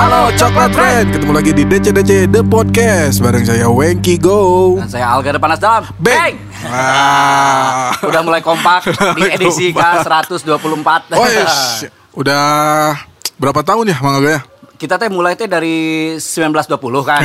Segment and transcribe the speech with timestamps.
[0.00, 4.80] Halo Coklat Friend, ketemu lagi di DCDC The Podcast bareng saya Wengki Go.
[4.80, 6.40] Dan saya Alga Panas Dalam Bang.
[6.64, 7.92] Ah.
[8.00, 8.88] Udah mulai kompak
[9.20, 11.84] di edisi K124 Oh yes.
[12.16, 12.96] Udah
[13.36, 14.42] berapa tahun ya Mang Aga ya?
[14.80, 17.20] Kita teh mulai teh dari 1920 kan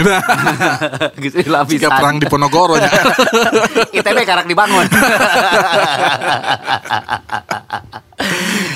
[1.23, 2.91] Gitu lah Jika perang di Ponorogo ya.
[4.03, 4.84] ITB karak dibangun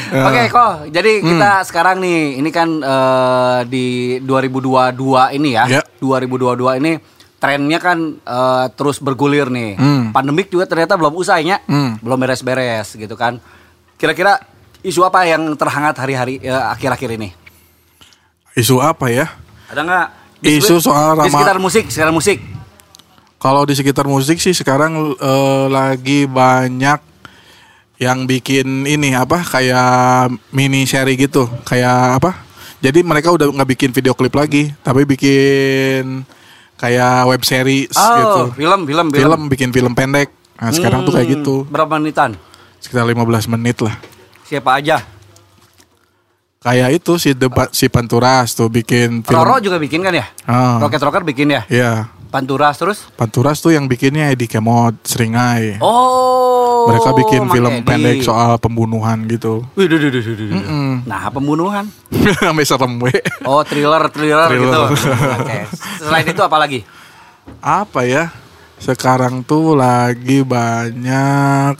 [0.10, 1.28] Oke kok, jadi Hmm.
[1.30, 3.86] kita sekarang nih, ini kan eh, di
[4.20, 4.96] 2022
[5.32, 5.82] ini ya, Ya.
[5.98, 6.98] 2022 ini
[7.38, 9.76] trennya kan eh, terus bergulir nih.
[9.76, 10.04] Hmm.
[10.10, 11.98] Pandemik juga ternyata belum usainya, Hmm.
[12.00, 13.38] belum beres-beres gitu kan.
[13.96, 14.42] Kira-kira
[14.80, 17.30] isu apa yang terhangat hari-hari eh, akhir-akhir ini?
[18.54, 19.30] Isu apa ya?
[19.68, 20.08] Ada nggak?
[20.40, 22.40] Di Isu soal di Rama- sekitar musik, sekitar musik.
[23.38, 27.00] Kalau di sekitar musik sih sekarang eh, lagi banyak
[28.00, 32.32] yang bikin ini apa kayak mini seri gitu, kayak apa?
[32.80, 36.24] Jadi mereka udah nggak bikin video klip lagi, tapi bikin
[36.80, 38.42] kayak web series Oh, gitu.
[38.56, 39.20] film, film, film.
[39.20, 40.32] Film bikin film pendek.
[40.56, 41.56] Nah, sekarang tuh kayak Hmm, gitu.
[41.68, 42.40] Berapa menitan?
[42.80, 44.00] Sekitar 15 menit lah.
[44.44, 45.04] Siapa aja?
[46.60, 49.36] Kayak itu si debat si Panturas tuh bikin film.
[49.40, 50.28] Roro juga bikin kan ya?
[50.44, 50.80] Ah.
[50.80, 51.64] Rocket Rocker bikin ya?
[51.72, 52.12] Iya.
[52.28, 53.08] Panturas terus?
[53.16, 55.80] Panturas tuh yang bikinnya Edi Kemot, Seringai.
[55.80, 56.59] Oh.
[56.88, 59.68] Mereka bikin Mang film pendek soal pembunuhan gitu.
[59.76, 60.62] Wih, duh, duh, duh, duh, duh, duh.
[61.04, 61.92] Nah, pembunuhan.
[62.40, 63.12] Sampai serem we.
[63.44, 64.94] Oh, thriller, thriller, Thriller.
[64.96, 65.12] gitu.
[65.44, 65.60] Oke.
[66.00, 66.80] Selain itu apa lagi?
[67.60, 68.32] Apa ya?
[68.80, 71.76] Sekarang tuh lagi banyak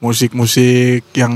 [0.00, 1.32] musik-musik yang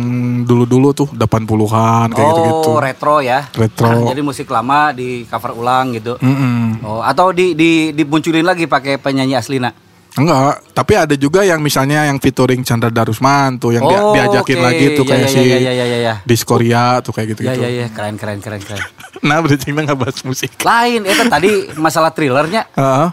[0.49, 2.73] dulu-dulu tuh 80-an kayak oh, gitu-gitu.
[2.81, 3.45] retro ya.
[3.53, 3.93] Retro.
[3.93, 6.17] Nah, jadi musik lama di cover ulang gitu.
[6.17, 6.81] Mm-mm.
[6.81, 9.69] Oh, atau di di dimunculin lagi pakai penyanyi aslina.
[10.15, 14.59] Enggak, tapi ada juga yang misalnya yang featuring Chandra Darusman tuh yang dia- Oh, diajakin
[14.59, 14.65] oke.
[14.65, 16.15] lagi tuh Ya, kayak ya, si ya, ya, ya, ya, ya.
[16.23, 17.59] Diskoria tuh kayak gitu-gitu.
[17.59, 18.79] Ya ya ya, keren keren keren keren.
[19.27, 20.55] Nah, berarti kita nggak bahas musik.
[20.61, 22.69] Lain itu tadi masalah thrillernya.
[22.71, 23.09] Heeh.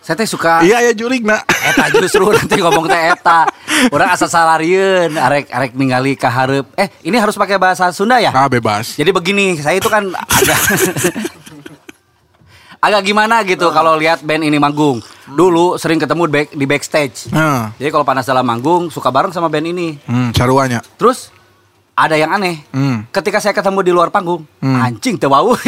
[0.00, 1.44] Saya teh suka Iya ya jurig nak.
[1.44, 3.44] Eta justru nanti ngomong teh eta.
[3.92, 6.72] Orang asal salarieun arek arek ningali ka hareup.
[6.72, 8.32] Eh, ini harus pakai bahasa Sunda ya?
[8.32, 8.96] Ah bebas.
[8.96, 10.56] Jadi begini, saya itu kan agak
[12.80, 14.98] agak gimana gitu kalau lihat band ini manggung.
[15.26, 17.28] Dulu sering ketemu di, back, di backstage.
[17.28, 20.00] Nah, Jadi kalau panas dalam manggung suka bareng sama band ini.
[20.00, 20.80] hmm, caruanya.
[20.96, 21.28] Terus
[21.92, 22.64] ada yang aneh.
[22.70, 23.04] Hmm.
[23.10, 24.80] Ketika saya ketemu di luar panggung, Hmm.
[24.80, 25.52] anjing teu bau.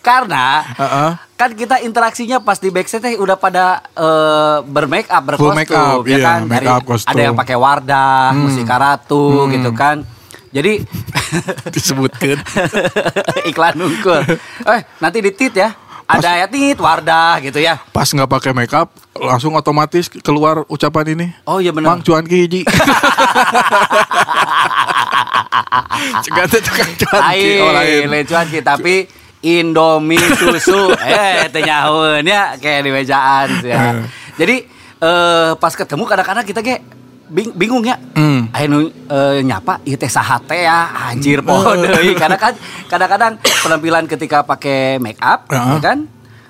[0.00, 1.10] Karena Heeh.
[1.34, 6.02] kan kita interaksinya pas di backstage udah pada eh, bermake up, Full berkostum, make up,
[6.02, 6.40] ya iya, kan?
[6.44, 7.08] Dari- up, kostum.
[7.08, 8.40] ada yang pakai Wardah, Hmm.
[8.42, 9.50] musik karatu Hmm.
[9.52, 9.96] gitu kan.
[10.54, 10.86] Jadi
[11.74, 12.38] Disebutkan.
[13.50, 14.22] iklan nungkul.
[14.70, 15.74] Eh, nanti di tit ya.
[16.04, 17.80] Ada ya tit Wardah gitu ya.
[17.90, 21.32] Pas nggak pakai make up, langsung otomatis keluar ucapan ini.
[21.48, 21.96] Oh iya benar.
[21.96, 22.60] Mang cuan ki hiji.
[26.28, 28.04] Cegat itu kan cuan ki oh, lain.
[28.12, 29.08] Lain, cuan ki tapi
[29.44, 33.76] Indomie susu eh teu nyahoeun ya kayak di mejaan ya.
[33.76, 34.04] Eh.
[34.40, 34.56] Jadi
[35.00, 36.84] eh pas ketemu kadang-kadang kita ge
[37.26, 37.96] bing- bingung ya.
[38.12, 38.48] Hmm.
[38.50, 42.52] Aya nu eh, nyapa ieu teh saha teh ya anjir poho deui karena kan
[42.84, 45.76] kadang-kadang penampilan ketika pakai make up Heeh.
[45.76, 46.00] ya kan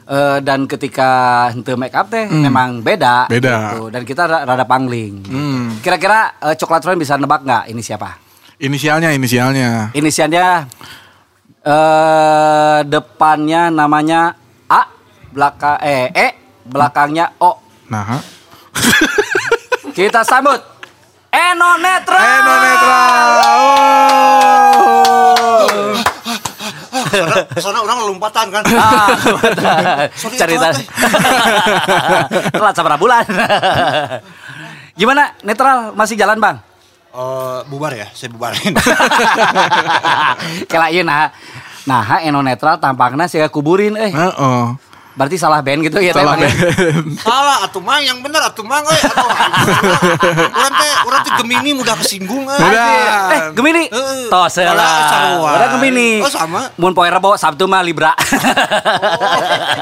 [0.05, 1.09] Eh, dan ketika
[1.49, 2.45] henteu make up teh Hmm.
[2.45, 3.73] memang beda Beda.
[3.73, 3.89] gitu.
[3.89, 5.25] dan kita ra- rada pangling.
[5.25, 5.81] Hmm.
[5.81, 8.21] Kira-kira eh, coklat friend bisa nebak nggak ini siapa?
[8.61, 9.97] Inisialnya, inisialnya.
[9.97, 10.69] Inisialnya
[11.65, 14.37] eh depannya namanya
[14.67, 14.93] A,
[15.33, 16.27] belakang eh E,
[16.63, 17.57] belakangnya O.
[17.89, 18.21] Nah,
[19.94, 20.59] Kita sambut
[21.31, 22.19] Eno Netra.
[22.19, 23.31] Eno Netral.
[23.47, 24.75] Oh.
[27.62, 28.62] Soalnya orang lompatan kan.
[28.75, 29.06] Ah,
[30.41, 30.75] cerita.
[30.75, 33.22] telat, Telat sabar bulan.
[34.99, 36.56] Gimana netral masih jalan bang?
[37.15, 38.75] Eh, bubar ya, saya bubarin.
[40.71, 41.31] Kelain nah,
[41.87, 44.10] nah Eno netral tampaknya saya kuburin eh.
[44.10, 44.94] Heeh.
[45.15, 46.51] Berarti salah band gitu ya Salah band.
[47.25, 48.99] Salah, atuh mang yang bener atuh mang euy.
[48.99, 49.29] Atuh.
[50.51, 52.75] Urang teh urang teh Gemini mudah kesinggung euy.
[53.31, 53.84] Eh, Gemini.
[54.27, 54.83] Toh sarua.
[55.39, 56.19] Orang Gemini.
[56.19, 56.66] Oh, sama.
[56.75, 58.11] Mun poe Rebo Sabtu mah Libra.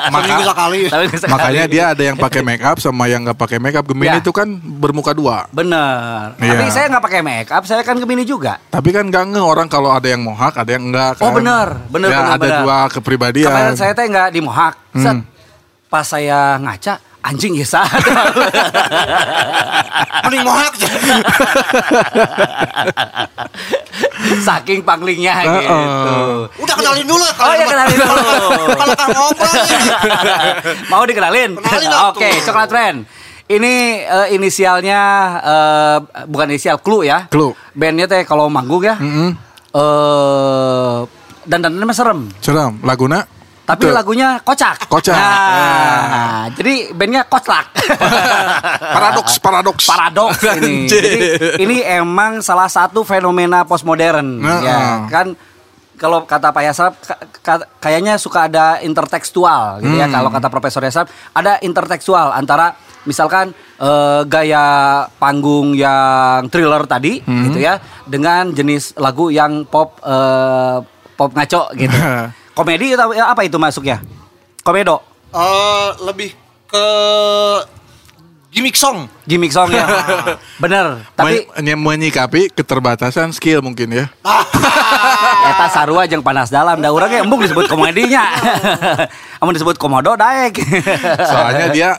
[0.05, 0.81] Seminggu sekali.
[1.27, 3.85] Makanya dia ada yang pakai make up sama yang nggak pakai make up.
[3.85, 4.19] Gemini Ya.
[4.19, 5.49] itu kan bermuka dua.
[5.49, 6.37] Bener.
[6.37, 6.53] Iya.
[6.53, 8.61] Tapi saya nggak pakai make up, saya kan Gemini juga.
[8.69, 11.25] Tapi kan nggak nge orang kalau ada yang mohak, ada yang enggak kan.
[11.25, 12.59] Oh bener, bener, Ya, bener, ada bener.
[12.61, 13.49] dua kepribadian.
[13.49, 14.75] Kemarin saya teh nggak dimohak.
[14.93, 15.17] Set.
[15.17, 15.25] Hmm.
[15.89, 17.85] Pas saya ngaca, anjing ya sah.
[20.25, 20.73] Mending mohak.
[24.43, 25.53] Saking panglingnya Heeh.
[25.61, 26.17] gitu.
[26.65, 28.41] Udah kenalin dulu ya Oh, iya, kenalin dulu.
[28.81, 29.67] Kalau kan ngobrol ya.
[30.89, 31.51] Mau dikenalin?
[32.09, 32.99] Oke, coklat friend.
[33.53, 33.73] Ini
[34.09, 35.01] eh, inisialnya
[35.45, 37.29] eh, bukan inisial Clue ya.
[37.29, 37.53] Clue.
[37.77, 38.97] Bandnya teh kalau manggung ya.
[38.97, 39.31] Mm-mm.
[39.73, 40.99] eh
[41.45, 42.21] dan dandannya serem.
[42.41, 42.81] Serem.
[42.81, 43.29] Laguna?
[43.63, 43.95] Tapi Betul.
[43.95, 44.91] lagunya kocak.
[44.91, 45.15] Kocak.
[45.15, 47.71] Nah, jadi bandnya kocak.
[48.95, 49.85] Paradoks, paradoks.
[49.87, 50.91] Paradoks ini.
[50.91, 51.11] Jadi
[51.59, 54.43] ini emang salah satu fenomena postmodern.
[54.43, 55.27] Nah, ya kan
[55.95, 60.15] kalau kata Pak Yasab ka- ka- kayaknya suka ada intertekstual gitu ya Hmm.
[60.17, 62.75] kalau kata Profesor Yasab ada intertekstual antara
[63.05, 64.67] misalkan eh, gaya
[65.17, 67.47] panggung yang thriller tadi Hmm.
[67.47, 70.77] gitu ya dengan jenis lagu yang pop eh,
[71.15, 71.95] pop ngaco gitu.
[72.53, 74.05] Komedi atau ya, apa itu masuknya?
[74.61, 75.01] Komedo,
[75.33, 76.37] Eh, lebih
[76.69, 76.87] ke
[78.53, 79.09] gimmick song.
[79.25, 79.89] gimmick song ya.
[80.63, 84.05] Bener, tapi Men- menyikapi keterbatasan skill mungkin ya.
[85.51, 88.29] Eta sarua jeung panas dalam da urang ge embung disebut komedinya.
[89.41, 90.61] Amun disebut komodo daek.
[91.25, 91.91] Soalnya dia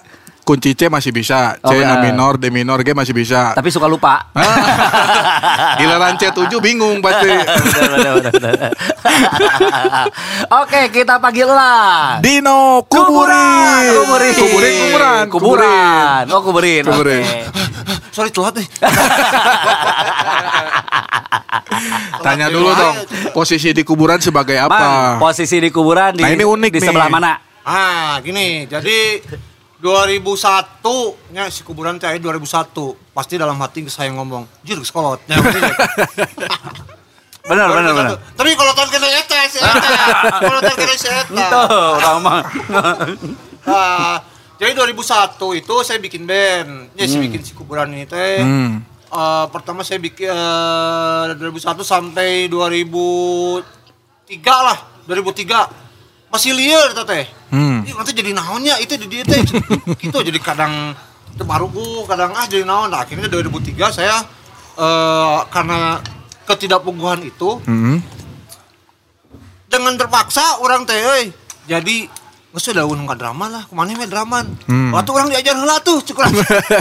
[0.44, 2.04] kunci C masih bisa, Oh, C A benar.
[2.04, 3.56] minor, D minor, G masih bisa.
[3.56, 4.28] Tapi suka lupa.
[5.80, 7.32] Giliran C7 bingung pasti.
[10.62, 12.20] Oke, kita panggil lah.
[12.20, 13.88] Dino kuburin.
[13.98, 14.34] Kuburin.
[14.36, 15.24] Kuburin, kuburan.
[15.30, 16.24] Kuburan.
[16.30, 16.84] Oh, kuburin.
[16.84, 17.24] Kuburin.
[17.24, 17.48] Oke.
[18.16, 18.68] Sorry telat deh.
[22.22, 22.96] Tanya dulu dong,
[23.34, 25.18] posisi di kuburan sebagai apa?
[25.18, 26.86] posisi di kuburan di Nah, ini unik di nih.
[26.86, 27.34] sebelah mana?
[27.64, 28.64] Ah, gini.
[28.66, 29.20] Jadi
[29.84, 32.72] 2001 nya si kuburan teh 2001
[33.12, 35.36] pasti dalam hati saya ngomong jir geus kolot nya
[37.44, 38.16] Benar, benar, benar.
[38.40, 39.92] tapi kalau tahun kena eta si eta
[40.40, 41.48] kalau tahun kena si eta.
[43.68, 44.24] Ah,
[44.56, 46.96] jadi 2001 itu saya bikin band.
[46.96, 48.40] Ya saya bikin si kuburan ini teh.
[48.40, 48.80] Hmm.
[49.12, 53.60] Eh, pertama saya bikin eh, 2001 sampai 2003
[54.40, 54.80] lah.
[55.04, 55.93] 2003
[56.34, 57.86] masih liar teh Hmm.
[57.86, 59.38] Ih, nanti jadi naonnya itu di dia teh
[59.96, 60.98] gitu jadi kadang
[61.30, 64.18] itu baru ku kadang ah jadi naon nah, akhirnya 2003 saya
[64.76, 66.02] eh, karena
[66.44, 68.02] ketidakpuguhan itu Hmm.
[69.66, 71.30] dengan terpaksa orang teh euy.
[71.64, 72.10] jadi
[72.50, 74.90] nggak sudah unung ka drama lah ke mana mah drama Hmm.
[74.90, 76.26] waktu orang diajar heula tuh cukup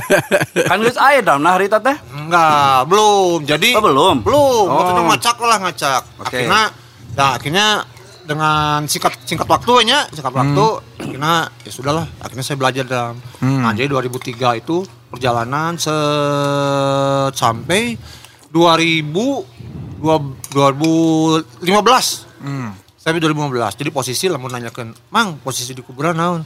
[0.68, 1.96] Kan geus aya daun nah harita teh.
[2.10, 4.16] enggak belum jadi Oh, belum?
[4.20, 4.94] belum waktu Oh.
[4.94, 6.28] itu ngacak lah ngacak Oke.
[6.28, 6.62] akhirnya
[7.12, 7.66] nah akhirnya
[8.32, 10.64] dengan singkat singkat waktunya singkat waktu
[10.96, 13.60] akhirnya ya sudahlah akhirnya saya belajar dalam Hmm.
[13.60, 15.92] nah jadi 2003 itu perjalanan se
[17.32, 17.94] sampai
[18.48, 19.44] 2000
[19.98, 22.74] dua- 2015 Hmm.
[22.96, 26.42] sampai 2015 jadi posisi lah mau nanyakan mang posisi di kuburan naon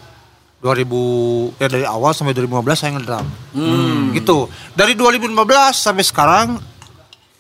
[0.59, 4.13] 2000 ya dari awal sampai 2015 saya ngedram Hmm.
[4.13, 6.49] gitu dari 2015 sampai sekarang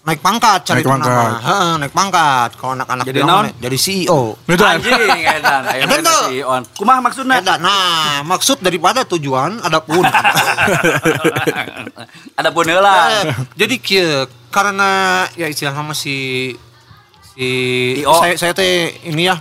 [0.06, 1.10] naik pangkat cari Naik pangkat.
[1.10, 4.66] nama Heeh, naik pangkat kalau anak-anak Jadi bilang mah, jadi CEO Betul.
[4.70, 6.20] Anjing edan, aya Edan tuh.
[6.24, 6.62] si on.
[6.72, 7.34] Kumaha maksudna?
[7.36, 10.04] Ada, nah maksud daripada tujuan ada pun
[12.34, 12.94] Ada pun heula.
[13.12, 13.22] Eh,
[13.56, 16.52] jadi kieu karena ya istilahnya sama si
[17.28, 17.48] si
[17.98, 18.14] IO.
[18.14, 19.36] saya saya teh ini ya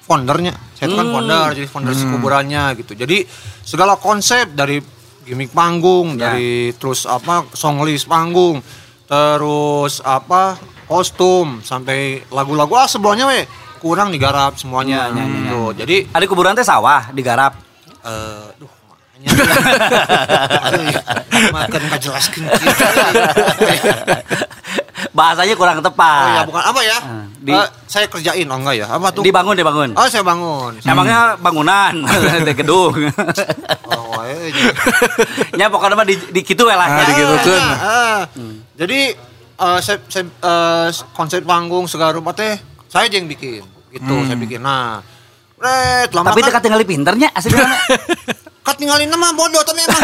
[0.00, 1.12] foundernya saya tuh kan Hmm.
[1.16, 3.24] founder jadi founder si kuburannya gitu jadi
[3.60, 4.78] segala konsep dari
[5.22, 6.30] gimmick panggung Ya.
[6.30, 8.62] dari terus apa song list panggung
[9.10, 10.54] terus apa
[10.86, 11.98] kostum sampai
[12.30, 13.42] lagu-lagu ah sebelumnya we
[13.78, 15.34] kurang digarap semuanya Ya, ya, ya, ya.
[15.34, 17.58] gitu jadi Ada kuburan teh sawah digarap.
[18.00, 18.70] eh duh
[21.50, 22.42] makan nggak jelaskan
[25.10, 26.22] Bahasanya kurang tepat.
[26.22, 26.96] Oh ya bukan apa ya?
[27.00, 28.86] Ah, di- Eh, saya kerjain oh enggak ya?
[28.86, 29.24] Apa tuh?
[29.24, 29.90] Dibangun, dibangun.
[29.92, 30.76] Oh saya bangun.
[30.80, 31.92] Emangnya bangunan,
[32.46, 32.94] teh gedung.
[33.88, 34.52] Oh, eh,
[35.56, 36.86] Nya pokoknya mah di, di kitu we lah.
[36.86, 37.02] Ah, nya.
[37.06, 37.12] di.
[37.16, 38.18] Gitu, Ah, ah.
[38.76, 39.00] Jadi
[39.56, 43.64] eh, saya, saya, eh, konsep panggung segala rupa teh saya aja yang bikin.
[43.90, 44.60] Gitu saya bikin.
[44.60, 45.00] Nah,
[45.56, 47.66] Red, lama Tapi kan teka tinggal pinternya aslinya.
[48.60, 50.02] Kat tinggalin nama bodoh tapi emang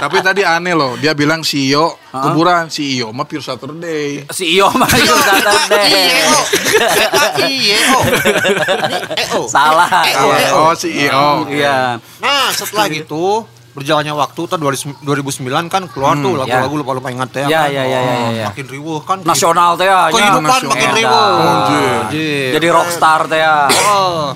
[0.00, 4.24] Tapi tadi aneh loh, dia bilang CEO kuburan, CEO mah Pure Saturday.
[4.26, 5.88] CEO mah itu Saturday.
[5.90, 6.44] Iya, oh.
[7.44, 8.04] Iya, oh.
[9.12, 9.44] Eh, oh.
[9.46, 9.90] Salah.
[10.02, 10.62] Eh, oh, eh, oh.
[10.62, 11.26] Oh, CEO.
[11.46, 12.00] Iya.
[12.18, 14.60] Nah setelah gitu berjalannya waktu tahun
[15.06, 16.42] 2009 kan keluar tuh ya.
[16.42, 17.70] lagu-lagu lupa-lupa ingat ya Ya, kan?
[17.70, 18.46] ya, ya, ya, ya, ya.
[18.50, 20.10] makin riuh kan Nasional teh ya.
[20.10, 20.74] kehidupan nasional.
[20.74, 22.02] makin riuh.
[22.50, 23.70] Jadi rockstar teh ya.
[23.86, 24.34] oh.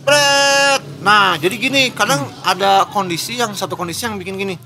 [0.00, 0.79] Bret.
[1.00, 4.56] Nah jadi gini kadang ada kondisi yang satu kondisi yang bikin gini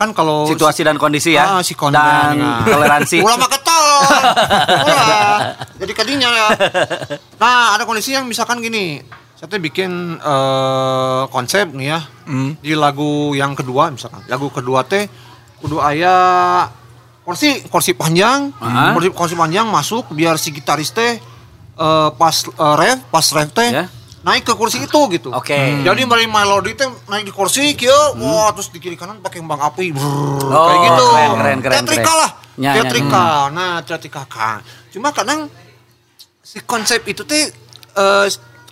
[0.00, 1.60] kan kalau Situasi dan kondisi ya.
[1.60, 2.64] Ah, si konten, dan ya.
[2.64, 3.20] toleransi.
[3.20, 3.84] Ulah mah ketol.
[5.84, 6.48] Jadi kadinya ya.
[7.36, 9.04] Nah, ada kondisi yang misalkan gini.
[9.36, 12.00] Saya tuh bikin eh, konsep nih ya.
[12.24, 12.56] Hmm.
[12.64, 14.24] Di lagu yang kedua misalkan.
[14.24, 15.04] Lagu kedua teh
[15.60, 16.64] kudu aya
[17.20, 18.96] kursi kursi panjang, Ah.
[18.96, 21.20] kursi kursi panjang masuk biar si gitaris teh
[21.76, 23.84] eh, pas eh, ref, pas ref teh Ya.
[24.20, 25.32] Naik ke kursi itu gitu.
[25.32, 25.56] Oke.
[25.56, 25.82] Hmm.
[25.84, 29.60] Jadi dari melodi teh naik di kursi kieu, wah terus di kiri kanan pakai kembang
[29.60, 29.96] api.
[29.96, 31.04] Brrrr, Oh, kayak gitu.
[31.08, 32.30] keren, keren, keren, Teatrikal lah.
[32.60, 33.38] Ya, ya, teatrikal.
[33.56, 34.60] Nah, teatrikal kan.
[34.92, 35.48] Cuma kadang
[36.44, 37.48] si konsep itu teh
[37.96, 38.26] eh,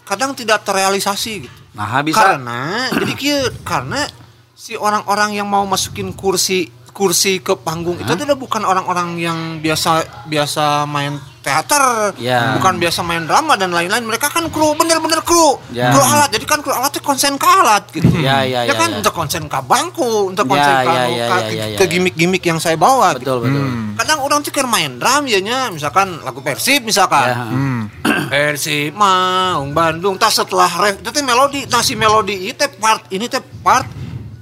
[0.04, 1.58] kadang tidak terrealisasi gitu.
[1.72, 2.20] Nah, bisa.
[2.20, 2.60] Karena
[3.00, 4.04] jadi kieu karena
[4.52, 10.26] si orang-orang yang mau masukin kursi kursi ke panggung itu adalah bukan orang-orang yang biasa
[10.26, 11.14] biasa main
[11.48, 12.52] teater, Ya.
[12.60, 14.04] bukan biasa main drama dan lain-lain.
[14.04, 15.88] Mereka kan kru bener-bener kru, Ya.
[15.96, 16.28] kru alat.
[16.28, 18.04] Jadi kan kru alat itu konsen ke alat gitu.
[18.20, 19.00] Ya, ya, ya, kan ya.
[19.00, 21.78] untuk konsen ke bangku, untuk Ya, konsen ke, ya, anu, ya, ke- ya, ya, ya,
[21.80, 21.90] ke ya.
[21.90, 23.16] gimmick-gimmick yang saya bawa.
[23.16, 23.24] gitu.
[23.24, 23.64] Betul, betul.
[23.96, 27.24] Kadang orang tuh main drum ya nya, misalkan lagu Persib misalkan.
[27.32, 27.36] Ya.
[27.48, 27.80] Hmm.
[28.28, 33.06] Persib Maung Bandung tas setelah ref itu teh melodi nah si melodi itu teh part
[33.08, 33.88] ini teh part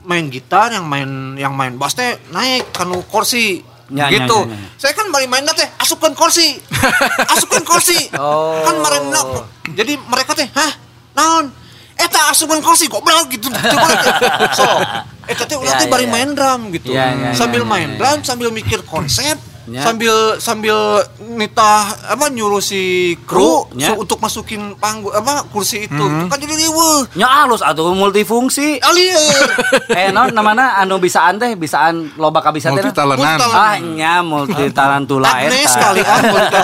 [0.02, 4.50] main gitar yang main yang main bass teh naik kanu kursi Ya, ya, gitu ya,
[4.50, 4.66] ya.
[4.74, 6.58] saya kan main teh asupkan kursi
[7.32, 8.58] asupkan kursi Oh.
[8.66, 9.14] kan kemarin
[9.78, 10.72] jadi mereka teh hah
[11.14, 11.54] naon
[11.94, 13.88] eta asupkan kursi goblok gitu Coba
[14.50, 14.66] so
[15.30, 16.10] eta teh ulah Ya, teh ya, bari ya.
[16.10, 17.98] main drum gitu Ya, ya, sambil ya, main ya, ya.
[18.02, 19.82] drum sambil mikir konsep Ya.
[19.82, 20.78] sambil sambil
[21.18, 22.82] nitah apa nyuruh si
[23.20, 23.90] kru ya.
[23.90, 28.78] su- untuk masukin panggung apa kursi itu kan jadi riweuh Nya halus atuh multifungsi.
[28.78, 29.42] alieur
[29.98, 32.78] eh non namana anu bisaan teh bisaan loba kabisa teh.
[32.78, 33.18] Multi talenan.
[33.18, 33.58] Multi-talent.
[33.58, 35.80] Ah nya multi tarantula Agnes eta.
[35.82, 36.62] kali ah multi-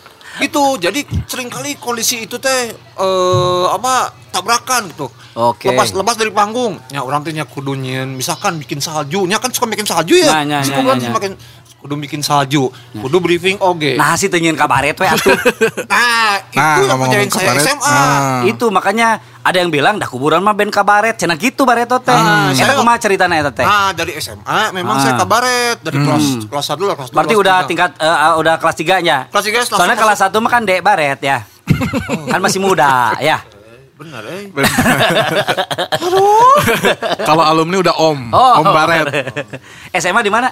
[0.40, 0.80] gitu.
[0.80, 5.06] Jadi sering kali kondisi itu teh eh apa tabrakan gitu.
[5.36, 5.70] Oke.
[5.70, 6.80] lepas lepas dari panggung.
[6.90, 9.28] Ya orang teh nya kudu nyieun misalkan bikin salju.
[9.28, 10.42] Nya kan suka bikin salju ya.
[10.42, 11.34] Nah, nah, suka nah, nah, bikin
[11.80, 12.68] kudu bikin salju.
[12.92, 15.36] Kudu briefing oge Nah, si nyieun kabaret we atuh.
[15.92, 18.40] nah itu Nah, yang ngajarin saya kabaret, SMA nah.
[18.44, 19.08] Itu makanya
[19.40, 22.10] ada yang bilang dah kuburan mah band kabaret, cenah gitu bareto teh.
[22.10, 23.62] Ah, Eta saya- kumaha ceritana eta teh?
[23.62, 25.00] Nah, dari SMA memang Ah.
[25.00, 27.66] saya kabaret dari kelas kelas 1 lah kelas dua, Berarti kelas udah tiga.
[27.88, 29.16] tingkat eh, udah kelas 3 nya.
[29.26, 31.38] Kelas tiga, Soalnya kelas 1 mah kan dek baret ya.
[32.26, 33.38] kan masih muda ya.
[33.96, 34.48] benar eh.
[37.22, 38.58] Kalau alumni udah om, Oh.
[38.58, 39.06] om baret.
[39.92, 40.50] SMA di mana?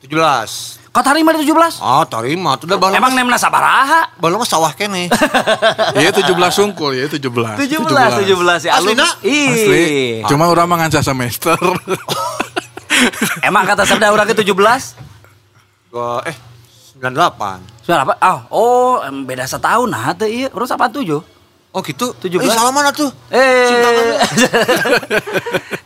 [0.00, 0.83] 17.
[0.94, 1.82] Kau tarima di 17?
[1.82, 4.14] Ah, tarima tuh udah balang Emang nemna sabaraha?
[4.14, 5.10] balang mah sawah kene.
[5.98, 7.18] Iya 17 sungkul ya 17.
[7.18, 9.02] 17, 17 ya alumni.
[9.02, 9.06] Aslina?
[9.18, 9.26] Asli.
[9.26, 10.22] Ih.
[10.30, 11.58] Cuma orang mah nganca semester.
[13.48, 14.54] Emang kata sabda orang ke 17?
[15.90, 16.36] Gua eh
[17.02, 17.82] 98.
[17.82, 18.14] Sudah apa?
[18.22, 18.94] Oh, oh,
[19.26, 20.48] beda setahun nah teh ieu.
[20.54, 21.10] Urus 87.
[21.74, 22.14] Oh gitu.
[22.22, 22.38] 17.
[22.38, 23.10] Eh, salah mana tuh?
[23.34, 24.14] Eh.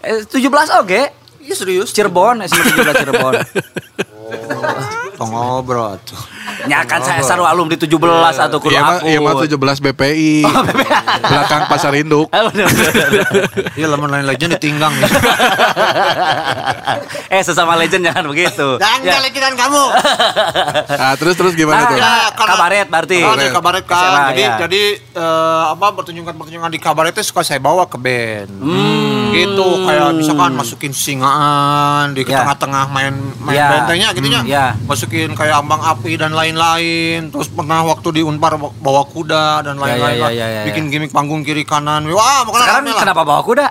[0.05, 1.01] Eh, 17 oke.
[1.41, 1.97] Iya serius.
[1.97, 3.35] Cirebon, SMA 17 Cirebon.
[5.19, 6.38] Tong ngobrol tuh.
[6.65, 7.89] Nya kan saya saru alumni 17
[8.41, 9.05] atau kudu Iya aku.
[9.07, 10.45] iya mah 17 BPI.
[11.23, 12.27] Belakang Pasar Induk.
[13.75, 15.07] Iya lamun lain legend ditinggang ya.
[17.31, 18.77] eh sesama legend jangan begitu.
[18.77, 19.21] Dan Ya.
[19.21, 19.83] legendan kamu.
[20.91, 21.97] Nah, terus terus gimana Nah, tuh?
[21.97, 22.13] ya.
[22.35, 23.17] kabaret berarti.
[23.23, 24.01] Oh, di kabaret kan.
[24.01, 24.55] SMA, jadi ya.
[24.59, 24.81] jadi
[25.15, 28.49] eh, apa pertunjukan-pertunjukan di kabaret itu suka saya bawa ke band.
[28.51, 29.31] Hmm.
[29.31, 32.43] Gitu kayak misalkan masukin singaan di Ya.
[32.43, 33.67] tengah-tengah main main Ya.
[33.73, 34.41] bentengnya gitu ya.
[34.41, 34.65] Hmm, ya.
[34.85, 37.29] Masukin kayak ambang api dan lain-lain.
[37.29, 40.17] Terus pernah waktu di Unpar bawa kuda dan Ya, lain-lain.
[40.17, 40.33] ya, lah.
[40.33, 40.63] ya, ya, ya.
[40.65, 42.09] Bikin gimmick panggung kiri kanan.
[42.09, 43.03] Wah, pokoknya Sekarang lah.
[43.05, 43.67] kenapa bawa kuda?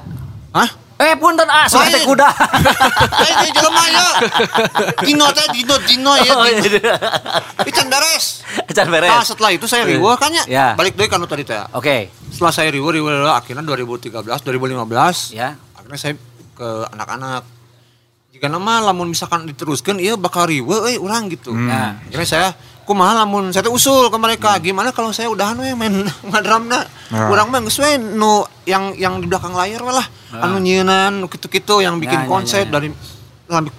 [0.54, 0.70] Hah?
[0.98, 2.26] Eh punten ah, suka teh kuda.
[3.22, 4.08] Eh, ini jelema ya.
[4.98, 6.34] Dino teh Dino Dino ya.
[6.34, 6.58] Oh, iya.
[6.58, 6.90] Dino.
[7.70, 8.42] Ican beres.
[8.74, 9.06] Can beres.
[9.14, 10.42] Nah, setelah itu saya riweuh kan ya.
[10.50, 10.68] Ya.
[10.74, 11.62] Balik deui kan tadi teh.
[11.78, 12.10] Oke.
[12.34, 15.54] Setelah saya riweuh riweuh akhirnya 2013 2015 Ya.
[15.78, 16.14] akhirnya saya
[16.58, 17.46] ke anak-anak.
[18.38, 21.50] Jika nama lamun misalkan diteruskan iya bakal riweuh euy urang gitu.
[21.52, 21.98] Nah.
[22.06, 22.48] Akhirnya saya
[22.86, 26.86] kumaha lamun saya teh usul ke mereka gimana kalau saya udahan we main ngadramna.
[27.10, 27.28] Nah.
[27.28, 30.06] Urang mah geus we nu yang yang di belakang layar we lah.
[30.32, 32.74] Anu nyieunnan nu kitu-kitu yang bikin Ya, ya, konsep ya, ya.
[32.78, 32.88] dari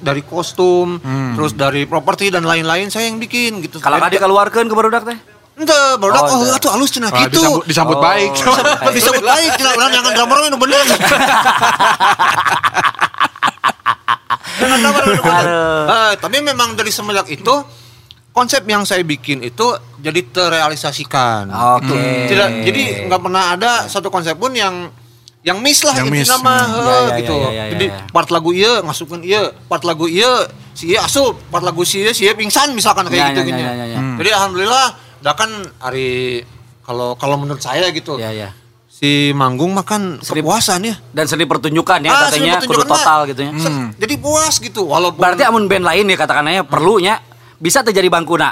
[0.02, 0.96] dari kostum,
[1.38, 3.78] terus dari properti dan lain-lain saya yang bikin gitu.
[3.78, 5.18] Kalau tadi keluarkan ke barudak teh.
[5.58, 7.42] Ente, baru Oh, oh, atuh halus cenah Ah, gitu.
[7.42, 8.00] disambut, disambut Oh.
[8.00, 8.30] baik.
[8.94, 10.82] Disebut baik, cenah urang jangan drummer nu bener.
[14.58, 14.78] Jangan.
[15.88, 17.54] Eh, tapi memang dari semenjak itu
[18.30, 19.64] konsep yang saya bikin itu
[19.96, 21.48] jadi terrealisasikan.
[21.48, 21.88] Oke.
[21.88, 21.94] Gitu.
[22.28, 24.92] Tidak jadi nggak pernah ada satu konsep pun yang
[25.40, 26.44] yang miss lah Yang intinya miss.
[26.44, 26.76] mah Hmm.
[26.76, 27.34] heh, Ya, ya, gitu.
[27.34, 27.98] ya, ya, ya, Jadi ya.
[28.10, 30.30] part lagu iya masukkan iya, part lagu iya
[30.72, 33.40] si iya asup, part lagu si iya si iya pingsan misalkan Ya, kayak ya, gitu
[33.40, 33.62] ya, gini.
[33.62, 33.98] ya, ya, ya.
[34.18, 34.86] Jadi alhamdulillah
[35.18, 36.42] dah kan hari
[36.82, 38.18] kalau kalau menurut saya gitu.
[38.18, 38.50] Ya ya.
[38.98, 40.98] Si manggung mah kan Seni- kepuasan ya.
[41.08, 43.54] Dan seni pertunjukan ya Ah, katanya kudu total gitu ya.
[43.54, 47.22] se- Jadi puas gitu walaupun Berarti amun band lain ya katakannya perlunya
[47.56, 48.50] bisa terjadi bangkuna.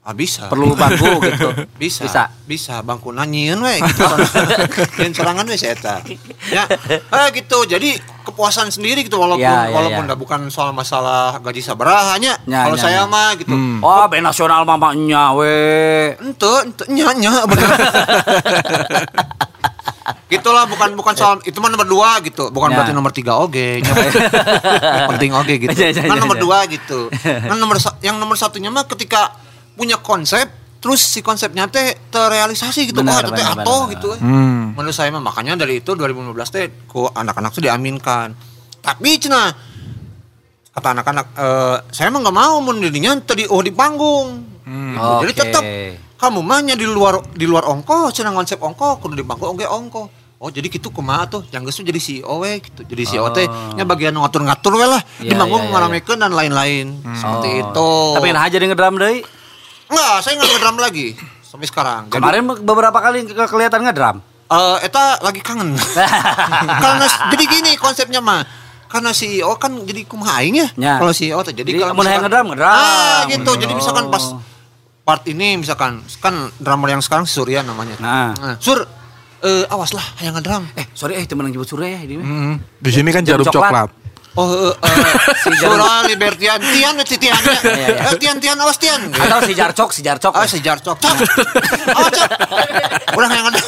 [0.00, 0.48] ah, bisa.
[0.48, 1.52] Perlu bangku gitu.
[1.76, 2.22] bisa Bisa.
[2.42, 4.00] bisa bangku nanyian we gitu
[4.98, 6.00] dan serangan we saya eta
[6.48, 10.10] ya eh gitu jadi kepuasan sendiri gitu walaupun Ya, ya, walaupun ya.
[10.10, 13.06] dah bukan soal masalah gaji sabarahanya Ya, kalau ya, saya ya.
[13.06, 13.78] mah gitu Hmm.
[13.78, 16.16] Oh, band nasional mamanya we.
[16.18, 17.68] ente ente nya nya bener
[20.30, 22.48] gitulah bukan bukan soal itu mah nomor dua gitu.
[22.54, 22.76] Bukan Ya.
[22.78, 23.92] berarti nomor tiga oge nya
[25.10, 25.74] penting oge gitu.
[25.74, 26.42] Ya, ya, kan ya, nomor ya.
[26.46, 27.10] dua gitu.
[27.20, 29.34] Kan nomor yang nomor satunya mah ketika
[29.74, 30.46] punya konsep
[30.80, 33.02] terus si konsepnya teh terrealisasi gitu.
[33.02, 34.10] Benar, kok itu teh benar, gitu.
[34.22, 34.72] Hmm.
[34.78, 38.32] menurut saya mah makanya dari itu 2015 teh ku anak-anak tuh diaminkan.
[38.80, 39.50] Tapi cina
[40.70, 44.46] kata anak-anak eh, saya mah nggak mau mun dirinya tadi oh di panggung.
[44.70, 45.02] Gitu.
[45.26, 45.40] jadi Oke.
[45.42, 45.62] tetap
[46.20, 50.02] kamu mahnya di luar di luar ongko cina konsep ongko kudu di panggung oke ongko
[50.40, 52.80] Oh jadi gitu kumaha tuh yang tuh jadi CEO we gitu.
[52.80, 53.44] Jadi CEO teh
[53.76, 56.96] nya bagian ngatur-ngatur we lah di iya, ngaramekeun dan lain-lain.
[57.12, 57.60] Seperti Oh.
[57.60, 57.90] itu.
[58.16, 59.20] Tapi nah jadi ngedram deui.
[59.84, 61.06] enggak, saya enggak ngedram lagi
[61.44, 62.02] sampai sekarang.
[62.08, 64.16] Jadi Kemarin beberapa kali ke kelihatan ngedram.
[64.48, 65.76] eh eta lagi kangen.
[66.82, 67.04] Karena
[67.36, 68.40] jadi gini konsepnya mah.
[68.88, 70.68] Karena CEO kan jadi kumaha aing ya.
[70.74, 70.94] Ya.
[70.96, 72.72] Kalau CEO teh jadi Jadi kalau misalkan- ngedram, ngedram.
[72.72, 73.50] Ah, gitu.
[73.60, 73.78] Jadi Oh.
[73.78, 74.24] misalkan pas
[75.04, 78.00] part ini misalkan kan drummer yang sekarang Surya namanya.
[78.00, 78.56] Nah.
[78.56, 78.88] Sur
[79.40, 80.64] eh awas lah hayang ngedram.
[80.76, 82.20] Eh, sorry eh temen yang nyebut Surya ya ini.
[82.20, 82.54] Hmm.
[82.80, 83.72] Di sini kan Jarum jarum coklat.
[83.72, 83.90] coklat.
[84.38, 84.96] Oh, eh, eh,
[85.42, 87.50] si Sura Libertian, Tian, si Tian, ya.
[87.66, 88.14] Iya, iya.
[88.14, 89.10] Eh, Tian, Tian, awas Tian.
[89.10, 90.30] Atau si Jarcok, si Jarcok.
[90.38, 91.16] Ah, si Jarcok, cok.
[91.98, 92.30] Oh, cok.
[93.18, 93.58] Orang yang ada.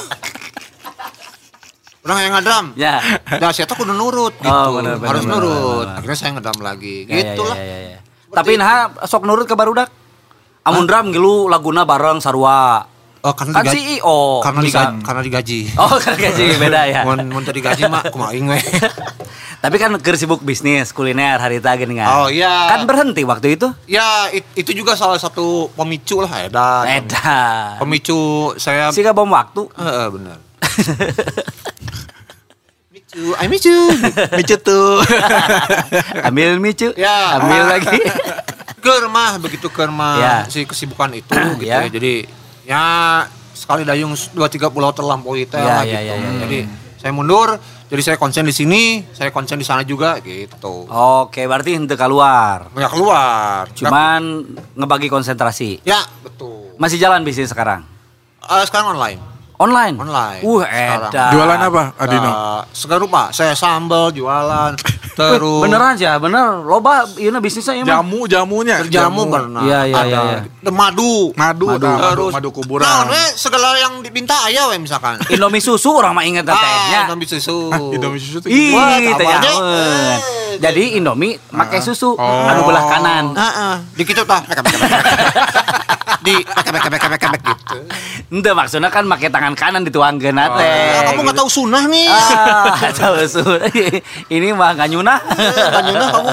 [2.02, 2.66] Orang yang ngadram.
[2.74, 2.98] Ya.
[3.42, 4.50] Nah, saya tuh kudu nurut gitu.
[4.50, 5.50] Oh, benar, benar, Harus nurut.
[5.50, 5.98] benar, benar.
[5.98, 6.96] Akhirnya saya ngedram lagi.
[7.06, 7.56] Ya, ya, gitu lah.
[7.58, 7.98] ya, ya, ya.
[8.32, 9.90] Tapi nah sok nurut ke barudak.
[10.62, 12.86] Amun dram gilu laguna bareng sarua.
[13.22, 14.02] Oh, karena Kan digaji.
[14.02, 14.18] CEO.
[14.42, 14.98] Karena digaji.
[15.00, 15.60] Karena digaji.
[15.78, 17.00] Oh, kan gaji beda ya.
[17.06, 18.58] Mun mun tadi gaji mah kumaha we.
[19.62, 22.10] Tapi kan keur sibuk bisnis kuliner hari tadi gini kan.
[22.12, 22.74] Oh, iya.
[22.74, 23.70] Kan berhenti waktu itu.
[23.86, 26.82] Ya, it- itu juga salah satu pemicu lah edan.
[26.98, 27.78] Edan.
[27.78, 28.18] Pemicu
[28.58, 29.70] saya Sih bom waktu.
[29.70, 30.38] Heeh, benar.
[32.90, 33.78] Micu, I miss you.
[34.34, 34.98] Micu tuh.
[36.26, 36.90] Ambil micu.
[36.98, 37.38] Ya.
[37.38, 38.02] Ambil lagi.
[38.82, 40.34] Kermah begitu kermah Ya.
[40.50, 41.30] si kesibukan itu
[41.62, 41.86] gitu Ya.
[41.86, 41.88] ya.
[41.88, 42.26] Jadi
[42.72, 42.84] ya
[43.52, 46.08] sekali dayung dua tiga pulau terlampaui teh Ya, lah ya, gitu.
[46.08, 46.40] ya, ya, ya.
[46.42, 46.58] Jadi
[46.96, 47.58] saya mundur,
[47.90, 50.86] jadi saya konsen di sini, saya konsen di sana juga gitu.
[50.86, 52.70] Oke, berarti henteu keluar.
[52.70, 53.66] Nggak keluar.
[53.74, 55.82] Cuman ngebagi konsentrasi.
[55.82, 56.72] ya betul.
[56.78, 57.82] Masih jalan bisnis sekarang.
[58.42, 59.20] Eh, sekarang online.
[59.58, 59.94] Online.
[59.94, 60.40] Online.
[60.42, 61.10] Uh, Sekarang.
[61.14, 61.30] edan.
[61.30, 62.26] Jualan apa, Adino?
[62.26, 63.22] Uh, segala rupa.
[63.30, 64.74] Saya sambal, jualan,
[65.12, 66.62] terus Beneran sih, bener.
[66.62, 68.00] Loba ieu bisnisnya mah.
[68.00, 68.76] Jamu jamunya.
[68.86, 69.60] jamu pernah.
[69.60, 70.40] Iya, iya, ada iya, iya.
[70.60, 71.32] The madu.
[71.34, 71.86] Madu, Madu.
[71.86, 72.86] Terus madu kuburan.
[72.86, 75.20] Nah, we, segala yang dipinta aya we misalkan.
[75.34, 76.98] Indomie susu orang mah inget tetehnya.
[76.98, 77.68] Ah, Indomie susu.
[77.68, 79.50] Hah, Indomie susu tuh Ih, teh tabarnya.
[79.52, 79.62] nyaman.
[79.62, 80.16] Eh,
[80.60, 82.48] Jadi Indomie make susu Oh.
[82.48, 83.24] anu belah kanan.
[83.32, 84.40] Heeh, di kitu tah.
[86.22, 87.78] Di pek, pek, pek, pek, gitu.
[88.30, 91.10] Ente maksudnya kan make tangan kanan dituangkeun Ah, teh.
[91.10, 92.06] kamu nggak tahu sunnah nih.
[92.08, 93.42] Ah, tahu susu.
[94.34, 95.18] Ini mah nggak nyunah.
[95.18, 96.30] nggak nyunah kamu.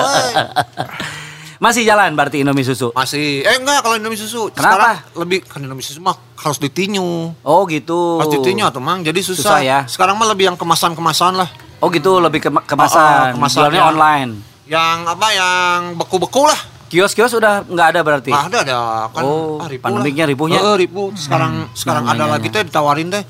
[1.59, 2.95] Masih jalan berarti Indomie susu.
[2.95, 4.47] Masih eh enggak kalau Indomie susu.
[4.49, 4.95] Kenapa?
[5.03, 7.35] Sekarang lebih kan Indomie susu mah harus ditinyu.
[7.35, 8.15] Oh gitu.
[8.15, 9.43] Harus ditinyu atau mang jadi susah.
[9.43, 9.79] Susah ya.
[9.83, 11.49] Sekarang mah lebih yang kemasan-kemasan lah.
[11.79, 13.35] Oh gitu lebih ke Oh, kemasan.
[13.35, 13.89] oh, kemasan, Jualnya ya.
[13.89, 14.31] online.
[14.69, 16.59] Yang apa yang beku-beku lah.
[16.89, 18.33] Kios-kios udah nggak ada berarti.
[18.33, 18.77] Nah, ada ada
[19.13, 20.31] kan Oh, ah, ribu pandemiknya lah.
[20.33, 20.59] ribuhnya.
[20.59, 21.13] Heeh, ribu.
[21.13, 23.23] Sekarang sekarang Ya, ada ya, lagi teh ditawarin teh.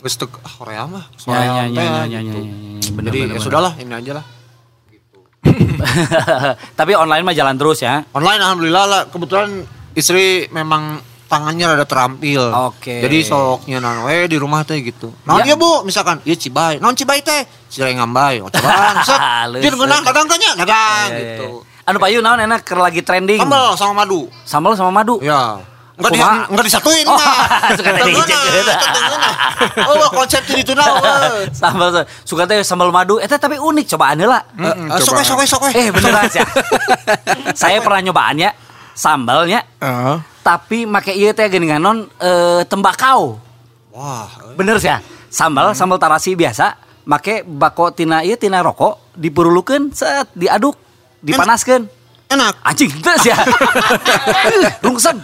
[0.00, 1.04] Geus teu ah Korea mah.
[1.10, 2.40] Ya, Korea ya, ya, ya, ya, gitu.
[2.80, 4.24] Jadi bener, ya sudahlah ini aja lah.
[6.78, 8.06] Tapi online mah jalan terus ya.
[8.14, 12.42] Online alhamdulillah lah kebetulan istri memang tangannya rada terampil.
[12.70, 13.02] Oke.
[13.06, 15.14] Jadi soknya nan we di rumah teh gitu.
[15.24, 15.54] Naon Ya.
[15.54, 15.86] Bu?
[15.86, 16.82] Misalkan ieu Cibai.
[16.82, 17.46] Naon Cibai teh?
[17.70, 18.42] Cirai ngambay.
[18.42, 18.98] Oh, coba.
[19.08, 19.18] Set.
[19.62, 20.82] Dia dagang tanya, Ya, ya,
[21.14, 21.62] gitu.
[21.90, 23.42] Anu payu naon enak keur lagi trending.
[23.42, 24.30] Sambal sama madu.
[24.46, 25.18] Sambal sama madu.
[25.18, 25.58] Ya.
[25.98, 27.28] Enggak di, enggak disatuin Oh, mah.
[27.76, 28.64] suka tadi Tengeuna, dicekeun.
[28.88, 29.30] tengeuna.
[29.84, 30.84] Oh, konsep di ditu na.
[30.96, 31.50] weh.
[31.52, 31.88] sambal
[32.24, 34.40] suka teh sambal madu eta tapi unik cobaan heula.
[34.56, 35.62] Eh, Sok sok sok.
[35.76, 36.40] Eh beneran sih.
[37.60, 38.48] Saya pernah nyobaannya
[38.96, 40.16] sambalnya Heeh.
[40.40, 43.36] tapi make ieu teh geuningan non eh, tembakau.
[43.92, 45.04] Wah, Bener sih ya.
[45.28, 50.80] Sambal sambal tarasi biasa make bako tina ieu tina rokok dipurulukeun set diaduk
[51.22, 51.88] dipanaskeun.
[52.30, 52.54] enak.
[52.62, 53.36] Anjing terus ya.
[54.84, 55.18] Rungsen.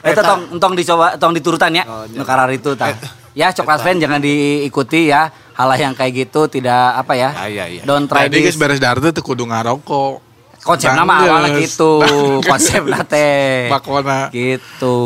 [0.00, 1.84] Eta tong tong dicoba tong diturutan ya.
[1.84, 2.44] Oh, iya.
[2.56, 2.96] Itu tah.
[3.34, 5.28] Ya coklat fan jangan diikuti ya.
[5.54, 7.30] Hal yang kayak gitu tidak apa ya.
[7.46, 7.82] Ya, ya, ya.
[7.86, 8.58] Don't try Jadi guys this.
[8.58, 10.34] beres dari teh kudu ngarokok.
[10.64, 12.00] Konsep nama awalnya gitu.
[12.50, 13.68] Konsep teh.
[13.68, 14.32] Bakona.
[14.32, 14.98] Gitu.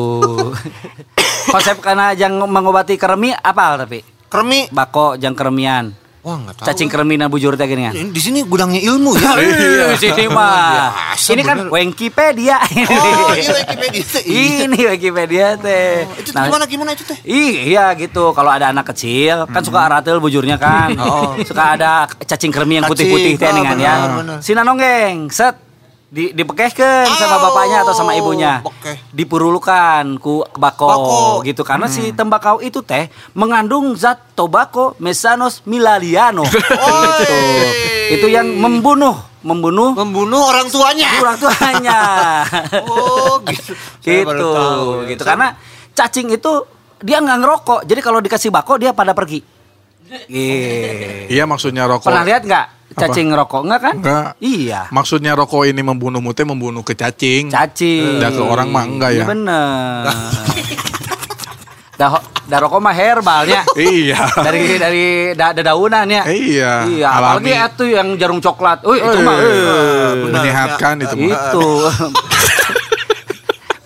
[1.50, 4.00] Konsep karena jang mengobati keremi apa tapi?
[4.30, 4.70] Kremi.
[4.70, 6.07] Bako jang keremian.
[6.28, 6.66] Wah, enggak tahu.
[6.68, 7.96] Cacing keremi na bujur teh gini kan.
[7.96, 9.32] Ini- Di sini gudangnya ilmu ya.
[9.40, 11.16] Iya, sini mah.
[11.16, 11.56] Ini kan.
[11.68, 12.60] Wikipedia.
[12.60, 14.22] Oh, iya Wikipedia teh.
[14.22, 14.56] Iya.
[14.68, 16.04] Ini Wikipedia teh.
[16.04, 17.16] Oh, Itu Nah, gimana gimana itu teh?
[17.24, 18.36] Iya gitu.
[18.36, 20.92] Kalau ada anak kecil kan suka aratil bujurnya kan.
[21.00, 21.32] Oh.
[21.40, 23.94] Suka ada cacing kermi yang putih-putih teh oh, nih kan ya.
[23.96, 24.38] benar, benar.
[24.44, 25.56] Sina nonggeng, set
[26.08, 28.64] di dipekehkeun sama Oh, bapaknya atau sama ibunya.
[28.64, 28.96] bekeh.
[29.12, 31.20] Dipurulukan ku bako, Bako.
[31.44, 36.48] gitu karena si tembakau itu teh mengandung zat tobacco mesanos milaliano.
[37.20, 37.36] gitu.
[38.16, 41.08] Itu yang membunuh membunuh Membunuh orang tuanya.
[41.22, 41.98] orang tuanya.
[42.88, 43.72] Oh, gitu.
[44.08, 45.12] Gitu, tahu, ya.
[45.12, 45.22] gitu.
[45.28, 45.52] Karena
[45.92, 46.52] cacing itu
[47.04, 49.44] dia nggak ngerokok, jadi kalau dikasih bako dia pada pergi.
[50.08, 51.28] Gitu.
[51.28, 52.08] Iya maksudnya rokok.
[52.08, 53.94] Pernah lihat nggak cacing ngerokok nggak kan?
[53.96, 54.28] Enggak.
[54.38, 54.80] Iya.
[54.88, 57.48] Maksudnya rokok ini membunuh mute membunuh ke cacing.
[57.48, 58.16] Cacing.
[58.16, 59.16] Dah ke orang mah enggak ya.
[59.18, 60.02] Iya bener.
[61.98, 63.62] dah, dah rokok mah herbalnya.
[63.74, 64.22] iya.
[64.38, 66.22] dari dari da, dedaunan ya.
[66.24, 67.50] Iya, Iya, alami.
[67.50, 68.80] apalagi itu yang jarum coklat.
[68.82, 71.66] Wih, itu Eh, mah eh, menyehatkan itu itu.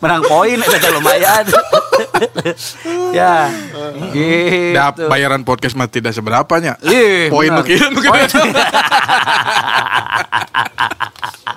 [0.02, 1.46] Menang poin itu lumayan.
[3.18, 3.46] ya.
[4.10, 4.74] Gitu.
[4.74, 6.74] Dah bayaran podcast mah tidak seberapanya.
[6.82, 8.26] Ih, Poin Poin.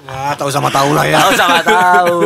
[0.05, 1.17] Ya, tahu sama tahu lah ya.
[1.17, 2.21] Tahu sama tahu.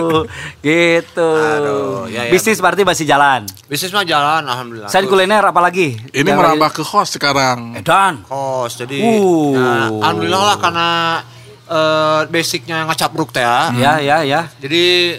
[0.59, 1.31] Gitu.
[1.31, 2.31] Aduh, ya, ya.
[2.31, 3.47] Bisnis berarti masih jalan.
[3.71, 4.91] Bisnis mah jalan alhamdulillah.
[4.91, 5.95] Selain kuliner apalagi?
[6.11, 7.79] Ini Yang merambah ke host sekarang.
[7.79, 8.27] Edan.
[8.27, 9.55] kos jadi Uh.
[9.55, 10.89] ya, alhamdulillah lah karena
[11.71, 13.71] eh, basicnya ngecapruk teh ya.
[13.71, 14.41] Ya, ya, ya.
[14.59, 15.15] Jadi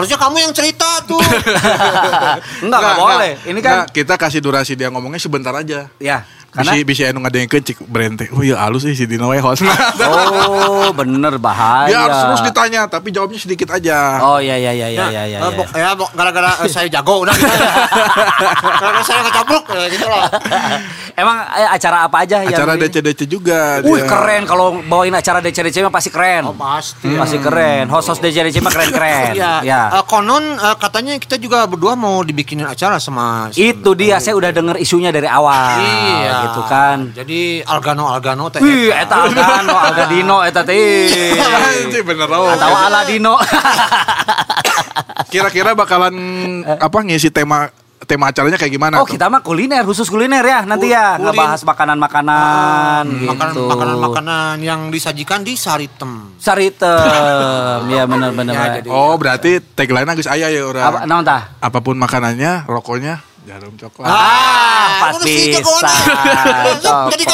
[0.00, 1.20] harusnya kamu yang cerita tuh.
[2.64, 3.32] Enggak, enggak boleh.
[3.44, 5.92] Ini kan Enggak, kita kasih durasi dia ngomongnya sebentar aja.
[6.00, 8.26] ya, karena bisa anu ngadengeun cik berente.
[8.34, 9.62] Oh iya halus sih si Dino we host.
[10.80, 11.86] Oh, bener bahaya.
[11.86, 14.18] Dia harus terus ditanya tapi jawabnya sedikit aja.
[14.22, 15.38] Oh, ya, ya, ya, ya, ya, ya.
[15.38, 17.46] Eh, bok- ya, bok- gara-gara eh, saya jago udah gitu.
[18.64, 20.24] gara-gara saya ngecapruk ya, gitu lah.
[21.14, 23.84] Emang eh, acara apa aja yang Acara DC-DC juga.
[23.84, 24.08] Wih, dia.
[24.08, 26.50] keren kalau bawain acara DC-DC mah pasti keren.
[26.50, 27.08] Oh, pasti.
[27.14, 27.86] Pasti keren.
[27.86, 29.32] Host-host DC-DC mah keren-keren.
[29.40, 29.82] Ya, ya.
[30.00, 34.50] eh, konon eh, katanya kita juga berdua mau dibikinin acara sama Itu dia, saya udah
[34.50, 35.78] denger isunya dari awal.
[35.78, 36.39] Iya.
[36.40, 36.98] Gitu kan.
[37.12, 38.60] Jadi Algano Algano teh.
[38.60, 41.08] Wih, eta Algano, Algadino, eta teh.
[41.36, 42.48] Anjing bener oh.
[42.48, 43.34] Atau Aladino.
[45.30, 46.14] Kira-kira bakalan
[46.66, 47.70] apa ngisi tema
[48.02, 48.98] tema acaranya kayak gimana?
[48.98, 49.14] Oh tuh?
[49.14, 53.28] kita mah kuliner khusus kuliner ya nanti ya Kulin- ngebahas makanan-makanan gitu.
[53.30, 56.34] Makanan makanan makanan yang disajikan di Saritem.
[56.34, 58.50] Saritem, ya benar-benar.
[58.50, 60.82] Ya, jadi- Oh, berarti tagline geus aya ya orang.
[60.82, 61.54] Apa naon tah?
[61.62, 64.06] Apa pun makanannya, rokoknya jarum coklat.
[64.06, 65.58] Ah, pas udah sih, bisa.
[65.58, 67.08] jagoan.
[67.10, 67.24] Jadi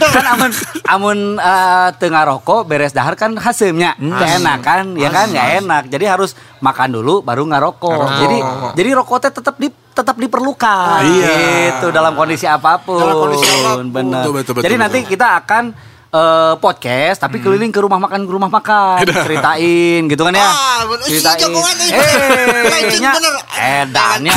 [0.00, 0.50] kan amun
[0.86, 5.82] amun eh, tengah rokok beres dahar kan hasilnya Nggak enak kan ya kan nggak enak
[5.88, 8.18] jadi harus makan dulu baru ngarokok Ngarokok.
[8.18, 8.38] jadi
[8.74, 11.36] jadi rokoknya tetap di tetap diperlukan Iya.
[11.74, 13.86] gitu dalam kondisi apa pun Dalam kondisi apa pun.
[13.90, 15.10] bener Betul, betul, betul, jadi nanti betul.
[15.10, 15.64] kita akan
[16.10, 19.06] eh, podcast tapi keliling ke rumah makan ke rumah makan.
[19.06, 20.46] Ceritain gitu kan ya?
[20.46, 21.50] Ah, ceritain.
[21.50, 21.94] Ih.
[23.56, 24.34] eh edannya.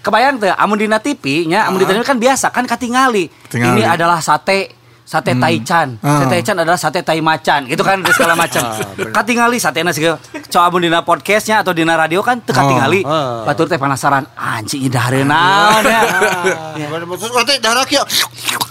[0.00, 3.80] Kebayang tuh amun dina TV nya amun di TV kan biasa kan katingali Tingali.
[3.80, 6.18] ini adalah sate sate taichan Ah.
[6.18, 8.64] sate taichan adalah sate tai macan gitu kan segala macam
[9.10, 13.44] katingali sate nasi coba amun dina podcastnya atau dina radio kan teu katingali Oh.
[13.44, 16.00] batur teh penasaran anjing ida hari naon ya
[17.14, 18.00] Terus nanti darah kia.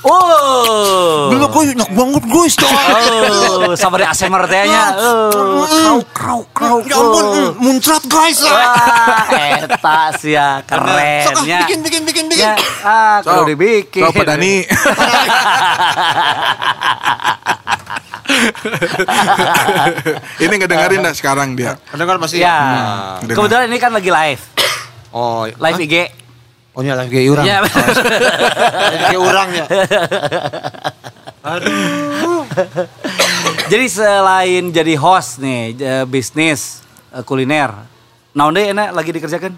[0.04, 2.68] oh Bila gue enak banget guys tuh.
[2.68, 5.30] oh sabari ASMR teh nya oh
[5.64, 8.42] krau krau krau Ya ampun, mm, muncrat guys.
[8.42, 9.24] Wah,
[9.64, 11.60] eta sih ya keren Sok, ah, ya.
[11.64, 12.42] bikin, bikin, bikin, bikin.
[12.42, 14.02] Ya, ah, Sok, kalau dibikin.
[14.02, 14.56] sok, Pak Dani.
[20.44, 21.78] Ini ngedengerin dah sekarang dia.
[21.94, 22.40] Dengar masih.
[22.44, 22.58] Ya.
[22.58, 23.46] Hmm, dengar.
[23.46, 24.44] Kebetulan ini kan lagi live.
[25.14, 26.10] Oh, Live IG.
[26.74, 27.46] Oh, iya lagi urang.
[27.46, 27.62] Ya.
[27.62, 29.66] Lagi urang ya.
[33.72, 36.82] jadi selain jadi host nih eh, bisnis
[37.14, 37.70] eh, kuliner.
[38.34, 39.54] Naon deui enak lagi dikerjakan?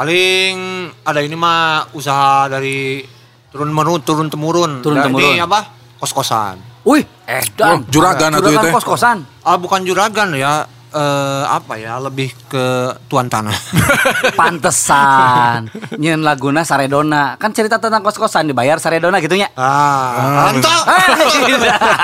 [0.00, 0.56] Paling
[1.04, 3.04] ada ini mah usaha dari
[3.52, 4.80] turun menurun turun temurun.
[4.80, 5.36] Turun temurun.
[5.36, 5.60] Ini apa?
[5.96, 6.56] Kos-kosan.
[6.82, 7.72] Wih, edan.
[7.72, 8.72] Oh, juragan atuh Juragan teh.
[8.72, 9.18] kos-kosan.
[9.40, 10.68] Ah bukan juragan ya.
[10.88, 11.98] Eh apa ya?
[11.98, 12.66] Lebih ke
[13.06, 13.52] tuan tanah.
[14.38, 15.66] Pantesan.
[15.96, 17.34] Nyen laguna Saredona.
[17.36, 19.50] Kan cerita tentang kos-kosan dibayar Saredona gitu nya.
[19.52, 20.62] ah, ente.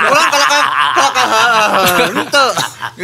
[0.03, 1.27] Ulang kalau kan kalau kan
[2.11, 2.45] ente.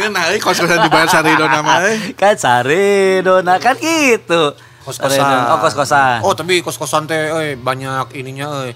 [0.06, 1.78] Nah, ini kos-kosan dibayar sari dona mah.
[1.84, 2.14] eh.
[2.14, 4.52] kan Saredona kan gitu.
[4.80, 5.16] Kos-kosan.
[5.16, 5.50] Saredona.
[5.50, 6.18] Oh, kos-kosan.
[6.22, 8.74] Oh, tapi kos-kosan teh euy banyak ininya euy.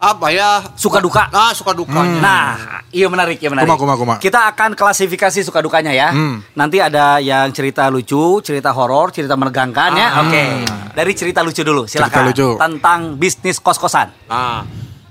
[0.00, 0.64] Apa ya?
[0.80, 1.28] Suka duka.
[1.28, 2.24] Nah, suka dukanya.
[2.24, 2.48] Nah,
[2.88, 3.68] iya menarik, iya menarik.
[3.68, 4.14] Kuma, kuma, kuma.
[4.16, 6.08] Kita akan klasifikasi suka dukanya ya.
[6.08, 6.40] Hmm.
[6.56, 10.24] Nanti ada yang cerita lucu, cerita horor, cerita menegangkan ya.
[10.24, 10.64] Oke.
[10.96, 12.08] Dari cerita lucu dulu, silakan.
[12.08, 12.48] Cerita lucu.
[12.56, 14.08] Tentang bisnis kos-kosan.
[14.24, 14.64] Nah,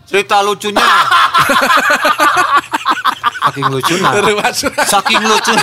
[0.10, 0.82] cerita lucunya.
[3.46, 4.10] Saking lucunya.
[4.90, 5.54] Saking lucu.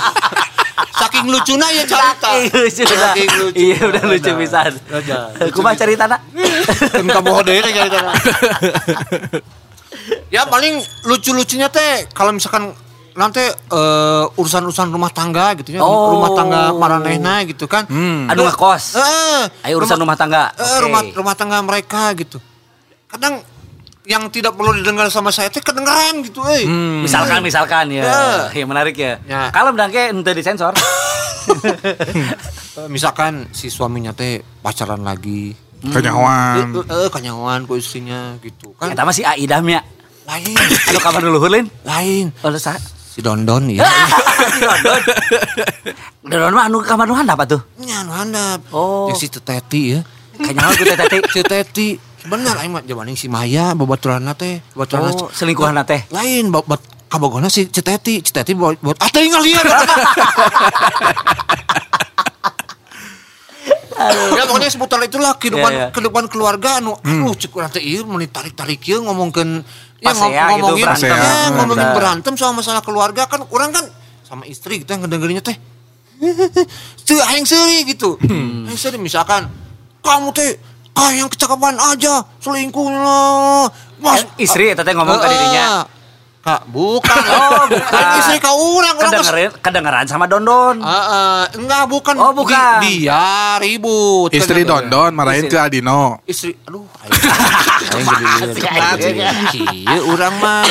[0.97, 2.31] Saking lucunya ya cerita.
[2.31, 2.83] Saking lucu
[3.43, 3.59] lucu.
[3.59, 4.31] Iya, udah lucu.
[4.39, 5.51] Udah.
[5.51, 6.21] Kumaha cerita nak?
[6.67, 8.01] Kan kamu deui teh cerita.
[10.29, 12.75] Ya paling lucu-lucunya teh kalau misalkan
[13.17, 16.13] nanti eh, urusan-urusan rumah tangga gitu ya, Oh.
[16.13, 17.87] rumah tangga maranehna gitu kan.
[17.87, 18.29] Hmm.
[18.29, 18.85] Anu ngekos.
[18.95, 20.53] Eh, Ayo urusan rumah tangga.
[20.53, 20.83] eh, Oke.
[20.85, 22.37] rumah rumah tangga mereka gitu.
[23.09, 23.41] Kadang
[24.07, 26.63] yang tidak perlu didengar sama saya teh kedengaran gitu eh.
[26.63, 27.03] Hmm.
[27.03, 28.05] Misalkan misalkan ya.
[28.05, 28.23] Ya.
[28.53, 29.19] Ya menarik ya.
[29.25, 29.49] Ya.
[29.51, 30.77] Kalau mendangke ente disensor.
[32.87, 35.55] Misalkan si suaminya teh pacaran lagi.
[35.85, 36.73] Kenyawan.
[36.73, 38.93] Eh, eh, kanyawan ku istrinya gitu kan.
[38.93, 39.85] Eta mah si Aidamnya.
[40.27, 40.57] Lain,
[40.91, 41.39] Anu kamar dulu
[41.87, 42.35] lain.
[42.43, 42.75] Oh, lu sa.
[43.17, 43.87] Si Dondon ya.
[46.27, 47.62] Don mah anu kamar nu handap atuh.
[47.81, 48.61] Nya anu handap.
[48.75, 49.09] Oh.
[49.09, 50.01] Yang si Teteti ya.
[50.37, 51.21] Kayaknya aku teh teh.
[51.35, 51.89] Si Teti.
[52.27, 52.83] Bener aing mah
[53.17, 54.61] si Maya babaturanna teh.
[54.75, 56.05] Babaturanna Oh, selingkuhan teh.
[56.12, 58.21] lain buat buat kabogona si Ceteti.
[58.21, 59.65] Ceteti buat buat ah teh ngalian.
[64.37, 65.89] Ya pokoknya seputar itulah kehidupan Ya, ya.
[65.91, 69.65] kehidupan keluarga anu aduh cek ieu mun ditarik-tarik ieu ngomongkeun
[69.99, 71.17] ya Pasea gitu, ngomongin berantem.
[71.17, 73.85] ya, ngomongin berantem soal masalah keluarga kan orang kan
[74.23, 75.57] sama istri kita yang ngedengerinnya teh
[77.07, 78.17] Tuh aing seuri gitu.
[78.67, 79.47] Aing seuri misalkan
[80.01, 80.57] kamu teh
[80.93, 83.69] ah yang kecakapan aja selingkuh lah.
[83.97, 85.85] Mas, Eh, istri eta teh ngomong ka Eh, dirinya.
[86.47, 87.23] Kak, bukan.
[87.37, 87.91] Oh, bukan.
[87.91, 90.79] Kan istri ka urang, urang kes- Kedengeran kedengeran sama Dondon.
[90.79, 92.15] Ah, ah, enggak bukan.
[92.15, 92.79] Oh, bukan.
[92.79, 94.31] Di- dia ribut.
[94.31, 94.71] Kan Istri gitu.
[94.71, 95.51] Dondon marahin Istri.
[95.51, 96.23] ke Adino.
[96.23, 98.07] Istri, aduh, aing
[98.95, 99.35] jadi liat.
[99.51, 100.63] Kieu urang mah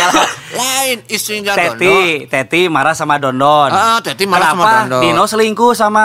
[0.56, 1.76] lain istrinya Dondon.
[1.76, 3.70] Teti, Teti marah sama Dondon.
[3.70, 5.02] Ah, Teti marah sama Kenapa Dondon.
[5.04, 6.04] Dino selingkuh sama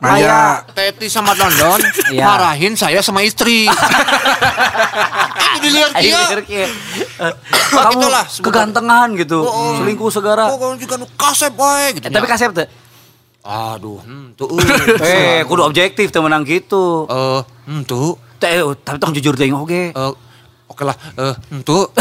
[0.00, 0.64] Maya.
[0.72, 1.76] Teti sama Dondon
[2.08, 2.24] Iya.
[2.24, 3.68] marahin saya sama istri.
[5.50, 6.18] Itu dilihat dia.
[7.20, 7.32] Eh,
[7.68, 8.72] Kamu gitulah, sebutan.
[8.72, 9.70] kegantengan gitu, Oh, oh.
[9.76, 10.48] selingkuh segara.
[10.48, 12.02] Oh, kamu juga nu kasep wae gitu.
[12.02, 12.66] Eh, tapi kasep tuh.
[13.42, 14.48] Aduh, hmm, tuh.
[15.04, 17.04] Eh, kudu objektif tuh menang gitu.
[17.04, 18.16] Eh, hmm, tuh.
[18.36, 19.92] Teh, tapi tong jujur teh oke.
[19.92, 20.10] Eh,
[20.66, 21.84] oke lah, eh, hmm, tuh.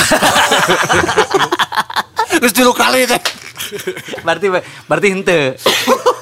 [2.40, 3.20] Terus tilu kali teh.
[4.26, 4.48] berarti
[4.86, 5.40] berarti hente.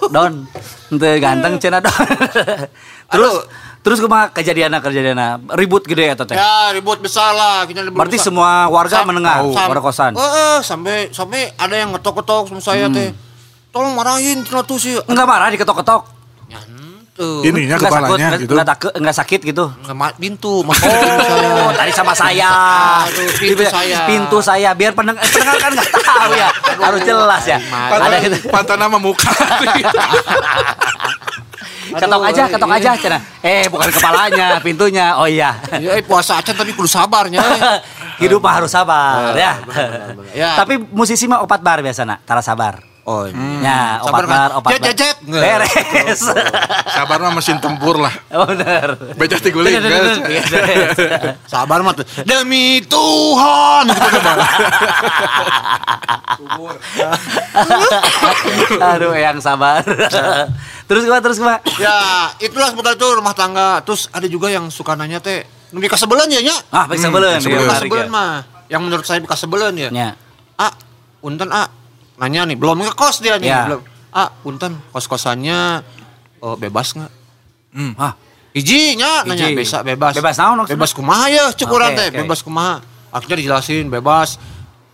[0.08, 0.48] Don,
[0.90, 1.92] hente ganteng cenah Don.
[3.12, 3.66] terus Aduh.
[3.80, 6.36] terus kumaha kejadianna kejadianna ribut gede atau teh?
[6.36, 7.64] Ya, ribut besar lah.
[7.64, 8.28] Kita ribut Berarti besar.
[8.28, 10.12] semua warga Sam- mendengar sam- pada kosan.
[10.12, 13.12] Eh, eh, sampai sampai ada yang ngetok-ketok sama saya teh.
[13.72, 14.98] Tolong marahin cenah tuh sih.
[15.06, 16.17] Enggak marah diketok-ketok.
[17.18, 17.42] Ya, henteu.
[17.44, 18.52] Ininya Enggak sakit, kepalanya enggak, gitu.
[18.54, 19.66] enggak, takut, enggak sakit gitu.
[19.76, 21.50] Nggak ma- pintu, masuk pintu saya.
[21.58, 22.50] Oh, tadi sama saya.
[23.04, 23.98] Aduh, pintu Di- saya.
[24.06, 26.50] Pintu saya biar pendengar, pendengar kan nggak tahu ya.
[26.86, 27.58] Harus jelas ya.
[27.58, 28.38] Aduh, Ada gitu.
[28.48, 29.26] Pantan nama muka.
[31.88, 33.22] Ketok aja, ketok aja cenah.
[33.40, 35.16] Eh, bukan kepalanya, pintunya.
[35.16, 35.56] Oh iya.
[35.74, 37.40] Ya, eh, puasa aja tapi kudu sabarnya.
[37.40, 37.80] eh.
[38.22, 39.54] Hidup mah harus sabar Eh, ya.
[40.36, 40.52] Ya.
[40.58, 42.84] Tapi musisi mah opat bar biasa nak, tara sabar.
[43.08, 44.36] Oh, Ya, opat Sabar kan?
[44.36, 44.84] bar, opat bar.
[44.84, 45.18] jet, jet.
[45.24, 45.40] Nggak.
[45.40, 46.22] Beres.
[47.00, 48.12] Sabar mah mesin tempur lah.
[48.36, 49.00] Oh, bener.
[49.16, 49.80] Becah tiguling.
[49.80, 50.20] Beres.
[51.54, 51.96] Sabar mah.
[52.22, 53.86] Demi Tuhan.
[53.88, 54.38] Gitu kan.
[58.92, 59.82] Aduh, yang sabar.
[60.84, 61.60] terus gimana, terus gimana?
[61.80, 61.96] ya,
[62.38, 63.80] itulah sebentar itu rumah tangga.
[63.84, 66.56] Terus ada juga yang suka nanya teh, nu bekas sebelan ya nya?
[66.70, 68.12] Ah, baik ya, Bekas menarik sebelan ya.
[68.12, 68.34] mah.
[68.68, 69.90] Yang menurut saya bekas sebelan ya.
[69.90, 70.10] Ya.
[70.56, 70.76] Ah,
[71.20, 71.72] punten ah.
[72.18, 73.62] Nanya nih, belum ngekos dia nih, Ya.
[73.70, 73.82] belum.
[74.10, 75.86] Ah, punten, kos-kosannya
[76.42, 77.12] oh, bebas nggak?
[77.78, 77.94] Hmm.
[77.98, 78.18] Ah,
[78.58, 80.18] Ijinya nanya bisa bebas.
[80.18, 80.66] Bebas naon?
[80.66, 82.26] Bebas kumaha ya urang teh, oke.
[82.26, 82.82] bebas kumaha.
[83.14, 84.42] Akhirnya dijelasin bebas.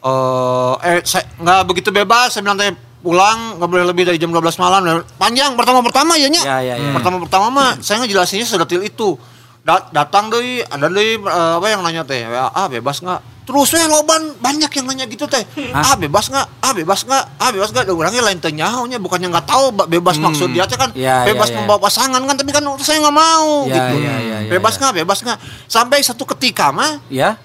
[0.04, 4.36] Eh eh saya nggak begitu bebas, saya bilang teh pulang nggak boleh lebih dari jam
[4.36, 5.08] 12 malam.
[5.16, 6.44] Panjang pertama-pertama ya nya.
[6.44, 6.92] Ya, ya, ya.
[6.92, 9.16] Pertama-pertama mah saya ngejelasinnya sedetil itu.
[9.64, 13.32] Da- datang deui, ada deui eh, apa yang nanya teh, "Ya, ah bebas nggak?
[13.44, 15.44] Terus we loban banyak yang nanya gitu teh.
[15.72, 16.48] Ah bebas nggak?
[16.60, 17.24] Ah bebas nggak?
[17.38, 17.84] Ah bebas nggak?
[17.84, 21.32] Da urangnya lain teh nyahonya bukannya nggak tahu ba- bebas maksud dia kan Ya, ya,
[21.32, 21.60] bebas ya.
[21.60, 23.96] membawa pasangan kan tapi kan saya nggak mau Ya, gitu.
[24.00, 24.80] ya, ya, ya, bebas ya.
[24.80, 24.94] nggak?
[24.96, 25.38] Bebas nggak?
[25.68, 27.36] Sampai satu ketika mah ya.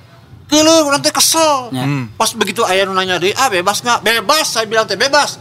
[0.47, 1.71] Kele nanti kesel.
[1.71, 1.83] Ya.
[1.85, 2.09] Hmm.
[2.15, 3.99] Pas begitu ayah nanya deh, ah bebas nggak?
[4.01, 5.37] Bebas, saya bilang teh bebas.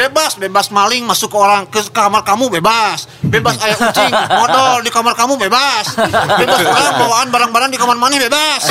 [0.00, 3.04] Bebas, bebas maling masuk ke orang ke kamar kamu bebas.
[3.20, 5.92] Bebas ayah kucing modal di kamar kamu bebas.
[6.40, 8.64] Bebas orang bawaan barang-barang di kamar mana bebas.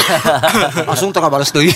[0.90, 1.70] Langsung teka balas deui.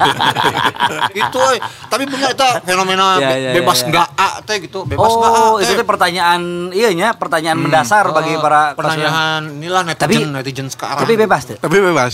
[1.16, 1.56] gitu euy.
[1.88, 3.88] Tapi bener itu fenomena Ya, be- ya, bebas ya, ya.
[3.88, 4.84] nggak ah teh gitu.
[4.84, 5.64] Bebas ah Oh, teh.
[5.64, 10.68] itu teh pertanyaan iya nya, pertanyaan mendasar bagi Oh, para pertanyaan inilah netizen Tapi- netizen
[10.68, 11.00] sekarang.
[11.00, 11.56] Tapi bebas tuh.
[11.56, 12.12] Tapi bebas.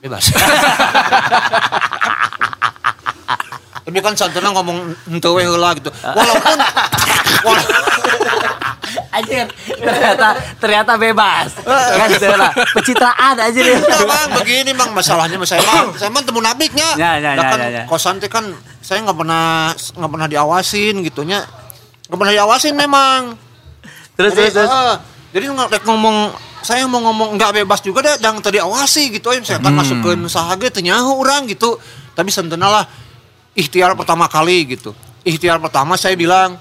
[0.00, 0.24] bebas.
[3.94, 5.86] Tapi kan santana ngomong ente we heula gitu.
[6.02, 6.58] Walaupun
[7.46, 7.70] wala-
[9.14, 9.46] Anjir,
[9.78, 10.28] ternyata
[10.58, 11.54] ternyata bebas.
[11.62, 12.50] kan gitu lah.
[12.74, 13.78] Pencitraan aja deh.
[13.78, 16.98] Enggak, bang begini bang masalahnya mas saya mah saya mah temu nabiknya.
[16.98, 17.82] Ya, ya, Lah ya, kan ya, ya.
[17.86, 18.50] kosan teh kan
[18.82, 21.46] saya nggak pernah nggak pernah diawasin gitunya.
[22.10, 23.38] Nggak pernah diawasin memang.
[24.18, 24.94] Terus jadi, terus eh,
[25.30, 25.44] jadi
[25.86, 26.34] ngomong
[26.66, 30.26] saya mau ngomong nggak bebas juga deh yang tadi awasi gitu ya saya kan masukin
[30.26, 31.78] sahaga teu nyaho urang gitu
[32.16, 32.84] tapi sentena lah
[33.54, 34.90] ikhtiar pertama kali gitu
[35.22, 36.58] ikhtiar pertama saya bilang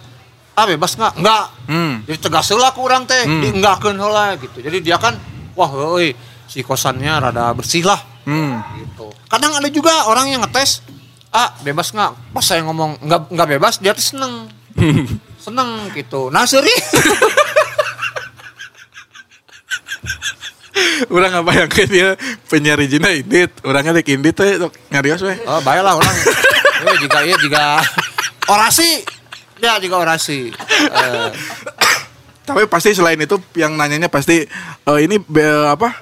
[0.54, 2.04] ah bebas nggak nggak Hmm.
[2.06, 5.18] jadi tegas lah ke orang teh di enggakkeun heula gitu jadi dia kan
[5.54, 6.14] wah euy
[6.46, 8.56] si kosannya rada bersih lah Hmm.
[8.80, 9.12] gitu.
[9.28, 10.80] Kadang ada juga orang yang ngetes,
[11.28, 12.32] ah bebas nggak?
[12.32, 14.48] Pas saya ngomong nggak nggak bebas, dia tuh seneng,
[15.44, 16.32] seneng gitu.
[16.32, 16.72] Nah seri,
[21.12, 22.10] Orang apa yang dia
[22.48, 24.56] penyiar Jina indit, orangnya dek indit teh
[24.88, 25.36] ngarios we.
[25.44, 26.16] oh baiklah orang.
[26.94, 27.64] Eh, jika iya jika
[28.46, 29.02] orasi,
[29.58, 30.54] ya jika orasi.
[30.70, 31.30] Eh,
[32.44, 34.44] Tapi pasti selain itu yang nanyanya pasti
[34.84, 35.96] eh, ini be- apa?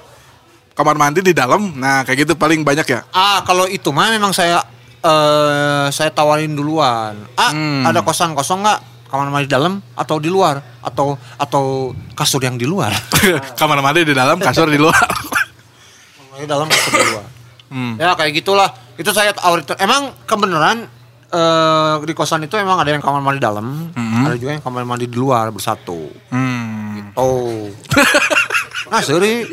[0.72, 1.72] Kamar mandi di dalam.
[1.74, 3.00] Nah, kayak gitu paling banyak ya.
[3.10, 4.60] ah kalau itu mah memang saya
[4.98, 7.16] eh saya tawarin duluan.
[7.34, 7.84] Ah Hmm.
[7.84, 8.80] ada kosan kosong nggak?
[9.06, 11.64] Kamar mandi di dalam atau di luar atau atau
[12.12, 12.90] kasur yang di luar?
[13.60, 14.96] Kamar mandi di dalam, kasur di luar.
[16.34, 17.26] Di dalam kasur di luar.
[17.72, 17.96] Hmm.
[17.96, 18.68] Ya kayak gitulah.
[18.94, 19.64] Itu saya tawarin.
[19.80, 20.84] Emang kebenaran
[21.32, 24.28] eh di kosan itu emang ada yang kamar mandi dalam, Mhm.
[24.28, 26.12] ada juga yang kamar mandi di luar bersatu.
[26.28, 27.16] Hmm.
[27.16, 27.72] Oh.
[28.92, 29.40] Nah, seri.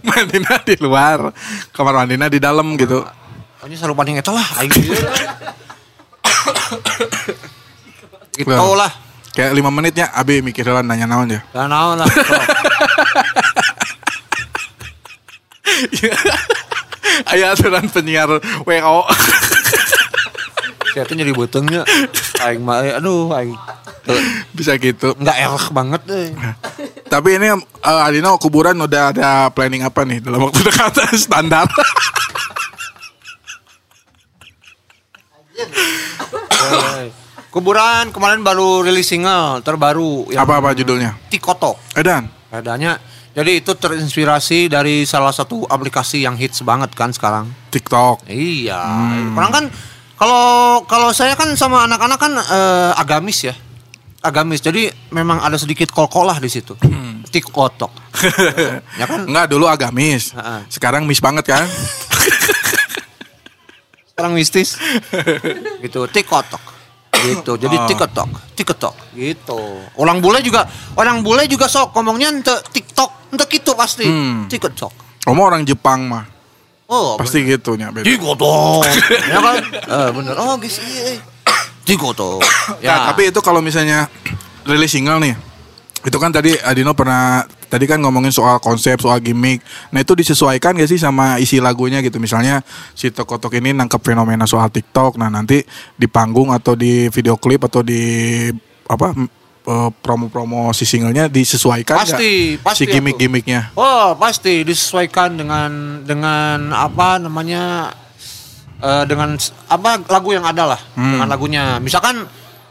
[0.00, 1.28] Mandina di luar,
[1.68, 3.04] kamar mandina di dalam gitu.
[3.60, 4.46] Oh, Ini selalu paling eta lah.
[4.56, 4.96] Aing gitu.
[8.32, 8.88] Gitu lah.
[9.30, 11.44] Kayak lima menitnya, Abi mikir lah nanya naon ya.
[11.52, 12.08] Dan naon lah.
[17.32, 18.28] Aya aturan penyiar
[18.62, 18.98] WO.
[20.90, 21.82] Saya tuh jadi betengnya.
[22.42, 23.54] Aing mah eh, aduh aing
[24.50, 25.14] Bisa gitu.
[25.14, 26.28] nggak erah banget deh.
[27.06, 31.66] Tapi ini eh, Adino kuburan udah ada planning apa nih dalam waktu dekat standar.
[36.50, 37.06] Eh,
[37.50, 41.18] Kuburan kemarin baru rilis single terbaru Apa-apa judulnya?
[41.26, 41.74] Tikoto.
[41.98, 42.30] Edan.
[42.50, 42.94] Adanya
[43.30, 47.46] jadi itu terinspirasi dari salah satu aplikasi yang hits banget kan sekarang.
[47.70, 48.26] TikTok.
[48.26, 48.82] Iya.
[49.38, 49.64] Orang kan
[50.18, 53.54] kalau kalau saya kan sama anak-anak kan eh, agamis ya.
[54.20, 54.60] Agamis.
[54.60, 56.76] Jadi memang ada sedikit kol-kolah di situ.
[57.30, 57.94] Tikotok.
[59.00, 59.24] ya kan?
[59.24, 60.34] Enggak dulu agamis.
[60.34, 60.66] Ha-ha.
[60.66, 61.64] Sekarang miss banget kan?
[64.12, 64.76] Sekarang mistis.
[65.80, 66.04] gitu.
[66.10, 66.60] Tikotok.
[67.20, 67.52] Gitu.
[67.60, 67.84] Jadi Oh.
[67.84, 69.60] tikotok, tikotok gitu.
[70.00, 70.64] Orang bule juga
[70.96, 74.04] orang bule juga sok ngomongnya ente TikTok, ente gitu pasti.
[74.06, 74.46] Hmm.
[74.50, 74.92] Tikotok.
[75.24, 76.24] Kamu orang Jepang mah.
[76.90, 77.94] Oh, Pasti gitu nya.
[77.94, 78.82] Tikotok.
[79.30, 79.56] ya kan?
[79.62, 80.34] Eh, bener.
[80.34, 81.22] Oh, guys, iya.
[81.86, 82.42] Tikotok.
[82.42, 83.06] Nah, Ya.
[83.14, 84.10] tapi itu kalau misalnya
[84.66, 85.38] rilis single nih.
[86.00, 89.60] Itu kan tadi Adino pernah tadi kan ngomongin soal konsep, soal gimmick.
[89.94, 92.18] Nah, itu disesuaikan gak sih sama isi lagunya gitu.
[92.18, 92.64] Misalnya
[92.96, 95.14] si Tokotok ini nangkep fenomena soal TikTok.
[95.20, 95.62] Nah, nanti
[95.94, 98.48] di panggung atau di video klip atau di
[98.90, 99.14] apa
[99.70, 102.02] eh, promo-promo si singlenya disesuaikan?
[102.02, 103.70] Pasti, pasti si gimmick-gimmicknya.
[103.74, 105.70] Oh pasti disesuaikan dengan
[106.02, 107.94] dengan apa namanya
[108.76, 111.14] eh, dengan apa lagu yang ada lah Hmm.
[111.14, 111.64] dengan lagunya.
[111.78, 112.26] Misalkan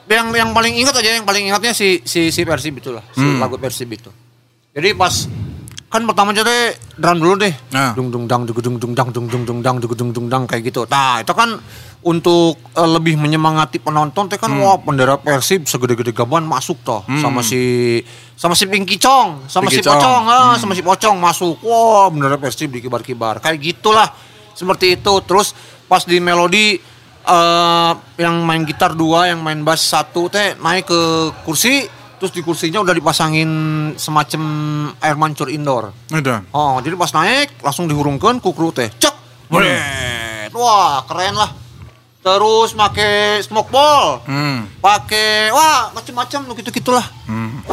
[0.10, 3.22] yang yang paling ingat aja yang paling ingatnya si si si Persib itu lah si
[3.22, 3.40] Hmm.
[3.40, 4.10] lagu Persib itu.
[4.74, 5.14] Jadi pas
[5.90, 7.54] kan pertama jadi drum dulu deh.
[7.74, 7.98] Nah.
[7.98, 10.44] Dung dung dang dung dung dung dang dung dung dung dang dung dung dung dang
[10.46, 10.86] kayak gitu.
[10.86, 11.58] Nah itu kan
[12.00, 14.64] untuk eh, lebih menyemangati penonton teh kan Hmm.
[14.64, 17.04] wah bendera Persib segede-gede gaban masuk toh.
[17.20, 18.00] Sama si
[18.40, 20.00] sama si Pinky Chong sama Pinky si Chong.
[20.00, 21.60] Pocong ah, sama si Pocong masuk.
[21.60, 23.44] Wah bendera Persib dikibar-kibar.
[23.44, 24.08] Kayak gitulah
[24.56, 25.14] seperti itu.
[25.28, 25.52] Terus
[25.86, 26.80] pas di melodi
[27.20, 31.02] eh yang main gitar dua yang main bass satu teh naik ke
[31.44, 31.84] kursi
[32.16, 33.50] terus di kursinya udah dipasangin
[33.96, 34.42] semacam
[34.98, 35.92] air mancur indoor.
[36.10, 36.48] Edan.
[36.52, 39.16] oh jadi pas naik langsung dihurungkan ku kru teh cek
[40.52, 41.52] wah keren lah
[42.20, 43.10] terus make
[43.42, 44.68] smoke ball Hmm.
[44.78, 47.64] pakai wah macem-macem gitu gitulah Hmm.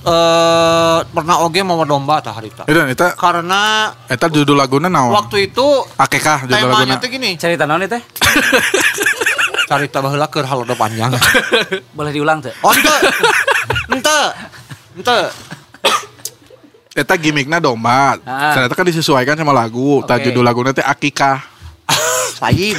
[0.00, 5.12] eh pernah oge mau domba tah harita Edan eta karena eta judul laguna naon?
[5.14, 7.00] waktu itu Akekah judul temanya laguna.
[7.00, 8.00] tuh gini Cerita naon teh?
[9.64, 11.08] carita baheula keur halodo panjang
[11.96, 12.52] Boleh diulang tuh.
[12.60, 12.96] oh ente
[13.90, 14.18] ente
[14.94, 15.18] ente
[16.94, 18.14] Eta gimmicknya domba.
[18.22, 18.54] Ah.
[18.54, 19.98] Ternyata kan disesuaikan sama lagu.
[20.06, 20.30] Tak Oke.
[20.30, 21.42] judul lagunya teh Akikah.
[22.46, 22.78] lain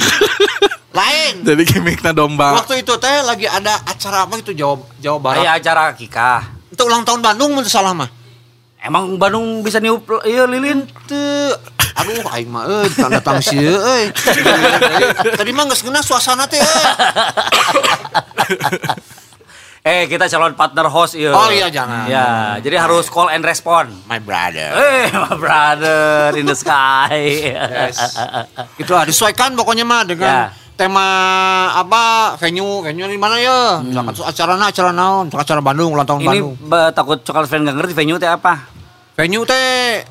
[0.96, 2.56] lain Jadi gimmicknya domba.
[2.56, 6.32] waktu itu teh lagi ada acara apa gitu Jawa Jawa Barat Aya acara Kika.
[6.68, 8.08] itu ulang tahun Bandung mun teu salah mah
[8.78, 10.84] Emang Bandung bisa niup iya lilin?
[11.04, 11.52] teu
[11.96, 14.04] aduh aing mah euy tanda datang sieun euy
[15.32, 16.66] tadi mah geus geuna suasana teh euy.
[19.86, 21.30] Eh kita calon partner host iya.
[21.30, 22.10] Oh, iya, jangan.
[22.10, 23.94] Ya, jadi harus call and respond.
[24.10, 27.14] my brother Eh, my brother in the sky.
[27.54, 27.94] Yes.
[28.82, 30.42] Lah, disesuaikan pokoknya mah dengan Ya.
[30.76, 31.06] Tema
[31.74, 32.02] apa
[32.38, 36.52] venue venue di mana ya misalkan acara acara naon acara Bandung ulang tahun Ini Bandung
[36.62, 38.68] ba- takut coklat fan gak ngerti venue teh apa?
[39.14, 40.04] venue teh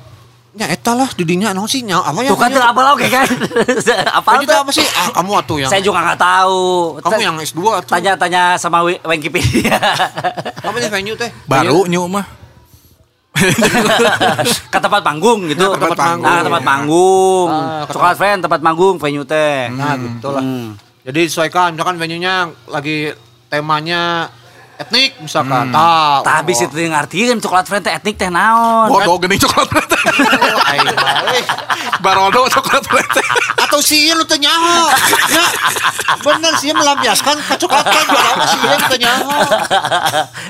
[0.56, 3.28] nya eta lah didinya naon sih nya apa ya Tuh kan apa oke kan?
[4.18, 6.64] apa teh apa sih ah kamu atuh yang Saya juga nggak tahu.
[7.00, 9.76] kamu yang S2 atuh tanya-tanya sama Wi- Wikipedia.
[10.58, 12.45] apa sih venue teh Baru nyu mah.
[14.74, 15.76] ke tempat panggung gitu.
[15.76, 16.26] Ke tempat panggung.
[16.32, 17.48] Nah, tempat panggung.
[17.52, 19.68] Ah, Coklat friend tempat manggung venue teh.
[19.76, 20.44] Nah, gitu lah.
[20.44, 20.80] Hmm.
[21.06, 23.14] Jadi sesuaikan misalkan venue-nya lagi
[23.52, 24.32] temanya
[24.76, 25.72] etnik misalkan.
[25.72, 26.24] Hmm.
[26.24, 26.68] Tah habis oh.
[26.68, 28.88] itu ngartieun coklat friend teh etnik teh naon.
[28.92, 30.84] Bodoh gini coklat eh.
[32.04, 33.24] Barodo coklat rete.
[33.76, 34.88] Atau si Ian lu teu nyaho.
[35.36, 35.44] Ya,
[36.24, 39.36] bener sih melampiaskan kecoklatan juara apa si Ian nyaho.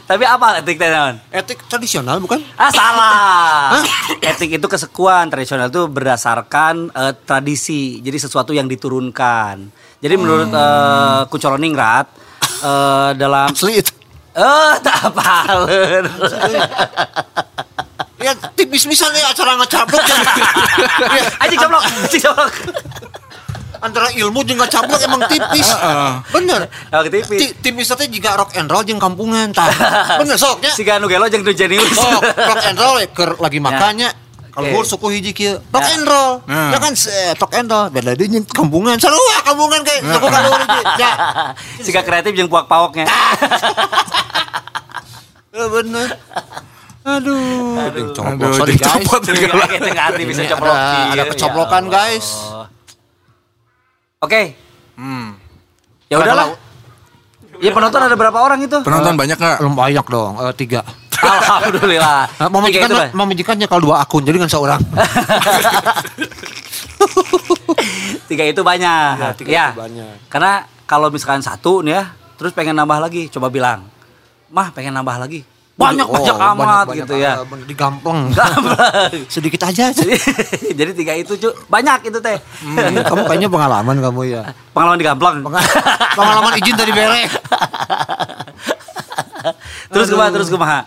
[0.06, 1.18] Tapi apa etnik teh naon?
[1.34, 2.38] Etik tradisional bukan?
[2.54, 3.82] Ah salah.
[4.22, 7.98] Etik itu kesekuan tradisional itu berdasarkan eh, tradisi.
[7.98, 9.74] Jadi sesuatu yang diturunkan.
[9.98, 12.06] Jadi menurut eh, Kucoroningrat
[12.62, 13.90] eh, dalam Asli itu.
[14.38, 16.06] eh tak apaleun.
[18.22, 20.18] Ya tipis misalnya acara ngecablok ya.
[21.42, 22.54] Anjing coblok.
[23.86, 25.70] Antara ilmu jeung ngecablok emang tipis.
[26.30, 26.66] Bener.
[26.90, 27.38] Oh, tipis.
[27.38, 29.70] Ti- tipis teh juga rock and roll jeung kampungan tah.
[30.20, 30.72] Bener sok nya.
[30.72, 31.94] Si Ganu Gelo jeung Nu Jenius.
[31.94, 34.10] Sok rock and roll ya, keur lagi makannya.
[34.50, 34.74] Kalau Oke.
[34.74, 35.94] hur suku hiji kieu rock Ya.
[35.94, 36.32] and roll.
[36.46, 36.72] Nah.
[36.72, 38.96] Ya kan se- rock and roll beda deui jeung kampungan.
[38.96, 40.80] Sarua kampungan kayak suku kalau hiji.
[41.04, 41.12] Ya.
[41.78, 43.06] Siga kreatif jeung puak-pawoknya.
[45.56, 46.20] Eh, bener.
[47.06, 49.08] Aduh, Aduh, Copot, sorry guys.
[49.08, 50.74] ngerti bisa coplok.
[50.74, 52.28] ada, ada Iya, kecoplokan ya guys.
[52.28, 52.68] Allah.
[54.26, 54.58] Oke,
[54.98, 55.38] Hmm.
[56.10, 56.58] ya udahlah.
[57.62, 58.82] Ya penonton ada berapa orang itu?
[58.82, 59.58] Penonton banyak nggak?
[59.62, 60.82] Belum banyak dong, eh, tiga.
[61.16, 62.28] Alhamdulillah.
[62.42, 64.82] Nah, majikan, itu, majikannya kalau dua akun, jadi kan seorang.
[68.26, 69.12] Tiga itu banyak.
[69.22, 69.66] Ya, tiga ya.
[69.70, 70.16] itu banyak.
[70.34, 72.04] Karena kalau misalkan satu nih ya,
[72.36, 73.86] terus pengen nambah lagi, coba bilang,
[74.50, 75.46] mah pengen nambah lagi.
[75.76, 76.56] Banyak Oh, banyak amat
[76.88, 77.34] banyak-banyak, gitu ya.
[77.68, 78.32] Digamplang.
[78.38, 79.12] Gampang.
[79.34, 79.92] Sedikit aja.
[79.98, 80.16] jadi,
[80.72, 82.40] jadi tiga itu cu, banyak itu teh.
[82.64, 84.42] Hmm, kamu kayaknya pengalaman kamu ya.
[84.72, 85.36] Pengalaman di Gamplang.
[86.16, 87.24] Pengalaman izin dari bere.
[89.92, 90.80] terus kumaha terus kumaha.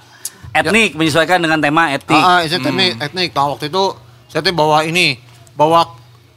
[0.57, 2.19] Etnik menyesuaikan dengan tema etnik.
[2.19, 3.29] Ah, ah, saya teknik, teknik.
[3.37, 3.85] Nah, waktu itu
[4.27, 5.21] saya tuh bawa ini,
[5.53, 5.85] bawa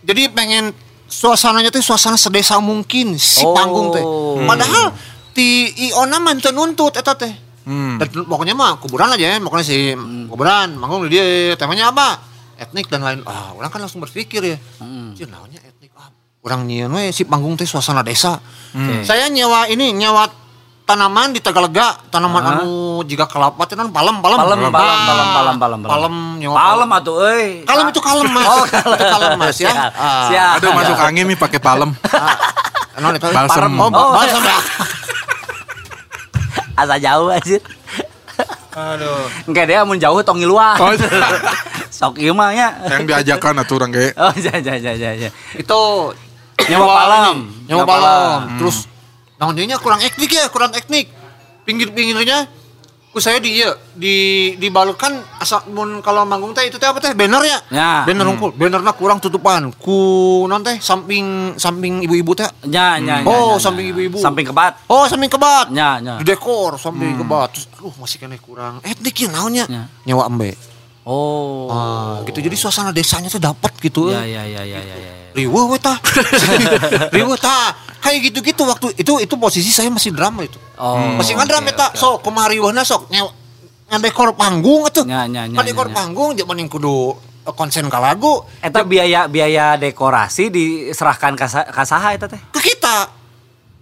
[0.04, 0.76] jadi pengen
[1.08, 3.56] suasananya tuh suasana sedesa mungkin si Oh.
[3.56, 4.04] panggung teh.
[4.43, 4.91] Padahal
[5.32, 7.32] ti Iona mah teu nuntut eta teh.
[7.62, 7.95] Hmm.
[7.95, 9.93] Dan pokoknya mah kuburan aja ya, pokoknya si
[10.26, 12.18] kuburan, manggung di dia temanya apa?
[12.55, 13.20] Etnik dan lain.
[13.24, 14.57] Ah, orang kan langsung berpikir ya.
[14.78, 15.14] Hmm.
[15.14, 16.09] Cih, naonnya etnik ah.
[16.41, 18.38] Orang nyieun we si panggung teh suasana desa.
[18.72, 19.01] Oke.
[19.01, 20.26] Saya nyewa ini, nyewa
[20.82, 22.51] tanaman di Tagalega, tanaman Ah.
[22.57, 22.70] anu
[23.01, 24.38] jika kelapa teh kan palem, palem.
[24.38, 27.47] Palem, palem, Ah, palem, palem, palem, Palem, nyewa Palem atuh euy.
[27.64, 28.45] Kalem itu kalem mas.
[28.47, 28.93] Oh, kalem.
[28.93, 29.70] Itu kalem mas ya.
[29.70, 30.26] Siap, Ah.
[30.28, 30.51] siap.
[30.57, 31.89] Aduh masuk angin nih pakai palem.
[32.09, 32.38] Ah,
[32.99, 33.53] non itu Balsem.
[33.53, 33.74] parem.
[33.78, 34.57] Oh, Oh, balsam ya.
[36.82, 37.62] Asa jauh anjir.
[38.72, 39.28] Aduh.
[39.46, 40.80] Engke dia mun jauh tong ngiluan.
[40.80, 41.10] Oh, iya.
[41.92, 42.74] Sok ieu mah nya.
[42.88, 44.14] Yang diajakan atuh orang kayak.
[44.18, 45.12] Oh, ja ja ja ja.
[45.14, 45.30] ja.
[45.54, 46.12] Itu
[46.72, 46.86] Nyewa
[47.68, 47.86] Nyewa palem.
[47.86, 48.40] palem.
[48.62, 48.78] Terus
[49.38, 51.10] naon dinya kurang etnik ya, kurang etnik.
[51.68, 52.50] Pinggir-pinggirnya
[53.12, 54.16] ku saya di iya, di
[54.55, 57.59] dibalurkan asa mun kalau manggung teh itu teh apa teh banner ya?
[57.68, 57.91] Ya.
[58.07, 58.55] Banner unggul.
[58.55, 59.76] Bannerna kurang tutupan.
[59.76, 59.99] Ku
[60.47, 62.47] non teh samping samping ibu-ibu teh.
[62.64, 63.20] Nya nya.
[63.20, 63.91] nya, Oh, nya, samping nya.
[63.91, 64.18] ibu-ibu.
[64.24, 64.80] Samping kebat.
[64.88, 65.68] Oh, samping kebat.
[65.76, 66.24] Nya nya.
[66.24, 67.51] Di dekor samping kebat.
[67.51, 69.66] Terus aduh masih kena kurang etnik ya naonnya.
[69.68, 69.84] Ya.
[70.07, 70.55] Nyewa embe.
[71.02, 71.66] Oh.
[71.74, 72.45] Ah, gitu.
[72.45, 74.14] Jadi suasana desanya tuh dapat gitu.
[74.14, 74.95] Ya ya ya ya ya.
[74.95, 75.12] ya.
[75.34, 75.97] Riweuh we tah.
[77.16, 77.74] Riweuh tah.
[78.02, 80.58] Kayak gitu-gitu waktu itu itu posisi saya masih drama itu.
[80.78, 80.97] Oh.
[81.18, 81.88] masih ngadram oke, eta.
[81.93, 83.10] Sok kumaha riweuhna sok
[83.91, 85.06] ngandekor panggung atuh.
[85.06, 85.95] Nya, nya, nya, Ngandekor nya.
[85.95, 87.14] panggung zaman yang kudu
[87.58, 92.41] konsen ka lagu Eta biaya biaya dekorasi diserahkan ka ka saha eta teh?
[92.54, 92.95] ke kita.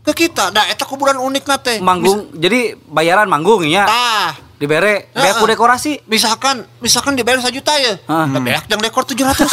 [0.08, 0.56] Ke kita.
[0.56, 1.78] Da eta kuburan unik teh.
[1.84, 2.32] Manggung.
[2.36, 3.84] Jadi bayaran manggung ya.
[3.86, 4.49] Tah.
[4.60, 5.50] Dibere bea ku Heeh.
[5.50, 5.92] dekorasi.
[6.06, 7.96] Misalkan misalkan dibayar 1 juta ya.
[8.06, 8.28] Ah.
[8.28, 9.48] Nah, beak yang dekor 700.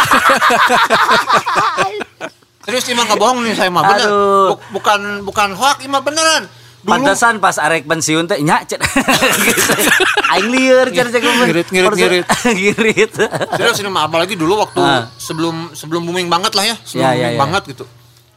[2.66, 4.06] Serius ini mah nggak bohong nih saya mah bener.
[4.06, 4.46] Aduh.
[4.52, 6.50] Buk- bukan bukan hoax ini mah beneran.
[6.82, 8.78] Dulu Pantesan pas arek pensiun teh nya cet.
[8.78, 9.62] Gitu.
[10.34, 12.26] Aing lieur cenah cek Ngirit, ngirit, ngirit.
[12.58, 13.10] ngirit.
[13.52, 15.06] serius ini mah apalagi dulu waktu Ah.
[15.16, 16.74] sebelum sebelum booming banget lah ya.
[16.80, 17.40] Sebelum Ya, ya, booming ya.
[17.40, 17.84] banget gitu.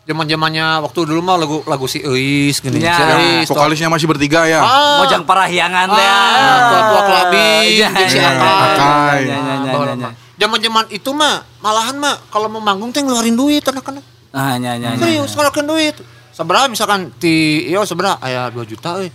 [0.10, 2.82] Zaman-zamannya waktu dulu mah lagu lagu si Eis gini.
[2.82, 2.98] Ya.
[2.98, 3.54] Si Eis, toh.
[3.54, 4.58] Vokalisnya masih bertiga ya.
[4.58, 5.06] Ah.
[5.06, 6.02] Mojang parahyangan teh.
[6.02, 9.30] Ah, tua-tua kelabi, Ya, jeung si ya, Akai.
[9.30, 10.10] ya, ya, ya, ya, ya, ya.
[10.42, 14.02] Zaman-zaman itu mah malahan mah kalau mau manggung teh ngeluarin duit anak-anak.
[14.34, 14.98] Ah, nya nya nya.
[14.98, 15.96] Serius ngeluarin duit.
[16.34, 19.14] Seberapa misalkan di iyo seberapa aya 2 juta euy.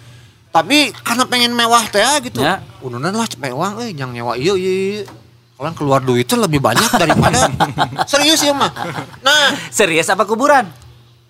[0.55, 2.39] Tapi karena pengen mewah teh gitu.
[2.39, 2.63] Ya.
[2.79, 5.03] Ununan lah cepet uang euy yang nyewa ieu ieu.
[5.59, 7.51] Kalau keluar duitnya lebih banyak daripada
[8.11, 8.71] serius ya mah.
[9.23, 10.67] Nah, Serius apa kuburan?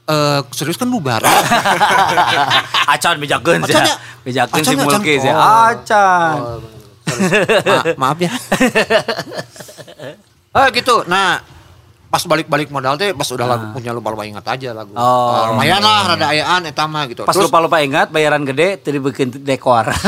[0.05, 0.93] Eh serius kan.
[2.95, 3.85] Acan bejakeun Acan.
[4.25, 5.01] Bejakeun si Acan, acan.
[5.01, 5.33] Mulki sia.
[5.33, 5.73] Oh.
[5.73, 6.37] Acan.
[6.37, 6.61] Oh,
[7.97, 8.33] Ma- maaf ya.
[10.53, 11.09] oh gitu.
[11.09, 11.41] Nah,
[12.15, 14.95] pas balik-balik modal teh pas udah lagu punya lupa lupa ingat aja lagu.
[14.95, 15.35] Oh.
[15.35, 17.27] Eh, lumayan lah rada ayaan eta mah gitu.
[17.27, 19.91] Pas lupa-lupa ingat bayaran gede tadi bikin dekor.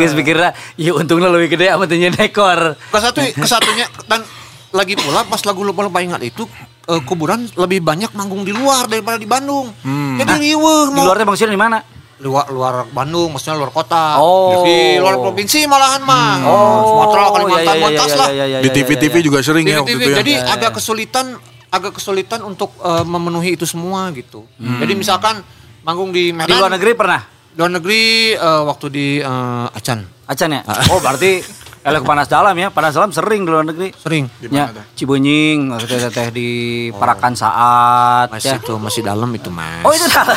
[0.00, 2.74] Guys pikirnya, ya untungnya lebih gede amat dekor.
[2.74, 4.26] ke satu ke satunya dan
[4.70, 6.44] lagi pula pas lagu lupa lupa ingat itu
[6.84, 9.72] eh, kuburan lebih banyak manggung di luar daripada di Bandung.
[10.18, 11.78] Jadi riweuh Di luarnya maksudnya di mana?
[12.18, 14.18] luar luar Bandung maksudnya luar kota.
[14.18, 14.66] Oh.
[14.66, 16.42] Di luar provinsi malahan mah.
[16.42, 18.28] Oh, Sumatera, Kalimantan, iya, iya, Montas iya, lah.
[18.34, 20.02] iya, Di TV-TV juga sering ya waktu TV.
[20.02, 20.16] itu ya.
[20.18, 21.26] Jadi agak kesulitan
[21.70, 24.44] agak kesulitan untuk eh, memenuhi itu semua gitu.
[24.58, 25.40] Jadi misalkan
[25.80, 27.22] manggung di Di Medan luar negeri pernah?
[27.54, 28.02] luar negeri
[28.34, 30.60] eh, waktu di eh, Acan Acan ya?
[30.90, 31.38] Oh berarti
[31.80, 32.68] elek panas dalam ya.
[32.68, 33.90] Panas dalam sering di luar negeri.
[33.92, 34.84] sering Di Ya, mana dah?
[34.92, 36.48] Cibunying, teh teh di
[36.90, 38.58] Parakan saat masih ya.
[38.58, 40.36] itu masih dalam itu mas Oh itu dalam.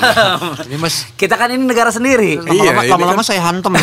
[0.63, 2.37] ini mas Kita kan ini negara sendiri.
[2.39, 3.71] Iya, lama-lama ini lama-lama kan- saya hantem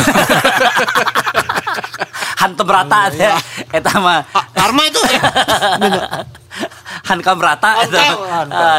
[2.39, 3.35] Hantem rata ya.
[3.69, 5.19] Eta mah Ah, Karma itu ya.
[7.09, 7.83] hankam rata.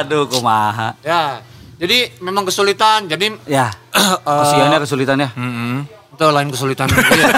[0.01, 0.97] Aduh kumaha.
[1.01, 1.45] ya
[1.77, 3.73] jadi memang kesulitan jadi Ya.
[3.97, 5.29] eh, Kasihannya kesulitannya.
[5.35, 6.00] Mm-mm.
[6.21, 7.33] Itu lain kesulitan Iya.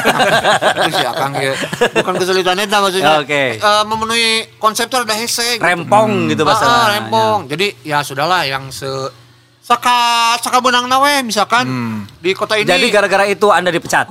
[0.74, 1.54] itu sih akang ya
[1.94, 3.62] bukan kesulitan itu maksudnya Oke.
[3.62, 5.62] Eh, memenuhi konsep itu ada hese gitu.
[5.62, 6.66] Rempong gitu bahasa.
[6.66, 7.46] Ah, ah, rempong.
[7.46, 8.90] Jadi ya sudahlah yang se
[9.62, 11.70] saka saka benang nawe misalkan
[12.18, 12.66] di kota ini.
[12.66, 14.10] Jadi gara-gara itu Anda dipecat.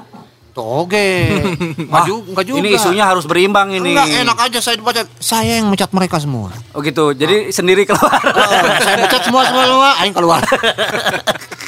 [0.52, 1.08] Tuh, oke.
[1.88, 2.60] Enggak juga, juga.
[2.60, 3.92] Ini isunya harus berimbang ini.
[3.96, 5.08] Enggak enak aja saya dipecat.
[5.20, 6.52] Saya yang mecat mereka semua.
[6.72, 7.12] Oh gitu.
[7.12, 8.20] Jadi sendiri keluar.
[8.20, 10.44] Oh, saya mecat semua semua semua, aing keluar.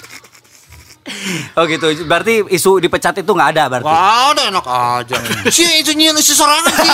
[1.58, 1.84] oh gitu.
[2.04, 3.86] Berarti isu dipecat itu nggak ada berarti.
[3.86, 5.16] Wah, ada enak aja.
[5.51, 6.89] Si itu nyian isi sorangan sih.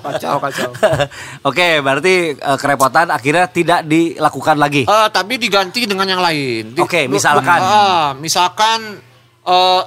[0.00, 0.70] Kacau kacau.
[1.42, 4.82] Oke, berarti eh, kerepotan akhirnya tidak dilakukan lagi.
[4.84, 6.74] Eh, tapi diganti dengan yang lain.
[6.74, 7.60] Di- Oke, misalkan.
[7.60, 8.98] Ah, misalkan
[9.44, 9.82] eh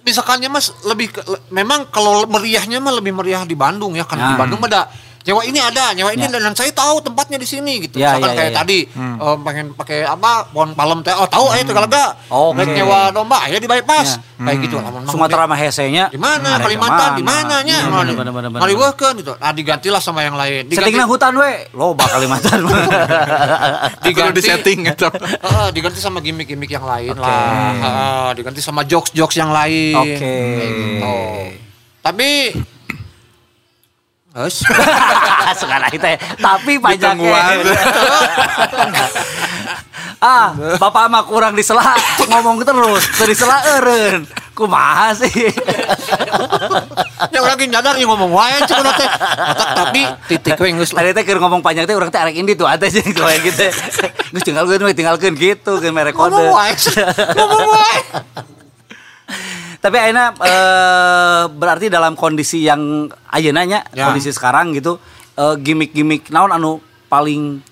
[0.00, 4.24] misalkannya Mas lebih ke- le- memang kalau meriahnya mah lebih meriah di Bandung ya karena
[4.24, 4.40] di Nah.
[4.40, 4.88] Bandung ada
[5.28, 6.40] nyewa ini ada, nyewa ini Ya.
[6.40, 8.00] dan saya tahu tempatnya di sini gitu.
[8.00, 8.58] Ya, misalkan ya, kayak ya, ya.
[8.64, 11.12] tadi eh, pengen pakai apa pohon palem teh.
[11.12, 12.16] Oh, tahu ayo Tegalaga.
[12.32, 12.64] Oke.
[12.64, 14.16] Rek nyewa domba ayo di bypass.
[14.16, 14.48] Ya.
[14.48, 14.88] Kayak gitu lah.
[15.04, 17.58] Sumatera mah hesenya di mana Kalimantan di mana?
[17.60, 22.62] mana nya Iya, ngariweuhkeun gitu nah digantilah sama yang lain Settingnya hutan we, loba Kalimantan.
[24.02, 25.10] Kudu di setting gitu.
[25.10, 27.22] Heeh, diganti sama gimmick-gimmick yang lain Oke.
[27.22, 27.72] lah.
[27.74, 29.94] Heeh, diganti sama jokes-jokes yang lain.
[29.98, 30.16] Oke.
[30.22, 31.16] Kayak gitu.
[31.98, 32.28] Tapi
[34.38, 34.62] Hus.
[35.60, 37.10] Sekarang kita tapi pajaknya.
[37.10, 37.56] Ditungguan.
[40.22, 41.98] ah, bapak mah kurang disela
[42.30, 44.22] ngomong terus, disela eureun.
[44.54, 45.30] Kumaha sih?
[47.34, 49.10] yang lagi nyadar yang ngomong wae cek urang teh.
[49.74, 50.90] Tapi titik we geus.
[50.90, 53.70] Tadi teh keur ngomong panjang teh urang teh arek indi tuh ada sih kayak gitu.
[54.34, 56.34] Geus tinggalkeun we tinggalkeun gitu ke mere kode.
[56.34, 56.74] Ngomong wae.
[57.38, 57.96] Ngomong wae.
[59.78, 63.06] Tapi akhirnya eh, berarti dalam kondisi yang
[63.64, 64.10] nya, Ya.
[64.10, 64.98] kondisi sekarang gitu,
[65.34, 67.62] eh, gimmick-gimmick naon anu paling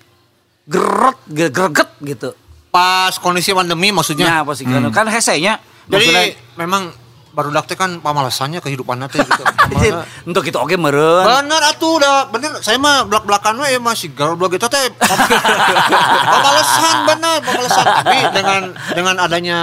[0.63, 2.31] geret ge- greget gitu.
[2.71, 4.27] Pas kondisi pandemi maksudnya.
[4.27, 5.59] Nya apa sih kan hesenya.
[5.87, 6.23] Jadi Maksudnya,
[6.57, 6.83] memang
[7.31, 9.43] baru teh kan pamalasannya kehidupan teh gitu.
[10.29, 11.21] untuk itu oke meureun.
[11.21, 14.89] Bener atuh udah bener saya mah belak belakan we masih gaul blog kita teh
[16.33, 19.59] pamalasan bener pamalasan tapi dengan dengan adanya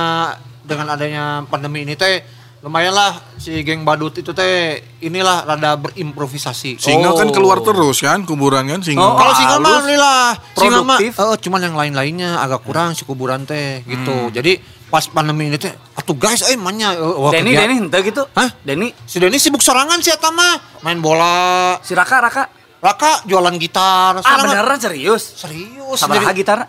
[0.62, 2.22] dengan adanya pandemi ini teh
[2.64, 6.80] lumayan lah si geng badut itu teh inilah rada berimprovisasi.
[6.80, 7.14] Singa Oh.
[7.14, 9.04] kan keluar terus kan kuburan kan singa.
[9.04, 11.12] Oh, Kalau single mah alhamdulillah single mah produktif.
[11.14, 14.32] eh, cuman yang lain-lainnya agak kurang si kuburan teh gitu.
[14.32, 14.56] Jadi
[14.88, 18.22] pas pandemi ini teh atuh guys eh manya eh, wah, Denny, kegiatan- Denny, ente gitu.
[18.32, 18.48] Hah?
[18.58, 21.76] Denny, Si Denny sibuk sorangan sih eta mah main bola.
[21.84, 22.44] si Raka, Raka.
[22.80, 24.20] Raka jualan gitar.
[24.20, 25.36] Ah beneran serius?
[25.36, 26.00] Serius.
[26.00, 26.64] Jadi- gitar?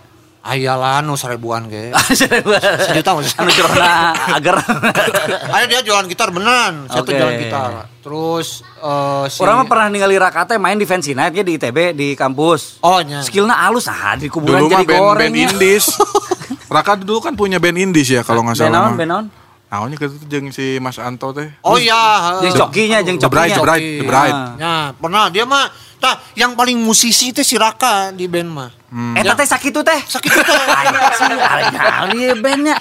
[0.46, 1.89] Ayalah nu seribuan ge.
[2.86, 3.18] Sejuta.
[3.18, 4.62] Anu cerona agar.
[5.58, 6.86] Ayo dia jualan gitar beneran.
[6.86, 7.18] Saya tuh Oke.
[7.18, 7.72] jualan gitar.
[8.06, 11.58] Terus eh, si Orang mah pernah ningali Raka teh main di Fancy Night ya di
[11.58, 12.78] ITB di kampus.
[12.86, 13.26] Oh nya.
[13.26, 15.34] Skillnya halus ah di kuburan Dulu jadi band, goreng.
[15.34, 15.86] band indies.
[16.76, 18.93] Raka dulu kan punya band indies ya kalau nggak salah.
[18.93, 19.26] band naon?
[19.66, 21.50] Naonnya gitu jeung si Mas Anto teh.
[21.66, 22.38] Oh iya.
[22.46, 23.66] Jeung jokinya, jeung The Bride, cokinya.
[23.66, 24.38] Bride, The Bride.
[24.38, 24.50] Ah.
[24.56, 25.68] Ya, pernah dia mah
[26.06, 28.70] tah yang paling musisi teh si Raka di band mah.
[29.18, 29.97] Eta teh sakit tuh teh.
[30.06, 30.53] Sakit itu.
[30.53, 32.78] Arek naon ieu bandnya.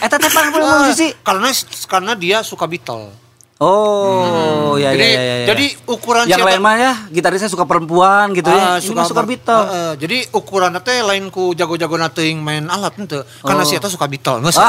[0.00, 1.12] Eta teh paling paling musisi.
[1.20, 1.52] Karena
[1.84, 3.12] karena dia suka Beatle.
[3.56, 5.46] Oh, Oh ya jadi, ya, ya, ya.
[5.48, 8.76] jadi ukuran yang siapa- lain mah ya gitarisnya suka perempuan gitu ya.
[8.76, 9.64] Ah, mah suka Beatle.
[9.64, 13.24] Heeh, jadi ukuran teh lain ku jago-jago teuing main alat henteu.
[13.40, 13.66] Karena Oh.
[13.66, 14.60] si eta suka Beatle geus.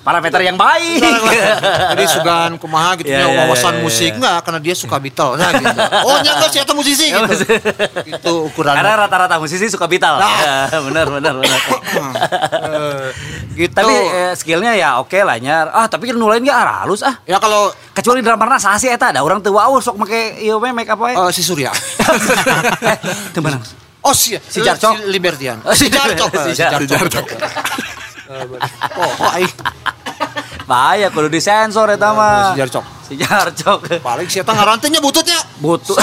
[0.00, 1.02] Parameter yang baik.
[1.92, 4.16] Jadi sugan kumaha gitu Ya, ya, ya, wawasan ya, ya, musik ya.
[4.16, 5.66] enggak karena dia suka Beatle nah gitu.
[6.06, 7.26] Oh, nya enggak si eta musisi gitu.
[8.06, 8.78] Itu ukuran.
[8.78, 10.16] Karena rata-rata musisi suka Beatle.
[10.16, 10.38] Nah.
[10.38, 11.60] Ya, benar benar benar.
[13.52, 13.72] gitu.
[13.72, 15.74] tapi eh, skillnya ya oke nyar.
[15.74, 17.18] Ah tapi nulain gak ah, halus ah.
[17.26, 20.70] ya kalau Kecuali drummerna saha sih eta ada orang teu wow sok make ieu we
[20.70, 21.10] make up we.
[21.10, 21.74] eh, si Surya.
[22.86, 22.96] Eh,
[23.34, 23.64] teu menang.
[24.06, 25.02] Oh si, Si Jarcok.
[25.02, 25.58] si Libertian.
[25.66, 26.30] Oh, si Jarcok.
[26.46, 27.26] Si Jarcok.
[28.30, 29.95] Oh, oh.
[30.66, 32.50] Bahaya kudu disensor eta mah.
[32.50, 32.84] Si Jarcok.
[33.06, 33.80] Si Jarcok.
[34.02, 35.38] Paling si eta ngarantenya bututnya.
[35.62, 35.94] Butuh.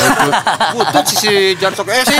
[0.72, 1.84] Butut si si Jarcok.
[1.91, 2.16] Eh si.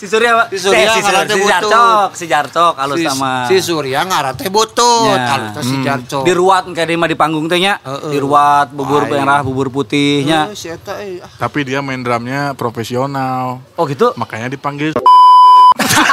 [0.00, 0.46] si Surya Pak.
[0.48, 1.52] Si Surya Eh, si, ngarante si butut.
[1.52, 3.32] Jarcok, si Jarcok halus Si, sama.
[3.52, 5.12] si Surya ngarante butut.
[5.12, 5.36] Ya.
[5.36, 6.24] Halus si Jarcok.
[6.24, 7.76] Diruat kayak di mah di panggung teh nya.
[8.08, 10.48] Diruat bubur merah, bubur putihnya.
[10.48, 11.20] Eh, si eta eh.
[11.20, 11.28] ah.
[11.36, 13.60] Tapi dia main drumnya profesional.
[13.76, 14.16] Oh gitu.
[14.16, 14.96] Makanya dipanggil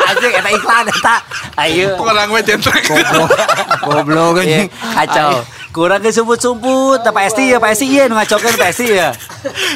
[0.07, 1.15] Anjing eta iklan eta.
[1.57, 1.97] Ayo.
[1.97, 2.83] orang we centrek.
[3.83, 4.67] Goblok Iya, anjing.
[4.95, 5.31] kacau.
[5.71, 9.13] Kurang ke sumput-sumput, Pak Esti ya, Pak Esti iya nu ngacokeun Pak Esti ya.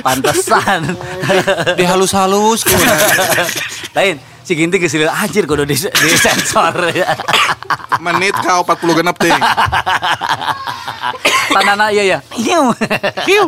[0.01, 0.97] Pantesan.
[1.77, 2.65] Dihalus-halus.
[3.93, 4.17] Lain,
[4.51, 6.75] si Ginti geus lieu anjir kudu di, di sensor.
[8.03, 9.31] Menit kau 40 genep ting.
[11.55, 12.19] Tandana iya ya.
[12.35, 12.75] Hiu.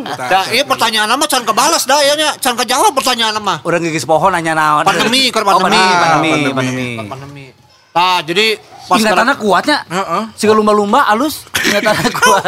[0.08, 3.60] Dah, iya pertanyaan mah can kebalas dah ya nya, can kejawab pertanyaan mah.
[3.68, 4.88] Urang geus pohon nanya naon.
[4.88, 6.00] Pandemi, kan Oh, pandemi, pandemi.
[6.00, 6.52] pandemi, Ah, pandemi.
[6.56, 6.88] pandemi.
[7.04, 7.44] Pandemi.
[7.94, 8.46] Nah, jadi
[8.88, 9.78] pas Ingatannya kuatnya.
[9.86, 10.22] Heeh.
[10.34, 12.44] Si lumba-lumba alus, ingatannya kuat.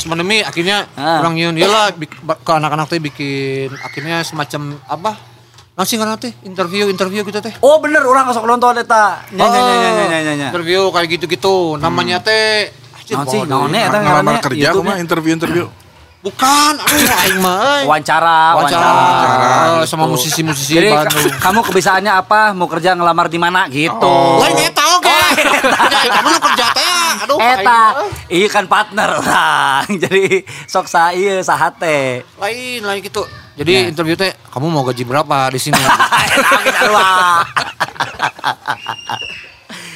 [0.00, 1.20] pas pandemi akhirnya Ah.
[1.20, 1.92] orang nyun lah
[2.40, 5.29] ke anak-anak teh bikin akhirnya semacam apa?
[5.72, 7.54] Nasi ngaran teh interview interview gitu teh.
[7.60, 9.24] Oh bener, orang sok nonton eta.
[9.30, 10.48] Nya nya nya nya nya nya.
[10.52, 11.76] Interview kayak gitu-gitu.
[11.76, 13.40] Namanya teh anjir, Naon sih?
[13.42, 14.40] Naonnya eta ngarannya?
[14.40, 14.90] kerja aku YouTube-nya?
[14.90, 15.66] mah interview-interview.
[16.20, 17.56] Bukan, aduh aing mah.
[17.80, 17.82] euy.
[17.88, 19.48] Wawancara, Wawancara, wawancara.
[19.80, 21.32] eh, sama musisi-musisi Jadi Bandung.
[21.40, 22.52] kamu kebiasaannya apa?
[22.52, 24.04] Mau kerja ngelamar di mana gitu?
[24.04, 24.36] Oh.
[24.36, 25.08] Lain eta oge.
[25.80, 27.24] Ya, kamu lu kerja teh.
[27.24, 27.80] Aduh, Eta,
[28.28, 29.88] iya kan partner orang.
[29.88, 32.20] Jadi sok sa ieu sahate.
[32.36, 33.24] lain lain gitu.
[33.60, 33.80] Jadi Ya.
[33.86, 35.76] interview teh kamu mau gaji berapa di sini?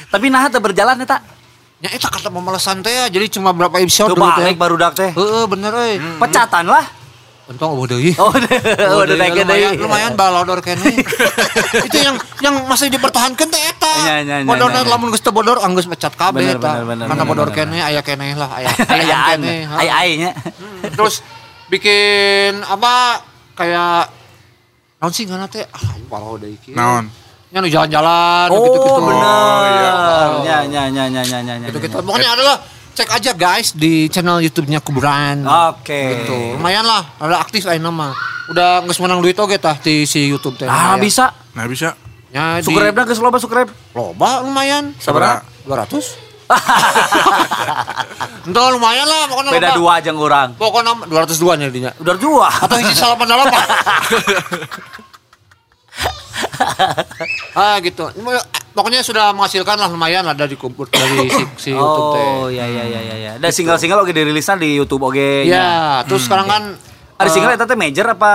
[0.05, 1.17] Tapi nah teu berjalan eta.
[1.81, 4.53] Ya eta kata pemalesan teh ya, jadi cuma berapa episode dulu teh.
[4.53, 5.09] baru dak teh.
[5.11, 5.97] Heeh, bener euy.
[6.21, 6.85] Pecatan lah.
[7.45, 8.09] Untung eueuh deui.
[8.17, 9.81] Oh, udah udah naik lumayan, deui.
[9.81, 10.81] lumayan balodor kene.
[11.87, 13.93] itu yang yang masih dipertahankan teh eta.
[13.99, 14.89] Iya, iya, iya, Bodorna iya.
[14.89, 16.81] lamun geus teu bodor anggeus pecat kabeh eta.
[16.81, 19.55] bener, bodor kene aya kene lah, aya Ayaan, kene.
[19.63, 19.75] ha.
[19.77, 20.31] ay ay nya.
[20.33, 21.21] Hmm, Terus
[21.67, 23.21] bikin apa
[23.55, 24.11] kayak
[24.99, 25.63] naon sih ngana teh?
[25.65, 26.75] Ah, palo deui kieu.
[26.75, 27.07] Naon?
[27.49, 29.01] Nya nu jalan-jalan Oh, gitu-gitu.
[29.01, 30.29] bener.
[30.43, 31.39] Ya ya ya ya ya ya.
[31.55, 31.95] ya, Gitu-gitu.
[31.95, 32.03] ya.
[32.03, 32.55] Pokoknya adalah
[32.91, 35.47] cek aja guys di channel YouTube-nya Kuburan.
[35.71, 36.01] Oke.
[36.19, 36.59] Gitu.
[36.59, 38.11] Lumayan lah, ada aktif lain nama.
[38.45, 40.67] Udah nggak menang duit oge tah di si YouTube teh.
[40.67, 40.99] Ah lumayan.
[40.99, 41.25] bisa.
[41.55, 41.89] Nah bisa.
[42.29, 43.71] Ya, di Subscribe-na geus loba subscribe.
[43.95, 44.91] loba lumayan.
[44.99, 45.39] Sabaraha?
[45.63, 46.24] 200.
[48.45, 50.53] Entah lumayan lah pokoknya Beda dua aja ngurang.
[50.55, 51.91] Pokoknya 202 nya dinya.
[51.97, 52.47] Udah dua.
[52.49, 53.25] Atau hiji 88.
[57.57, 58.05] ah gitu.
[58.75, 62.27] Pokoknya sudah menghasilkan lah lumayan ada di kubur dari si, si YouTube teh.
[62.43, 63.31] Oh iya iya iya iya.
[63.39, 65.47] Dan single-single oke dirilisan di YouTube oke.
[65.47, 66.63] Ya, terus sekarang kan
[67.15, 68.31] Ada eh, single eta teh major apa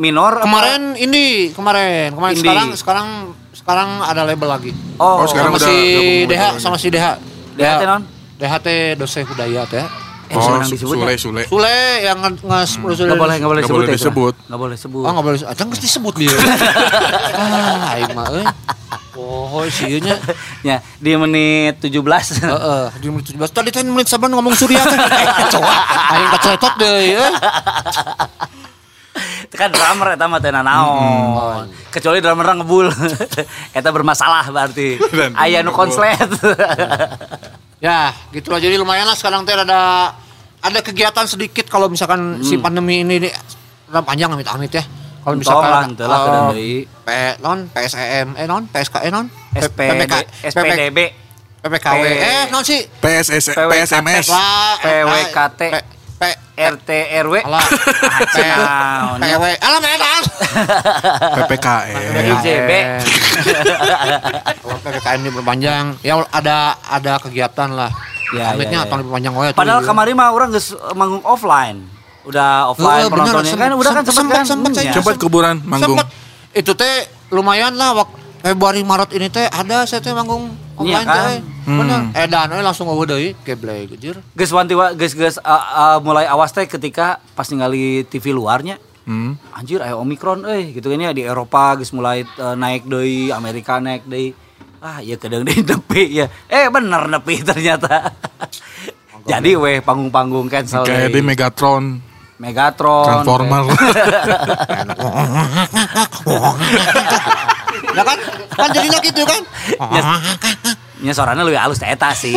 [0.00, 0.40] minor?
[0.40, 2.48] apa- kemarin ini kemarin kemarin Indie.
[2.48, 3.08] sekarang sekarang
[3.56, 4.70] sekarang ada label lagi.
[5.00, 5.76] Oh, Oh, sekarang sama udah si
[6.28, 7.06] DH sama si DH.
[7.56, 8.02] DH teh naon?
[8.36, 9.80] DH teh Dose Hudaya teh.
[10.26, 11.18] Eh, Oh, disebut Sule ya?
[11.22, 11.42] Sule.
[11.46, 13.78] Sule yang nge Nggak boleh nggak boleh Nggak disebut.
[13.78, 14.34] boleh ya, disebut.
[14.50, 15.02] Nggak boleh disebut.
[15.06, 16.34] Oh nggak boleh, aja nggak disebut dia.
[17.40, 18.44] ah, aing mah euy.
[19.16, 20.20] Oh, si ieu nya.
[20.60, 21.88] Ya, di menit 17.
[22.42, 23.54] Heeh, di menit 17.
[23.54, 24.98] Tadi teh menit saban ngomong Surya teh.
[25.54, 25.72] Coba
[26.12, 27.32] aing kaceletot deui euy.
[29.46, 31.70] Itu kan drummer eta mah teh naon.
[31.94, 32.90] Kecuali drummer ngebul.
[33.70, 34.98] eta bermasalah berarti.
[35.42, 36.18] Aya nu konslet.
[37.76, 38.56] Ya, gitu lah.
[38.56, 40.08] Jadi lumayan lah sekarang teh ada
[40.64, 43.32] ada kegiatan sedikit kalau misalkan si pandemi ini nih,
[43.92, 44.80] udah panjang amit-amit ya.
[45.20, 46.72] Kalau Entong misalkan henteu lah, eh, deui.
[46.88, 47.08] P
[47.44, 50.08] non PSM eh non PSKE non SPD,
[50.48, 50.98] SPDB,
[51.60, 53.70] PPKW eh non sih PSS PWKT.
[53.76, 54.26] PSMS.
[54.32, 55.62] lah PWKT.
[56.56, 56.88] RT
[57.20, 57.34] RW.
[57.42, 57.60] alah
[58.40, 58.56] ya?
[59.14, 60.22] PW alah medan
[61.36, 62.12] PPKM.
[62.32, 62.70] IJB.
[64.56, 67.92] kalau PPKM diperpanjang ya ada ada kegiatan lah
[68.28, 68.88] Ya, amitnya ya, ya.
[68.90, 69.56] atau diperpanjang wae tuh.
[69.56, 71.86] Padahal kemarin mah orang geus manggung offline.
[72.24, 74.44] Udah offline Eh, bener, penontonnya kan udah kan sempet- sempet kan.
[74.44, 74.94] sempet Hmm, saya- ya.
[74.96, 75.94] Cepat kuburan manggung.
[75.94, 76.06] Sempet.
[76.52, 76.94] Itu teh
[77.30, 78.08] lumayan lah wak
[78.40, 81.38] Februari Maret ini teh ada saya teh manggung Iya online kan?
[81.66, 82.14] Bener.
[82.14, 84.22] Edan we langsung eueuh deui geblek anjir.
[84.38, 88.78] Geus wanti wa geus geus uh, uh, mulai awas teh ketika pas ningali TV luarnya.
[89.02, 89.34] Hmm.
[89.50, 93.82] Anjir aya Omikron euy gitu kan ya di Eropa geus mulai uh, naik deui, Amerika
[93.82, 94.30] naik deui.
[94.78, 96.30] Ah, iya kadang deui nepi ya.
[96.46, 98.14] Eh bener nepi ternyata.
[99.26, 101.18] Jadi weh panggung-panggung cancel Kayak di.
[101.18, 101.98] Megatron,
[102.38, 103.26] Megatron.
[103.26, 103.66] Transformer.
[107.90, 108.18] Ya kan?
[108.54, 109.42] Kan jadinya gitu kan?
[110.96, 112.32] Ya, nya suaranya lebih halus teh eta sih.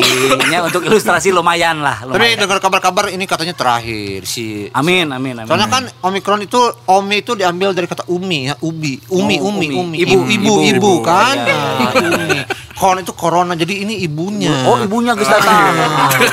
[0.47, 2.37] Nya untuk ilustrasi lumayan lah, Tapi lumayan.
[2.37, 5.47] dengar kabar-kabar ini katanya terakhir si Amin, amin, amin.
[5.47, 9.67] Soalnya kan Omikron itu Omi itu diambil dari kata umi ya, ubi, umi, Oh, umi,
[9.71, 9.75] umi.
[9.75, 10.75] umi, Ibu, ibu, ibu, ibu.
[10.75, 11.35] ibu, kan?
[11.39, 11.55] Iya.
[11.55, 12.39] Nah, umi.
[12.75, 14.55] Kon itu corona, jadi ini ibunya.
[14.63, 15.75] Oh, ibunya geus datang.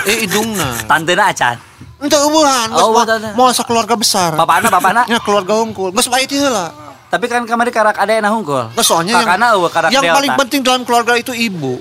[0.06, 0.78] eh, idungna.
[0.86, 1.58] Tantena acan.
[1.98, 3.34] Itu ubuhan, Oh, tante.
[3.34, 4.38] mau keluarga besar.
[4.38, 5.02] Bapakna, bapakna.
[5.10, 5.90] Ya keluarga unggul.
[5.90, 6.85] Geus bae itu lah.
[7.06, 8.66] Tapi kan kemarin karak ada yang hungkul.
[8.66, 10.16] Nah, soalnya yang, Kakana eueuh karak yang Delta.
[10.18, 11.78] paling penting dalam keluarga itu ibu.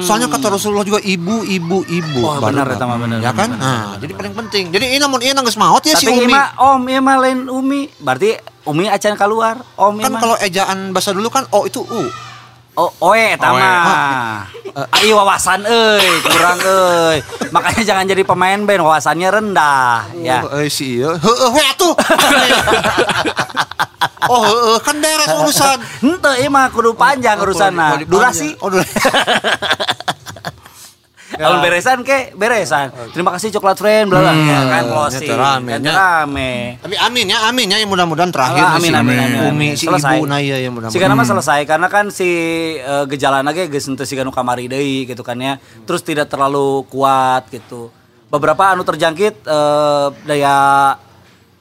[0.00, 2.20] Soalnya kata Rasulullah juga ibu, ibu, ibu.
[2.22, 3.50] Wah, Baru benar, mah benar, Ya kan?
[3.52, 4.64] benar, Nah, jadi paling penting.
[4.70, 6.30] Jadi ini namun ini nangis maut ya si Tapi Umi.
[6.30, 7.90] Ima Om, Ima lain Umi.
[7.96, 9.58] Berarti Umi acan keluar.
[9.74, 10.18] Om Kan Ima.
[10.18, 12.02] kalau ejaan bahasa dulu kan O itu U.
[12.78, 13.34] Oh, oe Oe.
[13.34, 14.46] mah.
[14.94, 17.18] Ai wawasan euy, kurang euy.
[17.50, 20.38] Makanya jangan jadi pemain band, wawasannya rendah, ya.
[20.46, 21.10] Oh, eh, si iya.
[21.18, 21.94] Heeh, we atuh.
[24.30, 25.76] oh, heeh, kan beres urusan.
[26.06, 27.98] Henteu ieu mah kudu panjang urusanna.
[28.06, 28.54] Durasi.
[28.62, 28.94] Oh, durasi.
[31.38, 32.90] Tahun beresan ke beresan.
[33.14, 35.30] Terima kasih coklat friend bla bla ya kan closing.
[35.30, 36.50] rame, rame.
[36.82, 39.86] Tapi amin ya, amin ya yang mudah-mudahan terakhir Ah, amin, si amin, amin, Umi si
[39.86, 40.18] Selesai.
[40.18, 40.98] ibu Naya yang mudah-mudahan.
[40.98, 42.28] Siga nama selesai karena kan si
[42.76, 45.62] eh, gejala ge geus henteu siga nu kamari deui gitu kan ya.
[45.86, 47.94] Terus tidak terlalu kuat gitu.
[48.28, 50.56] Beberapa anu terjangkit eh, daya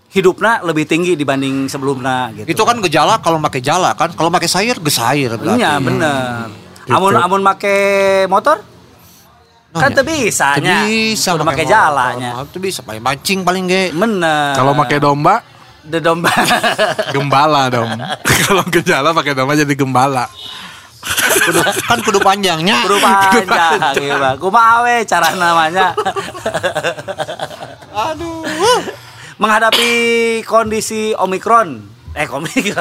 [0.09, 2.49] hidupna lebih tinggi dibanding sebelumnya gitu.
[2.49, 5.61] Itu kan gejala kalau pakai jala kan, kalau pakai sayur gesair berarti.
[5.61, 6.49] Iya bener.
[6.88, 8.63] Amun amun make motor
[9.80, 10.84] kan teu bisa nya.
[10.89, 12.32] bisa Kudu pakai make jalanya.
[12.43, 13.93] Itu bisa pakai mancing paling ge.
[13.93, 14.57] Bener.
[14.57, 15.41] Kalau pakai domba,
[15.88, 16.32] The domba.
[17.15, 17.88] gembala dong.
[18.43, 20.28] Kalau gejala pakai domba jadi gembala.
[21.47, 22.84] Kudu, kan kudu panjangnya.
[22.84, 24.36] Kudu panjang ieu mah.
[24.36, 25.95] Kumaha we cara namanya.
[28.11, 28.43] Aduh.
[29.39, 29.91] Menghadapi
[30.43, 31.88] kondisi Omikron.
[32.11, 32.75] Eh kondisi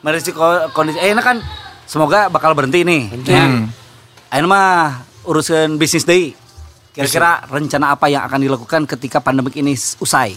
[0.00, 0.30] kondisi
[0.72, 1.44] kondisi eh ini kan
[1.84, 3.12] semoga bakal berhenti nih.
[3.28, 3.68] Ya.
[4.32, 6.34] Ayeuna mah urusan bisnis deui.
[6.92, 10.36] Kira-kira rencana apa yang akan dilakukan ketika pandemik ini usai?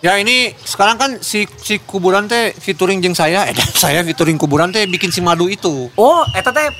[0.00, 3.52] Ya ini sekarang kan si si kuburan teh featuring jeung saya, eh
[3.84, 5.92] saya featuring kuburan teh bikin si madu itu.
[5.92, 6.72] Oh, eta teh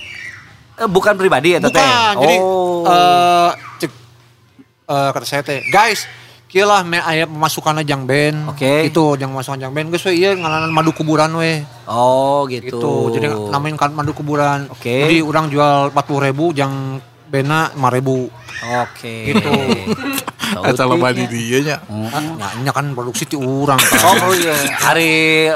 [0.81, 1.85] eh, bukan pribadi eta teh.
[1.85, 2.89] Bukan, jadi oh.
[2.89, 3.93] eh cek
[4.89, 6.09] eh, kata saya teh, guys,
[6.49, 8.57] kieu lah me aya pemasukan jang band.
[8.57, 8.89] Oke.
[8.89, 11.61] Itu jang pemasukan jang band geus we ieu ngalanan madu kuburan we.
[11.93, 12.73] oh, gitu.
[12.73, 13.21] Gitu.
[13.21, 14.65] Jadi namain kan madu kuburan.
[14.73, 14.97] Oke.
[15.05, 16.73] Jadi orang jual 40.000 jang
[17.31, 18.27] bena 5.000.
[18.83, 19.15] Oke.
[19.31, 19.51] Gitu.
[20.51, 21.79] Eta loba di dieu nya.
[21.87, 24.27] Nah, ini kan produksi ti urang Oh, kan.
[24.27, 24.51] oh iya.
[24.83, 25.11] Hari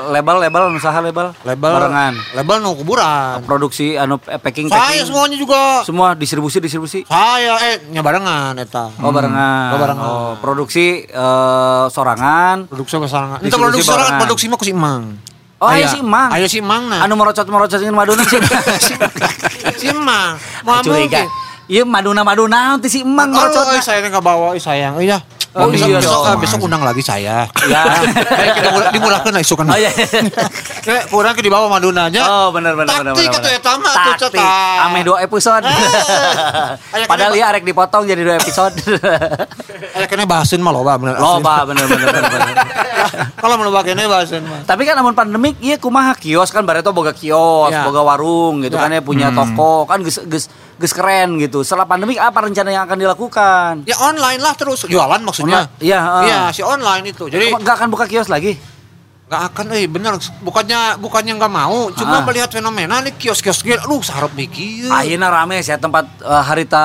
[0.06, 1.34] label label usaha label.
[1.42, 2.14] Label barengan.
[2.38, 3.42] Label nu kuburan.
[3.42, 5.10] Produksi anu eh, packing Saya packing.
[5.10, 5.82] semuanya juga.
[5.82, 7.02] Semua distribusi distribusi.
[7.10, 8.94] Saya eh nya barengan eta.
[9.02, 9.74] Oh barengan.
[9.74, 10.06] Oh, barengan.
[10.06, 12.70] Oh, produksi eh, sorangan.
[12.70, 13.42] Produksi kesarangan.
[13.42, 15.02] Itu produksi sorangan produksi mah ku si Emang.
[15.58, 16.30] Oh, aya si Emang.
[16.30, 17.02] Ayo si Emang nah.
[17.02, 18.38] Anu merocot merocot dengan maduna sih.
[19.82, 20.38] si Emang.
[20.62, 21.26] Mau Curiga.
[21.64, 25.00] Iya maduna maduna nanti si Emang Oh, oh, saya nggak bawa, sayang.
[25.00, 25.16] Oh, iya.
[25.54, 27.46] Oh, besok, iya besok, ah, besok undang lagi saya.
[27.70, 27.82] Ya.
[28.34, 29.70] Eh, kita murah, dimurahkan lah isu kan.
[29.70, 29.86] Oh iya.
[30.84, 32.20] Eh, kurang ke di bawah madunanya.
[32.20, 33.40] Oh benar benar benar Taktik benar.
[33.40, 34.44] atuh eta mah atuh, Taktik.
[34.84, 35.64] Ame dua episode.
[36.94, 38.76] Aya Padahal ya arek dipotong jadi dua episode.
[39.96, 41.16] Eh, kena bahasin mah loba bener.
[41.16, 42.04] Loba bener bener.
[42.04, 42.56] bener.
[43.40, 44.60] Kalau mau kene bahasin mah.
[44.68, 47.88] Tapi kan namun pandemik iya kumaha kios kan bareto boga kios, Ya.
[47.88, 48.84] boga warung gitu Ya.
[48.84, 51.62] kan ya punya toko kan geus geus geus keren gitu.
[51.62, 53.72] Setelah pandemik apa rencana yang akan dilakukan?
[53.86, 55.70] Ya online lah terus jualan maksudnya.
[55.78, 56.00] Iya.
[56.24, 57.30] Iya, si online itu.
[57.30, 58.56] Jadi Enggak akan buka kios lagi?
[59.24, 62.24] nggak akan eh bener bukannya bukannya nggak mau cuma Ah.
[62.28, 66.84] melihat fenomena nih kios-kios kios aduh sarap mikir Ayeuna rame saya tempat eh, harita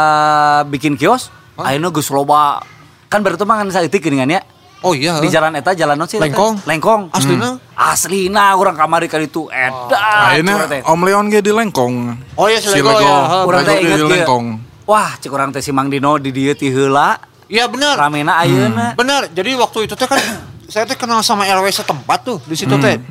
[0.71, 1.27] bikin kios.
[1.59, 2.63] Ayeuna geus loba.
[3.11, 4.41] Kan baru mah kan saeutik geuningan ya.
[4.81, 6.15] Oh iya Di jalan eta jalan non sih?
[6.15, 6.25] eta?
[6.25, 6.63] Lengkong.
[6.63, 7.01] Lengkong.
[7.09, 7.49] Aslina?
[7.73, 9.99] Aslina urang kamari kali itu edan.
[10.25, 10.81] Akhirnya curhat teh.
[10.83, 11.93] Om Leon ge di Lengkong.
[12.33, 12.91] oh iya si Lego.
[12.93, 14.11] ya Urang teh di inget ge.
[14.17, 14.45] Lengkong.
[14.85, 17.19] Wah, cek urang teh si Mang Dino di dieu ti heula.
[17.45, 18.93] iya bener Ramena ayeuna.
[18.93, 20.21] bener jadi waktu itu teh kan
[20.69, 23.01] saya teh kenal sama RW setempat tuh di situ teh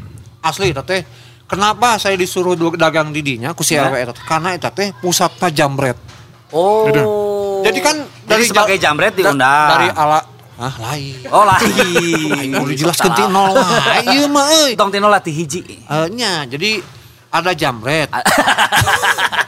[0.40, 1.02] asli itu teh
[1.44, 3.84] kenapa saya disuruh dagang didinya ku si Ya.
[3.84, 4.22] RW itu teh?
[4.24, 5.98] karena itu teh pusatnya jamret
[6.48, 7.60] Oh.
[7.60, 9.68] jadi kan Jadi sebagai jam- jamret da- diundang.
[9.68, 10.18] dari ala
[10.58, 11.14] ah lain.
[11.30, 12.50] Oh lain.
[12.58, 13.54] udah jelas ganti nol.
[13.54, 15.62] Wah iya mah Tong tino latih hiji.
[15.66, 16.82] Eh, nya jadi
[17.28, 18.08] ada jamret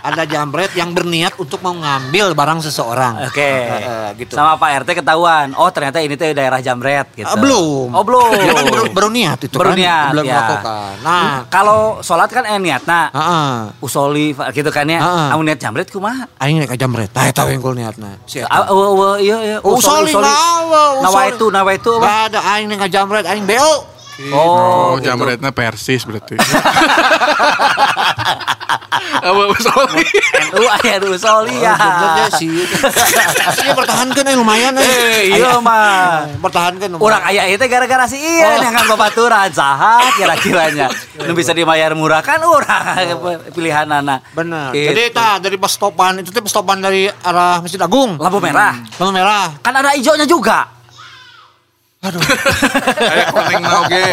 [0.00, 3.24] ada jambret yang berniat untuk mengambil barang seseorang.
[3.24, 3.40] Oke.
[3.40, 4.32] Eh, eh, gitu.
[4.32, 5.52] Sama Pak RT ketahuan.
[5.54, 7.24] Oh, ternyata ini tuh daerah Jamret gitu.
[7.24, 7.88] Ah, belum.
[7.90, 8.30] Oh, belum.
[8.32, 9.78] Dia kan baru, baru niat itu Baru kan.
[9.78, 10.34] niat, Belum ya.
[10.34, 10.92] melakukan.
[11.00, 13.50] Nah, Kalau sholat kan eh niat nah heeh.
[13.78, 15.00] usoli gitu kan ya.
[15.00, 15.34] Ah.
[15.34, 16.24] Amun niat Jamret kumaha?
[16.40, 17.12] Aing ka jambret.
[17.12, 18.16] Tah eta we niatna.
[18.24, 18.48] Si eta.
[18.66, 19.56] Uh, uh, iya iya.
[19.60, 21.30] Usoli nawa, Nawa usoli.
[21.36, 22.04] itu, nawa itu apa?
[22.06, 23.72] Gak ada aing ka jambret, aing BO.
[24.36, 25.08] Oh, gitu.
[25.08, 26.36] jamretnya persis berarti.
[29.20, 30.04] Apa sorry.
[30.54, 31.74] NU aya nu usoli ya.
[31.74, 32.48] Benernya sih.
[33.46, 34.84] Aslinya pertahankan eh lumayan eh.
[34.84, 36.26] Eh, iya mah.
[36.40, 36.96] Pertahankan.
[37.00, 40.88] Orang ayah itu gara-gara si Ian yang kan babaturan saha kira-kiranya.
[41.20, 43.20] Nu bisa dibayar murah kan orang
[43.52, 44.24] pilihan anak.
[44.32, 44.72] Benar.
[44.72, 44.88] Gitu.
[44.88, 48.16] Jadi ta dari pas stopan itu tuh pas stopan dari arah Masjid Agung.
[48.16, 48.80] lampu merah.
[48.96, 49.52] Lampu merah.
[49.60, 50.79] Kan ada hijaunya juga.
[52.00, 54.04] Kayak koneng na oge.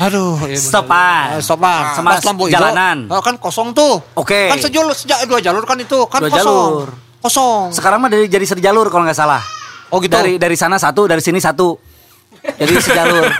[0.00, 0.62] Aduh, iya bener.
[0.62, 1.24] Stopan.
[1.34, 1.82] Eh, stopan.
[1.92, 2.98] Sama Pas lampu hijau, jalanan.
[3.06, 3.98] oh, kan kosong tuh.
[4.14, 4.46] Oke.
[4.46, 6.38] Kan sejauh sejak dua jalur kan itu kan Dua kosong.
[6.38, 6.86] jalur.
[7.18, 7.62] Kosong.
[7.74, 9.42] Sekarang mah dari jadi sejalur kalau nggak salah.
[9.90, 10.14] Oh, gitu?
[10.14, 11.74] Dari dari sana satu, dari sini satu.
[12.38, 13.26] Jadi sejalur.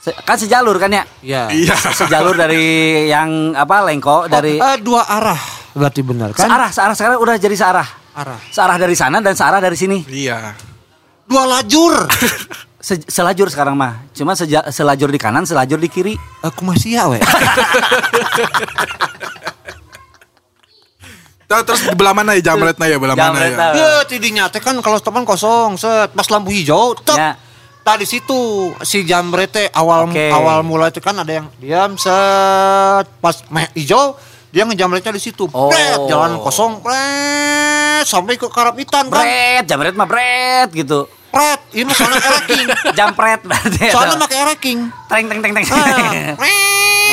[0.00, 1.02] Se- kan sejalur kan ya?
[1.20, 1.42] Iya.
[1.50, 1.74] Iya.
[1.74, 2.62] Sejalur dari
[3.04, 5.36] yang apa Lengko dari Oh, eh, dua arah
[5.70, 6.46] berarti benar kan?
[6.46, 7.88] searah, searah sekarang udah jadi searah.
[8.12, 8.38] Arah.
[8.48, 10.06] Searah dari sana dan searah dari sini.
[10.06, 10.69] Iya.
[11.30, 11.94] Dua lajur.
[12.80, 14.08] Se- selajur sekarang mah.
[14.10, 16.14] Cuma seja- selajur di kanan, selajur di kiri.
[16.42, 17.20] Aku masih ya, we.
[21.50, 23.74] Nah, terus di belah mana ya jamretnya ya belah mana ya?
[23.74, 27.18] Ya, tidinya teh kan kalau stopan kosong, set pas lampu hijau, tek.
[27.18, 27.34] Ya.
[27.82, 30.30] Tadi situ si jambret teh awal Oke.
[30.30, 34.14] awal mulai itu kan ada yang diam set pas meh hijau
[34.54, 35.50] dia ngejamretnya di situ.
[35.50, 35.74] Oh.
[35.74, 39.18] Pret, jalan kosong, pret, sampai ke karapitan kan.
[39.18, 41.10] Bret, jamret mah bret gitu.
[41.30, 42.66] Pret, ini soalnya ereking.
[42.92, 43.86] Jampret berarti.
[43.88, 44.78] Soalnya pakai ereking.
[45.06, 45.64] Teng teng teng teng.
[45.70, 46.58] Ah, pret,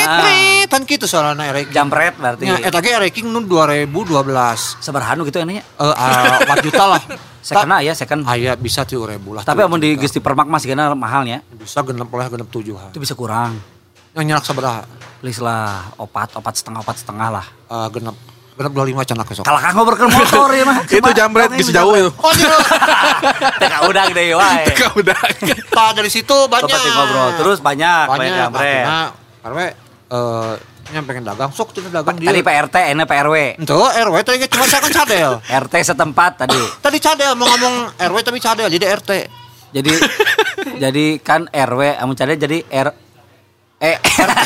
[0.07, 0.65] Ah.
[0.67, 1.73] kan gitu soalnya ereking.
[1.73, 2.43] Jampret berarti.
[2.45, 4.81] Ya, eta ge ereking nu 2012.
[4.81, 5.61] Seberhanu gitu enaknya.
[5.61, 7.01] Eh, ah, 4 juta lah.
[7.47, 8.27] Second ya, second.
[8.27, 9.39] Aya bisa tuh ribu lah.
[9.39, 11.39] Tapi amun di geus di permak masih kena mahalnya.
[11.47, 13.55] bisa genep lah genep tujuh Itu bisa kurang.
[14.11, 14.83] yang nyerak seberapa
[15.17, 17.45] Please lah, opat, opat setengah, opat setengah lah.
[17.71, 18.17] Eh, genep
[18.57, 20.77] genep dua lima canak besok Kalau ngobrol ke motor ya mah.
[20.97, 22.09] Itu jamret geus jauh itu.
[22.09, 22.33] oh
[23.61, 24.65] Teka udang deh wae.
[24.65, 25.19] Teka udah.
[25.69, 28.49] Tah, dari situ banyak Tempat ngobrol terus banyak banyak.
[28.49, 29.07] Nah,
[29.45, 29.63] karena
[30.07, 30.53] eh
[30.87, 33.35] yang pengen dagang sok tuh dagang dia Tadi PRT, ini PRW.
[33.59, 35.31] itu RW tadi cuma saya kan cadel
[35.67, 36.55] RT setempat tadi.
[36.79, 39.11] tadi cadel mau ngomong RW tapi cadel jadi RT
[39.67, 39.91] Jadi
[40.79, 42.87] jadi kan RW, amun cadel jadi R
[43.77, 43.93] eh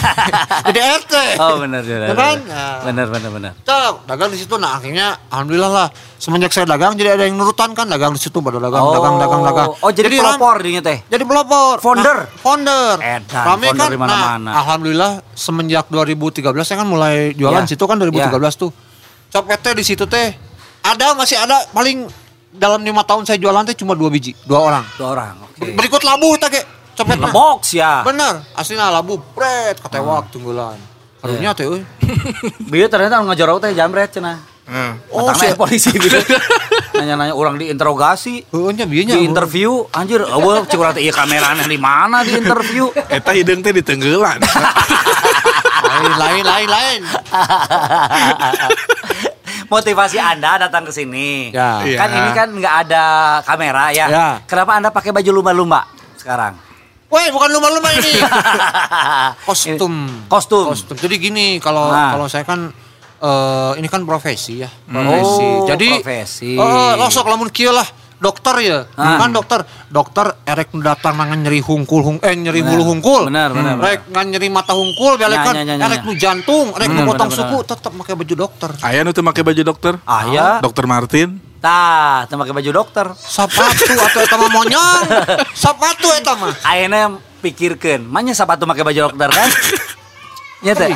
[0.68, 2.04] jadi RT Oh benar benar.
[2.04, 2.38] Ya kan?
[2.84, 3.52] Benar benar benar.
[3.64, 7.72] Cok, dagang di situ nah akhirnya alhamdulillah lah semenjak saya dagang jadi ada yang nurutan
[7.72, 11.00] kan dagang di situ pada dagang dagang dagang dagang Oh, jadi, ram- pelopor dinya teh.
[11.06, 11.80] Jadi pelopor.
[11.80, 12.18] Founder.
[12.22, 12.96] Nah, founder.
[13.00, 13.90] Edan, Rame founder kan.
[13.90, 14.36] di mana-mana.
[14.38, 17.70] Nah, alhamdulillah semenjak 2013 saya kan mulai jualan Ya.
[17.72, 18.76] situ kan 2013 tuh.
[19.32, 20.36] Copet teh di situ teh
[20.82, 22.04] ada masih ada paling
[22.52, 24.84] dalam lima tahun saya jualan teh cuma dua biji, dua orang.
[24.94, 25.40] Dua orang.
[25.42, 25.72] Oke.
[25.72, 26.62] Berikut labu teh ge.
[27.02, 27.32] Copet mah.
[27.34, 28.02] Box ya.
[28.02, 30.30] Bener, aslinya labu, pret, ketewak Hmm.
[30.30, 30.78] tunggulan.
[30.78, 30.90] Iya.
[31.22, 31.82] Harunya teh euy.
[32.72, 34.38] Bieu ternyata ngejorok teh jamret cenah.
[34.72, 36.16] Nah, Oh, ya polisi gitu.
[36.96, 38.46] Nanya-nanya orang diinterogasi.
[38.48, 39.18] Heueuh nya bieu nya.
[39.18, 42.88] Di interview, anjir, eueuh cik urang teh ieu kamerana di mana di interview?
[43.10, 44.40] eta hidung teh ditenggelan.
[45.82, 47.02] Lain lain lain lain.
[49.72, 51.52] Motivasi Anda datang ke sini.
[51.52, 51.84] Ya.
[51.84, 51.98] Iya.
[52.00, 53.04] Kan ini kan nggak ada
[53.44, 54.06] kamera ya.
[54.08, 54.28] Ya.
[54.44, 56.56] Kenapa Anda pakai baju lumba-lumba sekarang?
[57.12, 58.12] Woi, bukan lumba-lumba ini.
[59.48, 59.94] Kostum.
[60.26, 60.66] Kostum.
[60.66, 60.96] Kostum.
[60.96, 62.16] Jadi gini, kalau Nah.
[62.16, 62.72] kalau saya kan
[63.22, 65.46] eh ini kan profesi ya, profesi.
[65.46, 66.52] Oh, Jadi profesi.
[66.56, 67.86] eh, lo sok lamun kieu lah
[68.18, 68.80] dokter ya.
[68.96, 69.20] Ah.
[69.20, 73.28] Kan dokter, dokter erek nu datang nangan nyeri hungkul hung eh nyeri bulu hungkul.
[73.28, 73.86] Benar, benar, benar.
[73.88, 76.08] Rek ngan nyeri mata hungkul, balik Ya, kan ya, ya, ya, erek ya.
[76.08, 78.70] nu jantung, erek nu potong benar, suku tetap pakai baju dokter.
[78.80, 79.94] Aya nu teu make baju dokter?
[80.02, 80.48] Ah, ya.
[80.58, 81.51] Dokter Martin.
[81.62, 83.06] Tah, teu pakai baju dokter.
[83.14, 85.06] Sepatu atau eta mah monyong.
[85.54, 86.58] Sepatu eta mah.
[86.66, 89.50] Ayeuna pikirkeun, manya sepatu pakai baju dokter kan?
[90.66, 90.90] Ya teh.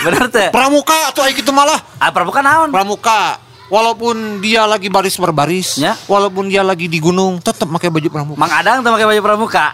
[0.00, 0.48] Bener teh.
[0.48, 1.76] Pramuka atau gitu malah.
[2.00, 2.72] Ah, pramuka naon?
[2.72, 5.98] pramuka walaupun dia lagi baris berbaris Ya.
[6.06, 9.66] walaupun dia lagi di gunung tetap pakai baju pramuka Mang Adang teu pakai baju pramuka.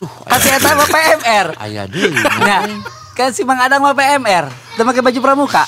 [0.00, 1.46] Kan si eta mah PMR.
[1.62, 2.10] ayah deh
[2.40, 2.60] Nah,
[3.12, 4.46] kan si Mang Adang mah PMR,
[4.78, 5.64] teu pakai baju pramuka.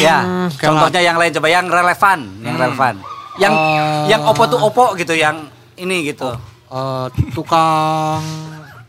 [0.00, 2.94] Ya, Hmm, contohnya yang lain coba yang relevan, yang relevan.
[3.36, 4.04] Yang Eh.
[4.08, 6.28] yang opo tuh opo gitu, yang ini gitu.
[6.66, 8.20] Eh, tukang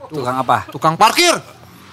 [0.07, 0.67] Tukang apa?
[0.67, 1.31] tukang parkir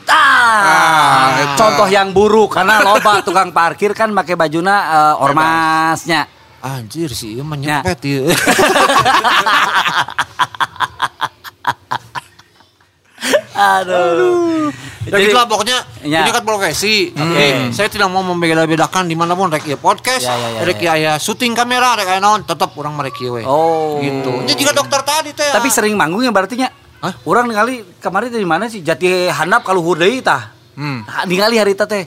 [0.09, 6.25] Ah, contoh yang buruk karena loba tukang parkir kan pakai bajuna eh, ormasnya.
[6.59, 7.85] anjir sih ieu mah Ya.
[8.03, 8.27] ieu.
[13.55, 14.71] Aduh.
[15.09, 16.21] Ya Jadi- gitu lah pokoknya Ya.
[16.21, 17.11] ini kan profesi.
[17.11, 17.25] Oke.
[17.25, 20.81] Tapi saya tidak mau membeda-bedakan di mana pun rek ieu podcast, Ya, ya, ya, rek
[20.85, 20.93] ya.
[20.93, 23.43] aya syuting kamera, rek aya naon, tetap orang merek ieu we.
[23.49, 23.97] Oh.
[24.05, 24.45] Gitu.
[24.45, 25.49] Ini juga dokter tadi teh.
[25.49, 26.69] Tapi sering manggung ya berarti nya.
[27.01, 27.15] Hah?
[27.25, 30.53] Orang ningali kemarin di mana sih Jati Handap kalau deui tah.
[30.77, 31.09] Hmm.
[31.25, 32.05] Ningali hari teh.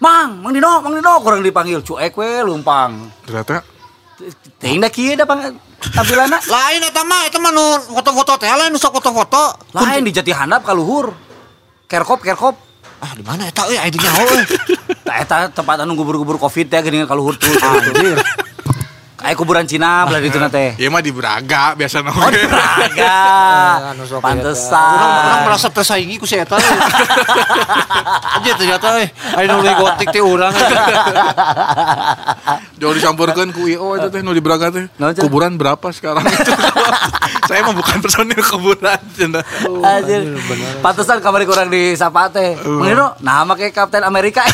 [0.00, 3.12] Mang, Mang Dino, Mang Dino kurang dipanggil cuek we lumpang.
[3.22, 3.62] Ternyata
[4.60, 5.40] Teuing da kieu da pang
[5.96, 6.36] tampilanna.
[6.56, 7.64] lain eta mah eta mah nu
[7.96, 9.72] foto-foto teh lain nu sok foto-foto.
[9.72, 11.29] Lain di Jati Handap ka luhur.
[11.90, 12.54] Kerkop, kerkop.
[13.02, 14.46] Ah di mana eta euy aya di nyaho euy.
[15.06, 17.58] Tah eta tempat anu gubur-gubur Covid teh geuning ka luhur terus.
[17.58, 18.14] Anjir.
[19.20, 20.72] Kayak kuburan Cina belah ditu teh.
[20.74, 22.32] Iya mah di Braga biasa Oh, namanya.
[22.32, 23.16] di Braga.
[23.92, 24.48] Anu sok Ah, eta.
[24.48, 25.44] Urang urang Pantesan.
[25.44, 26.56] merasa tersaingi ku si eta.
[26.56, 26.64] euy.
[28.36, 29.06] Aja ternyata euy
[29.36, 30.54] aya nu gotik teh urang.
[32.74, 34.88] Jauh dicampurkan ku IO itu teh nu di Braga teh.
[34.88, 35.20] Cen?
[35.20, 36.24] Kuburan berapa sekarang?
[37.48, 38.96] Saya mah bukan personil kuburan.
[39.12, 39.44] cenah.
[39.84, 40.32] Anjir.
[40.80, 42.56] Pantesan kamari kurang di sapa teh.
[42.56, 44.40] Mang Dino, nama kayak Kapten Amerika.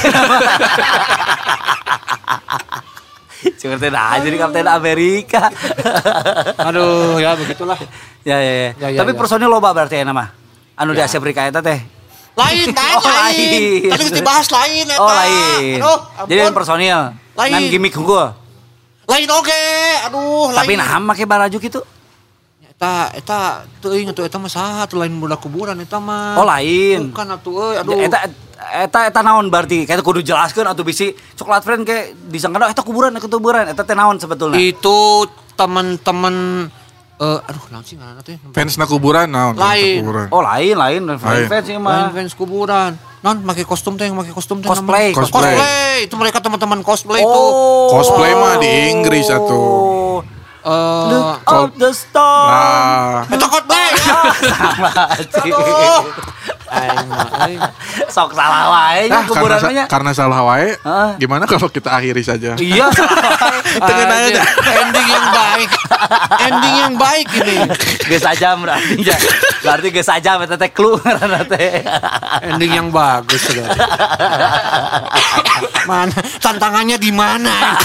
[3.37, 5.49] Seperti nah jadi Kapten Amerika.
[6.69, 7.77] Aduh ya begitulah.
[8.23, 8.69] ya, ya, ya.
[8.77, 9.19] Ya, ya, Tapi ya.
[9.19, 10.33] personil loba berarti ya nama.
[10.75, 11.81] Anu di Asia Afrika eta teh.
[12.37, 13.89] Lain, lain, Oh, lain.
[13.89, 15.01] Tadi geus dibahas lain eta.
[15.01, 15.81] Oh lain.
[15.81, 16.55] Aduh, Jadi ampun.
[16.55, 17.01] personil.
[17.33, 17.53] Lain.
[17.53, 18.29] Nan gimmick unggul.
[19.07, 19.65] lain oge.
[20.05, 20.59] Aduh, lain.
[20.61, 21.81] Tapi nah make barajuk itu.
[22.77, 23.39] Eta eta
[23.81, 26.37] teuing atuh eta mah saha atuh lain budak kuburan eta mah.
[26.37, 27.09] Oh lain.
[27.09, 27.97] Bukan atuh euy, aduh.
[27.97, 28.19] Eta
[28.85, 29.89] eta eta naon berarti?
[29.89, 33.97] Kayak kudu jelaskeun atuh bisi coklat friend kayak disangka eta kuburan eta kuburan eta teh
[33.97, 34.61] naon sebetulnya?
[34.61, 35.25] itu
[35.57, 36.69] teman-teman
[37.17, 38.37] eh aduh naon sih ngaranna teh?
[38.53, 39.57] Fans na kuburan naon?
[39.57, 40.05] Lain.
[40.05, 40.29] Kuburan.
[40.29, 41.17] Oh lain lain Lain.
[41.49, 42.13] fans sih Lain mah.
[42.13, 42.93] fans kuburan.
[43.25, 45.57] Non pakai kostum teh yang pakai kostum teh Cosplay, cosplay.
[45.57, 45.97] cosplay.
[46.05, 47.41] Itu mereka teman-teman cosplay itu.
[47.41, 47.89] Oh.
[47.89, 49.96] Cosplay mah di Inggris atuh.
[50.67, 52.51] Eh Look of the stars.
[52.51, 54.11] Nah, itu.
[54.51, 55.55] Sama anjing.
[56.67, 56.83] Aduh.
[56.83, 57.61] Aing mah aing.
[58.11, 61.15] Sok salah wae nah karena, kuburan sa- karena salah wae, Hah?
[61.17, 62.59] gimana kalau kita akhiri saja?
[62.59, 62.87] Iya.
[63.89, 64.47] Tengen aja dah.
[64.83, 65.71] Ending yang baik.
[66.43, 67.57] Ending yang baik ini.
[68.09, 69.17] Geus saja berarti ya.
[69.63, 71.83] Berarti geus saja eta teh clue ngaranna teh.
[72.51, 73.75] Ending yang bagus saudara.
[75.87, 77.79] Mana tantangannya di mana?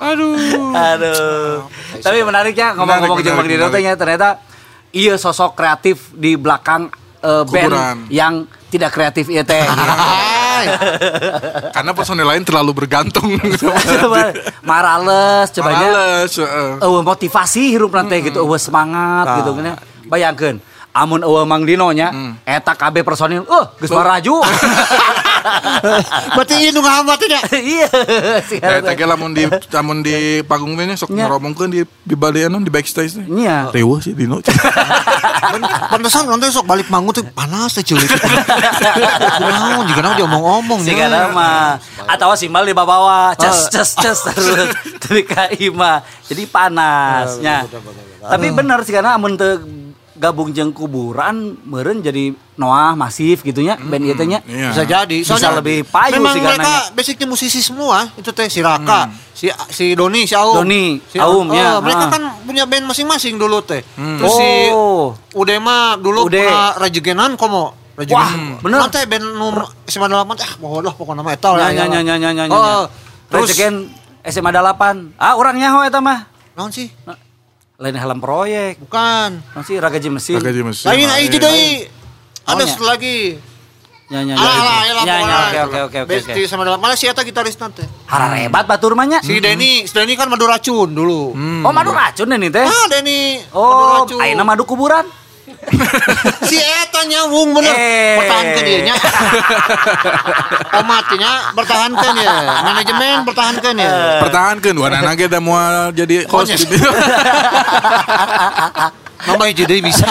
[0.00, 0.74] Aduh.
[0.76, 1.68] Aduh.
[2.00, 4.28] Tapi menariknya ngomong-ngomong Menarik, jeung Bang menarik, Dino ternyata
[4.90, 6.90] iya sosok kreatif di belakang
[7.22, 7.96] eh, band Kuburan.
[8.10, 9.66] yang tidak kreatif ieu teh.
[11.74, 13.32] Karena personil lain terlalu bergantung
[14.62, 15.70] marales coba.
[15.72, 16.70] Males, heeh.
[16.84, 19.80] Eueuh motivasi hirup nanti gitu, eueuh semangat gitu kan.
[20.06, 20.60] Bayangkeun
[20.90, 22.10] amun eueuh Mang Dino nya
[22.42, 24.42] eta KB personil, eh geus maraju.
[26.36, 27.40] Berarti ini ngahambat ya?
[27.60, 27.88] Iya.
[28.48, 28.58] sih.
[28.60, 31.26] Eh, teh lamun di lamun di panggung teh nya sok Nya.
[31.28, 33.24] ngeromongkeun di di balianan di backstage teh.
[33.26, 33.70] Iya.
[33.72, 34.40] Reweuh sih Dino.
[35.92, 38.08] Pantesan nanti sok balik manggung tuh panas teh culik.
[39.40, 41.28] Kunaon juga naon diomong-omong Si nya.
[41.30, 47.66] mah atau simbal di bawah ces ces ces terus tapi kaima jadi panasnya
[48.20, 49.62] tapi benar sih karena amun teu
[50.20, 54.68] gabung jeung kuburan meureun jadi Noah masif gitunya band ieu teh nya Iya.
[54.68, 55.16] Bisa jadi.
[55.24, 58.04] Bisa lebih payu memang sih mereka basicnya musisi semua.
[58.20, 60.60] Itu teh si Raka, si si Doni, si Aum.
[60.60, 62.10] Doni, si Aum, Oh, ya, mereka ah.
[62.12, 63.80] kan punya band masing-masing dulu teh.
[63.96, 65.16] Terus si Oh.
[65.32, 66.36] Ude mah dulu Ude.
[66.36, 67.72] pernah Rajegenan komo.
[67.96, 68.78] Wah, bener.
[68.84, 69.48] Nanti band nu
[69.88, 72.52] SMA 8 ah bohong lah pokoknya nama eta nya nya nya nya nya nya nya.
[72.52, 72.84] Oh,
[73.32, 73.88] terus Rejeken
[74.28, 75.16] SMA 8.
[75.16, 76.28] Ah, orangnya ho eta mah.
[76.52, 76.92] naon sih?
[77.80, 78.76] Lain helm proyek.
[78.84, 79.40] Bukan.
[79.40, 80.36] Naon sih ragaji mesin.
[80.36, 80.84] Di mesin.
[80.84, 81.88] Lain aja deui.
[82.44, 83.40] Ada satu lagi.
[84.12, 84.42] Nya nya nya.
[84.42, 85.38] Alah, alah, alah, Nya nya pokoknya.
[85.40, 86.10] oke oke oke oke.
[86.12, 86.36] Best oke.
[86.36, 87.80] di sama dalam mana si eta gitaris nanti.
[88.04, 89.18] Hararebat batur mah nya.
[89.24, 91.32] Si Denny, si Denny kan madu racun dulu.
[91.64, 92.68] Oh, madu racun ini teh.
[92.68, 93.40] Ah, Denny.
[93.48, 95.08] madu Oh, ayeuna madu kuburan.
[96.42, 97.72] Si eta nyambung bener.
[97.72, 98.16] Eh.
[98.18, 98.94] Pertahankan dia nya.
[100.76, 102.34] Omatnya bertahankan ya.
[102.62, 103.90] Manajemen bertahankan ya.
[104.20, 106.74] Pertahankan dua anak ge da moal jadi host gitu.
[109.20, 110.08] Nambah hiji deui bisa.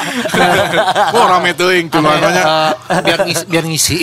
[1.18, 2.78] Wah rame teuing tuh Eh, namanya.
[2.94, 3.98] eh, biar ngisi, biar ngisi.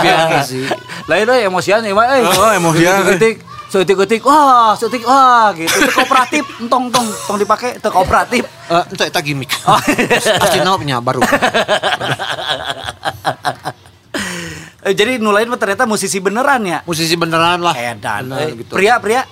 [0.00, 0.64] biar ngisi.
[1.04, 2.24] Lain euy emosian ieu mah euy.
[2.24, 3.04] Oh, emosian,
[3.74, 5.66] Ketik Sutik-utik, wah, sutik, wah, gitu.
[5.66, 8.46] Itu kooperatif, entong, tong, tong dipakai, itu kooperatif.
[8.70, 9.50] Eh, itu eta gimmick.
[9.66, 9.74] Oh.
[9.74, 11.18] Asli punya baru.
[14.84, 16.84] Eh, Jadi nulain mah ternyata musisi beneran ya.
[16.84, 17.72] Musisi beneran lah.
[17.72, 18.28] Edan.
[18.28, 18.76] Bener, Eh, gitu.
[18.76, 19.24] Pria, pria.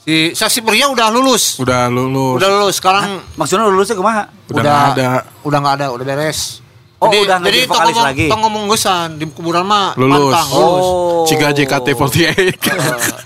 [0.00, 1.58] Si Saksi Pria udah lulus.
[1.58, 2.38] Udah lulus.
[2.38, 2.78] Udah lulus.
[2.78, 4.30] Sekarang Maksudnya lulusnya ke mana?
[4.54, 5.10] Udah nggak ada.
[5.42, 6.63] Udah nggak ada, udah beres.
[7.04, 8.26] Oh, udah nggak jadi tong vokalis ngomong, lagi.
[8.26, 10.32] Tong ngomong gesan di kuburan mah Lulus.
[10.32, 10.86] pantang, lulus.
[10.86, 11.24] Oh.
[11.28, 12.20] Ciga JKT48.
[12.24, 12.54] Eh,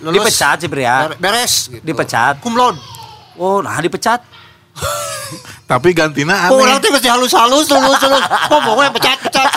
[0.03, 0.15] lulus.
[0.15, 0.95] Dipecat sih pria.
[1.07, 1.83] Ber- Beres gitu.
[1.83, 2.43] Dipecat.
[2.43, 2.79] Laude.
[3.39, 4.21] Oh, nah dipecat.
[5.69, 6.81] Tapi gantina orang aneh.
[6.81, 8.25] teh geus halus-halus tulus tulus.
[8.49, 9.49] Ngomongnya pecat-pecat.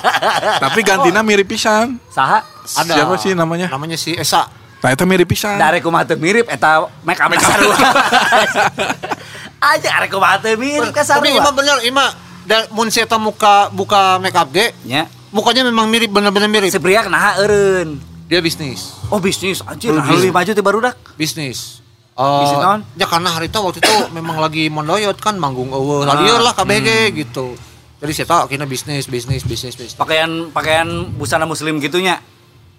[0.60, 1.96] Tapi gantina mirip pisan.
[2.12, 2.44] Saha?
[2.76, 2.94] Ada.
[3.00, 3.72] Siapa sih namanya?
[3.72, 4.44] Namanya si Esa.
[4.82, 5.56] Nah, itu mirip pisan.
[5.56, 7.76] Dari kumaha teu mirip eta make up sarua.
[9.72, 12.12] Aja arek kumaha teu mirip ka Tapi ima bener, ima
[12.46, 15.06] da mun si eta muka buka make up ge, Nya.
[15.30, 16.70] mukanya memang mirip bener-bener mirip.
[16.74, 18.02] Si pria kena eureun.
[18.32, 18.96] Dia bisnis.
[19.12, 20.96] Oh bisnis anjir, nah, lebih maju ti barudak.
[21.20, 21.82] Bisnis.
[22.12, 22.84] Eh, naon?
[23.00, 26.04] ya karena hari itu waktu itu memang lagi mondoyot kan manggung eueuh.
[26.06, 26.16] Ah.
[26.16, 27.56] Radio lah KBG gitu.
[28.02, 29.94] Jadi saya tahu akhirnya bisnis, bisnis, bisnis, bisnis.
[29.94, 32.18] Pakaian pakaian busana muslim gitunya.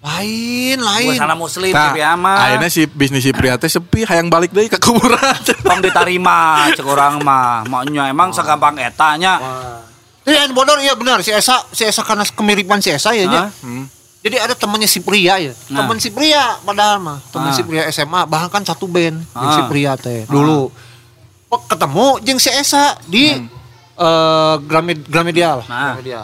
[0.03, 1.15] Lain, lain.
[1.15, 2.35] Busana muslim Nah, mah.
[2.43, 5.15] akhirnya si bisnis si pria teh sepi, hayang balik deui ke kuburan.
[5.63, 7.63] Tong diterima cek orang mah.
[7.63, 9.39] Maknya emang segampang etanya.
[10.23, 13.47] Iya bodor iya benar si Esa si Esa karena kemiripan si Esa ya?
[13.63, 13.87] Hmm.
[14.19, 15.55] Jadi ada temannya si pria ya.
[15.67, 15.83] Nah.
[15.83, 17.19] Teman si pria padahal mah.
[17.27, 17.55] Teman Ah.
[17.55, 19.67] si pria SMA bahkan satu band jeung si Ah.
[19.67, 20.67] pria teh dulu.
[21.47, 23.39] Kok ketemu jeung si Esa di
[23.93, 25.63] eh Gramed Gramedia lah.
[25.63, 25.71] Hmm.
[25.71, 25.91] Nah.
[25.95, 26.21] Gramedia.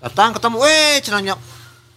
[0.00, 1.34] Datang ketemu eh cenanya.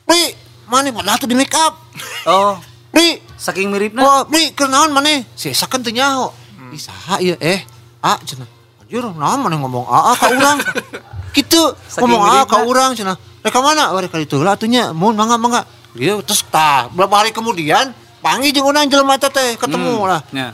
[0.02, 0.22] Pri,
[0.68, 1.78] mana padahal tuh di make up.
[2.26, 2.58] Oh,
[2.90, 4.02] Pri, saking miripnya.
[4.02, 5.24] Oh, Pri, kenaon mana?
[5.34, 6.32] Si Esa kan teu nyaho.
[6.72, 7.36] Ih, saha ieu?
[7.38, 7.62] Eh,
[8.00, 8.48] A cenah.
[8.82, 10.60] Anjir, naon mana ngomong A ka urang.
[11.36, 12.70] Kitu, Saking ngomong A ka miripna.
[12.70, 13.18] urang cenah.
[13.42, 13.92] Reka mana?
[13.92, 14.90] Bari ka ditu lah atunya.
[14.90, 15.62] Mun mangga mangga.
[15.92, 20.10] Dia terus tah, berapa hari kemudian panggil jeung urang jelema teh ketemu Hmm.
[20.10, 20.22] lah.
[20.32, 20.52] Ya.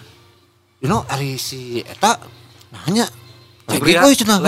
[0.82, 2.18] You know, ari si eta
[2.70, 3.06] nanya.
[3.66, 4.04] Pria?
[4.04, 4.42] euy cenah.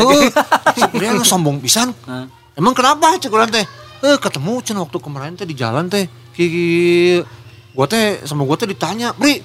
[0.73, 1.93] Si pria nu sombong pisan.
[2.59, 3.63] Emang kenapa cek urang teh?
[4.03, 6.11] Eh ketemu cenah waktu kemarin teh di jalan teh.
[6.35, 7.23] Ki
[7.71, 9.39] gua teh sama gua teh ditanya, "Bri,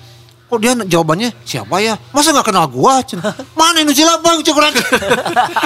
[0.51, 1.95] kok dia jawabannya siapa ya?
[2.11, 3.39] Masa nggak kenal gua?" Cenah.
[3.55, 4.75] Mana nu Bang cek urang.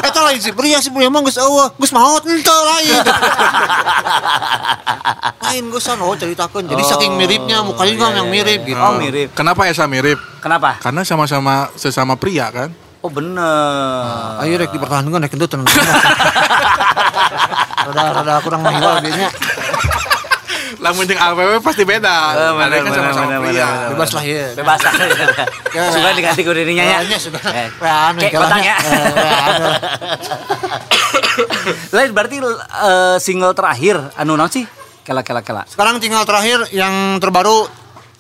[0.05, 2.93] Eta lain si pria si pria emang geus eueuh, geus maot henteu lain.
[5.49, 6.69] lain geus oh ceritakeun.
[6.69, 8.77] Jadi saking miripnya mukanya juga yang mirip gitu.
[8.77, 9.33] Oh, mirip.
[9.33, 10.21] Kenapa Esa mirip?
[10.45, 10.77] Kenapa?
[10.85, 12.69] Karena sama-sama sesama pria kan.
[13.01, 14.37] Oh bener.
[14.45, 15.65] Ayo rek dipertahankan rek itu tenang.
[17.85, 19.31] rada rada kurang mahiwal dia
[20.83, 22.11] Lamun jeung AWW pasti beda.
[22.35, 23.67] Eh, bener, Mereka bener, sama-sama bener, pria.
[23.71, 24.47] bener, Bebas lah ya.
[24.57, 25.05] Bebas aja.
[25.95, 26.99] Suka diganti ku dirinya ya.
[27.23, 27.39] Suka.
[27.55, 28.51] Eh, Wean, Kayak kelanya.
[28.51, 28.77] kotak ya.
[28.83, 29.63] Eh, wean.
[31.95, 34.65] Lain berarti eh, single terakhir anu naon sih?
[35.07, 35.63] Kela kela kela.
[35.71, 37.67] Sekarang tinggal terakhir yang terbaru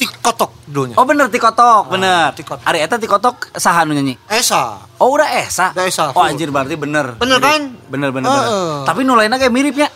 [0.02, 0.94] Tikotok dulunya.
[0.94, 2.34] Oh bener tikotok, bener.
[2.34, 2.64] Tikotok.
[2.64, 4.18] Ari eta tikotok saha anu nyanyi?
[4.26, 4.82] Esa.
[4.96, 5.70] Oh udah Esa.
[5.70, 6.26] Udah Esa, Oh full.
[6.26, 7.14] anjir berarti bener.
[7.14, 7.46] Bener Mirip.
[7.46, 7.60] kan?
[7.86, 8.42] Bener bener Heeh.
[8.42, 8.82] bener.
[8.82, 9.88] Tapi nu lainnya kayak miripnya.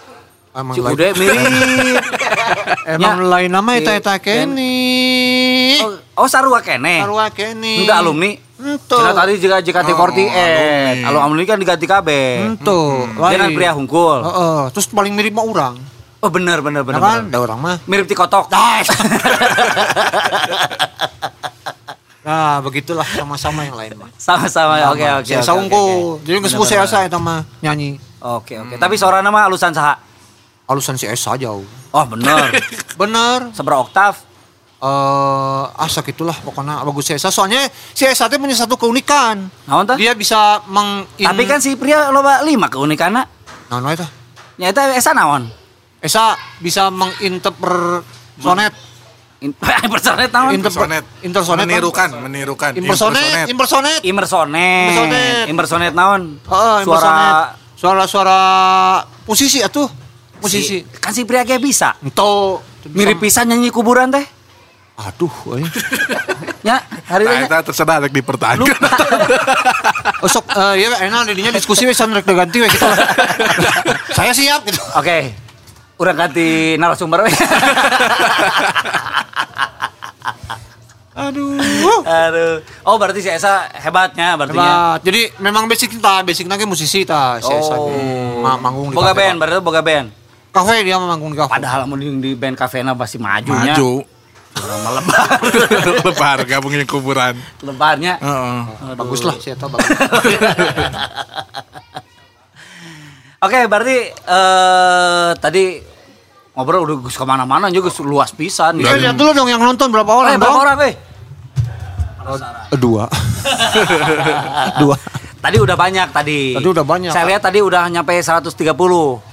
[0.53, 2.05] Emang lain- udah mirip.
[2.95, 3.29] Emang Ya.
[3.29, 4.73] lain nama eta Si- eta kene.
[5.83, 7.03] Oh, oh sarua kene.
[7.03, 7.83] Sarua kene.
[7.83, 8.31] Udah alumni.
[8.57, 8.97] Ento.
[8.97, 9.93] Cina tadi juga JKT48.
[9.93, 11.05] Oh, alumni.
[11.05, 11.21] Alumni.
[11.21, 12.09] alumni kan diganti KB.
[12.47, 13.05] Ento.
[13.05, 14.19] Dia kan pria hungkul.
[14.23, 15.77] Heeh, terus paling mirip mah urang.
[16.27, 16.99] Oh bener bener bener.
[16.99, 17.39] Nah kan, bener.
[17.39, 17.79] da urang mah.
[17.87, 18.51] Mirip tikotok.
[22.27, 24.11] Nah, begitulah sama-sama yang lain mah.
[24.19, 24.83] Sama-sama.
[24.91, 25.31] Oke oke.
[25.31, 26.27] Saya oke.
[26.27, 28.03] Jadi geus saya asa eta mah nyanyi.
[28.19, 28.75] Oke oke.
[28.83, 29.95] Tapi suaranya mah alusan saha?
[30.67, 31.63] Alusan si Esa jauh.
[31.95, 32.51] Oh bener.
[32.99, 33.55] Bener.
[33.55, 34.19] Seberapa oktav?
[34.83, 37.31] Eh, asa gitulah pokoknya bagus si Esa.
[37.31, 39.47] Soalnya si Esa teh punya satu keunikan.
[39.71, 39.95] Naon tah?
[39.95, 43.23] Dia bisa meng Tapi kan si pria loba lima keunikanna.
[43.71, 44.03] Nah, nah, itu.
[44.59, 45.47] Ya eta esa naon?
[45.99, 48.05] Esa bisa menginterpret
[48.37, 48.73] sonet.
[49.37, 49.53] In-
[49.87, 50.53] Impersonet naon?
[50.55, 51.05] Impersonet.
[51.21, 51.65] Intersonet.
[51.65, 52.71] Menirukan, menirukan.
[52.73, 54.01] Impersonet, impersonet.
[54.01, 54.89] Impersonet.
[54.89, 55.45] Impersonet.
[55.49, 56.41] Impersonet naon?
[56.41, 57.35] Heeh, Suara impersonet.
[57.77, 58.39] Suara-suara
[59.29, 59.85] musisi atuh.
[60.41, 60.81] Musisi.
[60.81, 61.93] Si, kan si pria kayak bisa.
[62.01, 64.25] Ento Mirip pisan nyanyi kuburan teh.
[64.97, 65.61] Aduh, euy.
[66.65, 67.45] Ya, hari Nah, ini.
[67.45, 68.65] itu terserah rek dipertahankan.
[70.17, 72.89] Oh, sok eh ya enak didinya diskusi we san rek ganti we gitu.
[74.17, 74.81] Saya siap gitu.
[74.97, 75.37] Oke.
[75.97, 77.25] Urang ganti narasumber.
[81.17, 81.57] Aduh.
[82.05, 82.61] Aduh.
[82.85, 84.61] Oh, berarti si Esa hebatnya berarti ya.
[84.61, 85.01] Hebat.
[85.01, 87.89] Jadi memang basic kita, basic nage musisi ta, si Esa Oh.
[87.89, 87.97] ge.
[88.37, 90.13] Ma- manggung di Boga kafe, band, berarti boga band.
[90.53, 91.57] Kafe dia manggung di kafe.
[91.57, 93.73] Padahal mau di, di band kafena pasti majunya.
[93.73, 94.05] Maju.
[94.57, 95.29] Melebar.
[96.05, 97.33] Lebar gabungin kuburan.
[97.61, 98.21] Lebarnya.
[98.21, 98.61] Heeh.
[98.93, 99.89] Bagus lah si Eta bagus.
[103.37, 105.77] Oke, berarti eh tadi
[106.57, 108.81] ngobrol udah gus ke mana-mana juga gus luas pisan.
[108.81, 110.65] Ya, lihat dulu dong yang nonton berapa orang Eh, berapa dong?
[110.65, 110.95] orang, eh?
[112.73, 113.05] Eh, Dua.
[114.83, 114.97] Dua.
[115.37, 116.59] Tadi udah banyak tadi.
[116.59, 118.51] Tadi udah banyak, Saya lihat tadi udah nyampe 130.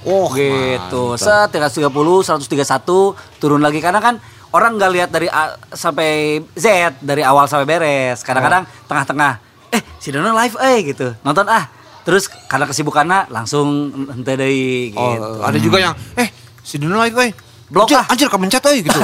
[0.06, 1.18] Oh, gitu.
[1.18, 1.90] Set 130,
[2.22, 4.20] 131 turun lagi karena kan
[4.54, 8.22] orang nggak lihat dari A sampai Z dari awal sampai beres.
[8.22, 9.32] Kadang-kadang tengah-tengah
[9.74, 11.18] eh si Dono live eh gitu.
[11.26, 11.66] Nonton ah.
[12.04, 15.00] Terus karena kesibukannya langsung ente deui gitu.
[15.00, 16.28] Oh, ada juga yang eh
[16.60, 17.30] si Dino live euy.
[17.64, 18.12] Blok Anjir, ah.
[18.12, 19.00] anjir kemencet euy gitu.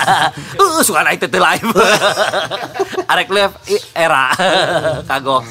[0.64, 1.68] uh, suka naik tete live.
[3.12, 3.54] Arek live
[3.92, 4.32] era.
[5.08, 5.44] Kagok.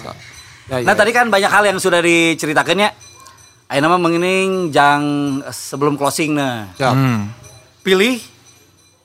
[0.68, 1.00] Ya, nah ya.
[1.00, 2.90] tadi kan banyak hal yang sudah diceritakan ya.
[3.70, 5.04] Ayo nama mengining jang
[5.54, 6.74] sebelum closing nah.
[6.76, 6.94] Siap.
[6.98, 7.30] Hmm.
[7.86, 8.18] Pilih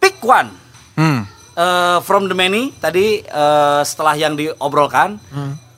[0.01, 0.48] pick one.
[0.97, 1.28] Hmm.
[1.52, 5.20] Eh, from the many tadi eh, setelah yang diobrolkan,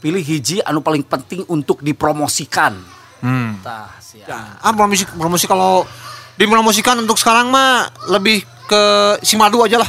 [0.04, 2.76] pilih hiji anu paling penting untuk dipromosikan.
[3.24, 3.56] Hmm.
[3.64, 4.28] Tah, siap.
[4.28, 5.88] Ya, ah promosi promosi kalau
[6.36, 8.82] dipromosikan untuk sekarang mah lebih ke
[9.24, 9.88] si madu aja lah.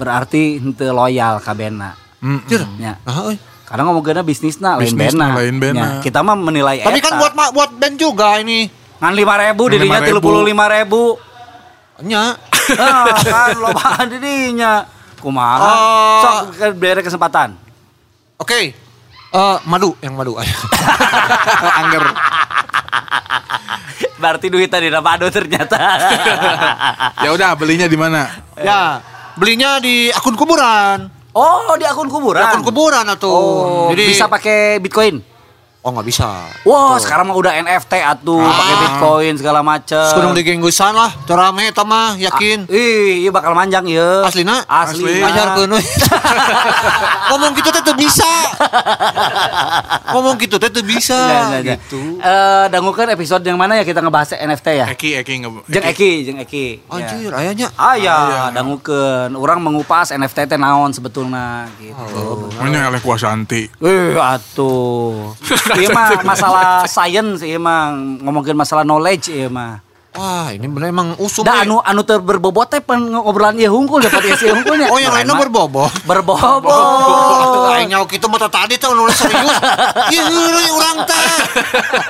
[0.00, 1.92] Berarti henteu loyal kabena.
[2.24, 2.40] Hmm.
[2.48, 2.64] Tir.
[2.80, 2.96] Ya.
[3.04, 3.36] Euy.
[3.68, 5.36] Karena ngomongnya bisnisna lain bena.
[5.36, 5.76] lain bena.
[5.76, 8.64] Ya, kita mah menilai Tapi kan buat buat band juga ini.
[8.98, 10.08] ngan lima ribu Ngan dirinya 5.000.
[10.08, 11.20] tiga puluh lima ribu.
[12.00, 12.32] Nya.
[12.80, 14.88] Nah, kan lobaan dirinya.
[15.20, 15.68] Kumaha?
[15.68, 16.18] Oh.
[16.24, 17.52] Sok ke beri kesempatan.
[18.40, 18.87] Oke.
[19.28, 20.40] Eh, madu yang madu.
[21.80, 22.04] Angger.
[24.18, 25.76] Berarti duit tadi dapat ternyata.
[27.18, 28.30] Ya udah belinya di mana?
[28.56, 29.02] ya,
[29.34, 31.10] belinya di akun kuburan.
[31.34, 32.42] oh, di akun Di kuburan.
[32.46, 33.30] akun kuburan atau.
[33.30, 35.18] Oh, Jadi bisa pakai Bitcoin.
[35.78, 36.26] Oh, nggak bisa.
[36.66, 40.10] Wah, sekarang mah udah NFT atuh, pakai Bitcoin segala macem.
[40.10, 42.66] Sekudung digenggusan lah, terame eta mah yakin.
[42.66, 44.26] Ih, iya bakal manjang ya.
[44.26, 44.66] Aslina?
[44.66, 45.06] Asli.
[45.06, 45.22] Asli.
[45.22, 45.82] Ajarkeun we.
[47.30, 48.26] Ngomong gitu teh teu bisa.
[50.10, 51.60] Ngomong gitu teh teu bisa Nah, nah, nah.
[51.62, 52.00] gitu.
[52.18, 54.86] Eh, dangukeun episode yang mana ya kita ngebahas NFT ya?
[54.90, 56.66] Eki, Eki nge- Jeung Eki, jeung Eki.
[56.90, 57.70] Anjir, ayahnya.
[57.74, 58.16] Ah ya,
[58.50, 59.30] dangukeun.
[59.32, 62.50] Orang mengupas NFT teh naon sebetulnya gitu.
[62.58, 63.70] Mana eleh kuasa anti.
[63.78, 65.38] Eh, atuh.
[65.78, 69.87] Iya mah masalah science iya mah ngomongin masalah knowledge iya mah.
[70.18, 71.46] Wah, ini bener emang usum.
[71.46, 71.70] Da we.
[71.70, 74.90] anu anu teu berbobot teh pan ngobrolan ieu hungkul dapat ieu hungkulnya.
[74.90, 75.94] Oh, yang lainnya berbobot.
[76.02, 77.70] Berbobot.
[77.70, 79.54] Aing nyawa kitu mah tadi teh nulis serius.
[80.14, 81.22] Ieu heureuy urang teh.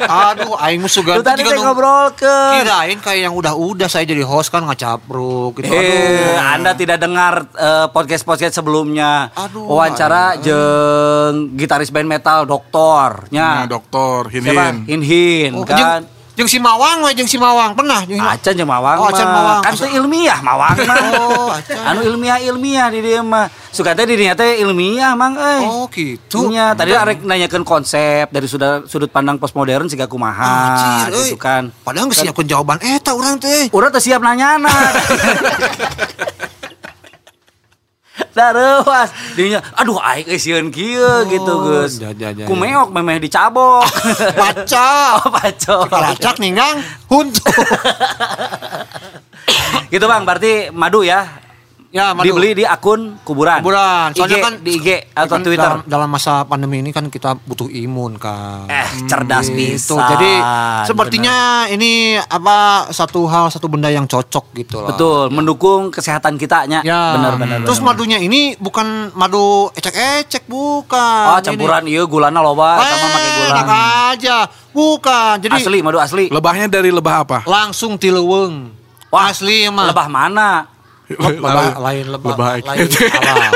[0.09, 2.65] Aduh, aing mah sugan tadi teh nu- ngobrolkeun.
[2.65, 5.69] Kirain kayak yang udah-udah saya jadi host kan ngacapruk gitu.
[5.69, 6.57] Eh, Aduh.
[6.57, 9.29] Anda tidak dengar eh, podcast-podcast sebelumnya.
[9.37, 13.49] Aduh, Wawancara jeung gitaris band metal Nah, Doktornya.
[13.67, 14.73] dokter, Siapa?
[14.73, 14.77] Hinin.
[14.87, 16.18] Hin Hin Oh, kan.
[16.39, 19.27] Jeung si Mawang we jeung si Mawang pernah jeung Acan jeung Mawang Oh, Acan.
[19.27, 19.61] Mawang.
[19.67, 20.97] Kan teu ilmiah Mawang mah.
[21.19, 21.83] Oh, Acan.
[21.83, 23.51] anu ilmiah-ilmiah di dia mah.
[23.75, 25.63] Suka teh di dinya teh ilmiah mang euy.
[25.67, 26.51] Oh, gitu.
[26.51, 31.75] Nya, tadi arek nanyakeun konsep dari sudut sudut pandang postmodern siga kumaha gitu kan.
[31.83, 33.67] Padahal geus siapkeun jawaban eta urang teh.
[33.75, 34.71] Urang teu siap nanyana.
[38.39, 41.99] Darewas Dinya Aduh aing geus sieun kieu gitu Gus.
[41.99, 43.83] ja, ja, ja, Kumeok memeh dicabok.
[44.41, 44.89] Baca.
[45.19, 45.91] Oh pacok.
[45.91, 46.79] Kalacak ninggang
[47.11, 47.43] huntu.
[49.91, 50.23] Gitu bang.
[50.23, 51.48] Berarti madu ya
[51.89, 52.29] ya, madu.
[52.29, 54.13] Dibeli di akun kuburan kuburan.
[54.13, 57.37] Soalnya IG, kan Di IG atau kan Twitter Dalam, dalam masa pandemi ini kan kita
[57.39, 58.69] butuh imun kan.
[58.69, 59.57] Eh cerdas Gitu.
[59.57, 60.33] bisa Jadi
[60.85, 61.35] sepertinya
[61.67, 64.93] ini apa satu hal satu benda yang cocok gitu lah.
[64.93, 67.15] Betul Mendukung kesehatan kitanya Ya.
[67.15, 71.25] Benar-benar Terus madunya ini bukan madu ecek-ecek bukan.
[71.31, 73.69] Oh campuran iya gulana loba Sama pakai Eh, gula enak
[74.13, 74.37] aja.
[74.71, 75.35] Bukan.
[75.41, 77.39] Jadi Asli madu asli Lebahnya dari lebah apa?
[77.45, 78.71] langsung tileweng.
[79.09, 79.89] Wah, Asli mah.
[79.89, 80.69] Lebah mana
[81.09, 82.85] lebah lain lebah, Lebah lain
[83.17, 83.53] halal.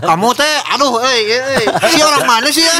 [0.00, 2.76] Kamu teh aduh euy euy si orang mana sih ya?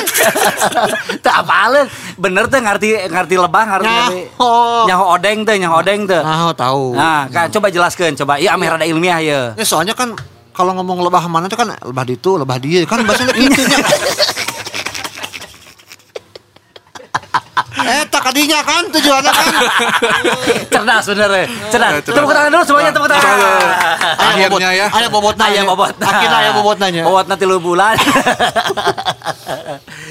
[1.24, 1.84] Tak apalin
[2.16, 4.20] Bener teh ngerti ngerti lebah ngerti ngerti.
[4.32, 4.52] Nyaho.
[4.88, 6.96] Nyaho odeng teh nyaho odeng teh Nah, tahu.
[6.96, 10.16] Nah kan coba jelaskan coba Iya amir ada ilmiah ya Ya, soalnya kan
[10.50, 13.78] kalau ngomong lebah mana itu kan lebah itu, lebah dia kan bahasanya gitu nya.
[17.78, 19.46] Eh, tak kadinya kan tujuannya kan.
[20.72, 22.16] Cerdas bener ya Cerdas Ya, cerdas.
[22.20, 23.36] Tepuk tangan dulu semuanya tepuk tangan
[24.20, 24.86] Akhirnya ya.
[24.92, 25.60] Ayah bobot nanya.
[25.60, 27.02] Ayah bobot Akhirnya ayah bobot nanya.
[27.08, 27.96] Bobot nanti lu bulan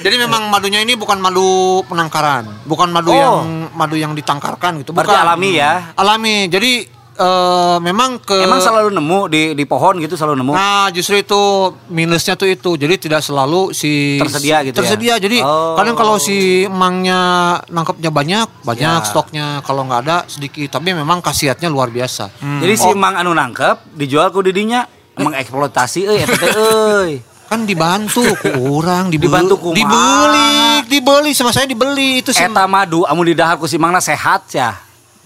[0.06, 3.42] Jadi memang madunya ini bukan madu penangkaran, bukan madu Oh.
[3.42, 6.46] yang madu yang ditangkarkan gitu, Berarti alami ya Alami.
[6.48, 11.18] Jadi eh, memang ke Emang selalu nemu di di pohon gitu selalu nemu Nah, justru
[11.18, 11.42] itu
[11.88, 12.74] minusnya tuh itu.
[12.74, 14.80] Jadi tidak selalu si Tersedia gitu ya?
[14.80, 15.14] Tersedia.
[15.18, 15.74] Jadi Oh.
[15.74, 17.20] kadang kalau si emangnya
[17.66, 19.08] nangkepnya banyak, banyak Ya.
[19.08, 19.46] stoknya.
[19.62, 20.70] Kalau nggak ada sedikit.
[20.72, 22.30] Tapi memang khasiatnya luar biasa.
[22.38, 27.12] Jadi si mang anu nangkep Dijual ku didinya Emang eksploitasi euy eta teh euy
[27.50, 29.74] Kan dibantu ku orang, dibeli, Dibantu kumaha?
[29.74, 30.50] dibeli,
[30.86, 32.44] dibeli sama saya dibeli itu sih.
[32.44, 34.76] Eta madu amun didahar ku si mangna sehat ya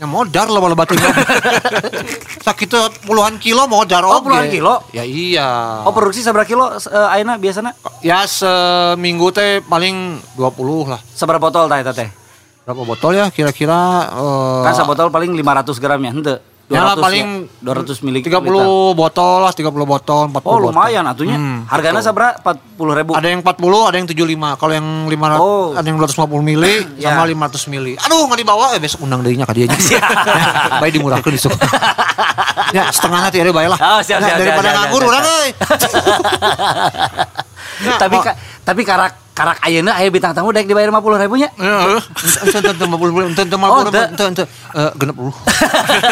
[0.02, 0.98] Ya modar lah bola batu
[2.49, 2.73] Sakit
[3.06, 4.26] puluhan kilo modar Oh, oge.
[4.26, 4.82] puluhan kilo?
[4.90, 5.86] Ya iya.
[5.86, 7.78] Oh produksi seberapa kilo uh, ayeuna biasana?
[8.02, 10.98] Ya seminggu teh paling 20 lah.
[11.14, 12.10] Seberapa botol tah eta teh?
[12.65, 16.38] Berapa botol ya kira-kira eh, Kan sabotol paling 500 gram ya, henteu.
[16.72, 17.27] Ya lah 200 paling
[17.60, 18.48] ya, 200 mili 30
[18.93, 20.72] botol lah, 30 botol, 40 Oh botol.
[20.72, 21.35] lumayan atunya.
[21.35, 22.64] Hmm, Harganya sabra 40
[22.95, 23.11] ribu.
[23.11, 23.52] Ada yang 40,
[23.84, 24.56] ada yang 75.
[24.56, 25.76] Kalau yang 500 Oh.
[25.76, 26.73] ada yang 250 mili
[27.03, 27.93] sama 500 mili.
[27.99, 29.76] Aduh, nggak dibawa eh besok undang dirinya ka dieu nya.
[29.77, 29.99] Ya,
[30.80, 31.52] Baik dimurahkeun disuk.
[32.76, 33.76] ya, setengah nanti ada bae lah.
[33.77, 35.22] Oh, siap, Ya, siap, daripada siap, nganggur siap.
[35.22, 35.49] euy.
[37.81, 38.23] Ya, tapi oh.
[38.23, 38.31] ka,
[38.64, 39.11] tapi karak
[39.42, 41.50] karak ayeuna aya bintang tamu daek dibayar 50 ribunya.
[41.52, 41.98] Heeh.
[42.46, 44.22] Ente ente ente mau beli ente ente mau Oh, beli ente.
[44.22, 45.34] ente ente Eh, genep puluh.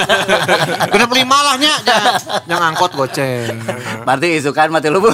[0.91, 1.77] genep lima lah nya.
[1.79, 3.53] Nya- Yang angkot goceng.
[4.01, 4.97] Berarti isukan mati lu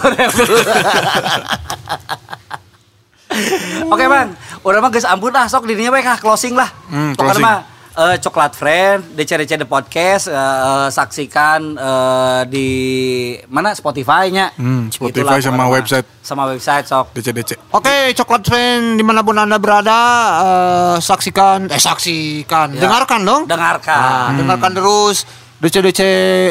[3.86, 4.32] Oke bang,
[4.64, 6.72] udah mah guys ampun lah sok dirinya baik lah closing lah.
[6.88, 7.44] Hmm, closing.
[7.44, 12.69] mah eh, coklat friend, DCDC the podcast, eh, saksikan eh, di
[13.47, 14.51] mana Spotify-nya.
[14.53, 15.69] Hmm, Itulah Spotify sama pokoknya mah.
[15.72, 16.07] website.
[16.19, 17.05] Sama website sok.
[17.13, 17.51] DC-DC.
[17.72, 19.99] Oke, coklat fan di mana pun anda berada,
[20.41, 22.81] eh, saksikan, eh saksikan, Ya.
[22.84, 23.41] dengarkan dong.
[23.45, 23.95] Dengarkan.
[23.95, 25.23] Nah, dengarkan terus
[25.57, 26.01] DC-DC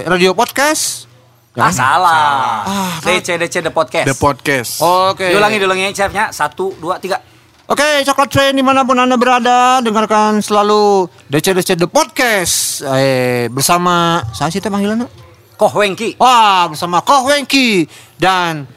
[0.04, 1.12] Radio Podcast.
[1.54, 2.66] Ah salah.
[2.66, 4.10] Ah, DCDC the podcast.
[4.10, 4.82] The podcast.
[4.82, 5.30] Oke.
[5.30, 7.22] Diulangi diulangi chefnya satu dua tiga.
[7.64, 12.84] Oke, coklat fan di mana pun anda berada, dengarkan selalu DC-DC The Podcast.
[12.92, 15.08] Eh, bersama saya sih teh panggilannya.
[15.56, 16.20] Koh Wengki.
[16.20, 17.88] Wah, bersama Koh Wengki
[18.20, 18.68] dan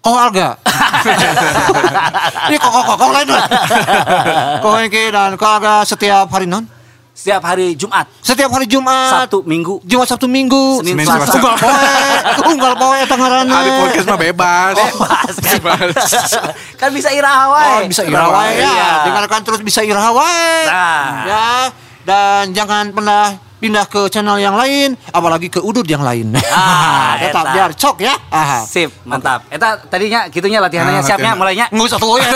[0.00, 0.56] Koh Alga.
[2.48, 3.28] Ini Koh Koh Koh, Koh lain.
[4.64, 6.64] Koh Wengki dan Koh Alga setiap hari non.
[7.12, 9.28] Setiap hari Jumat, Setiap hari Jumat.
[9.28, 9.84] Sabtu, Minggu.
[9.84, 10.80] Jumat Sabtu Minggu.
[10.80, 11.36] Senin, Senin, Selasa.
[11.36, 11.84] Unggal poe,
[12.56, 13.52] unggal poe eta ngaranna.
[13.52, 14.74] Hari podcast mah bebas.
[14.80, 15.52] Bebas kan.
[15.60, 16.12] Bebas.
[16.80, 17.68] kan bisa iraha wae.
[17.68, 18.64] Oh, bisa iraha wae ya.
[18.64, 18.90] Iya.
[19.12, 20.56] Dengarkan terus bisa iraha wae.
[20.72, 21.08] Nah.
[21.28, 21.48] Ya,
[22.02, 26.34] dan jangan pernah pindah ke channel yang lain, apalagi ke udut yang lain.
[26.50, 27.54] Ah, tetap eta.
[27.54, 28.14] biar cok ya.
[28.34, 28.66] Ah.
[28.66, 29.46] Sip, mantap.
[29.54, 31.70] Eta tadinya gitunya latihannya Ah, siapnya mulainya.
[31.70, 32.30] Nggak usah tuh ya,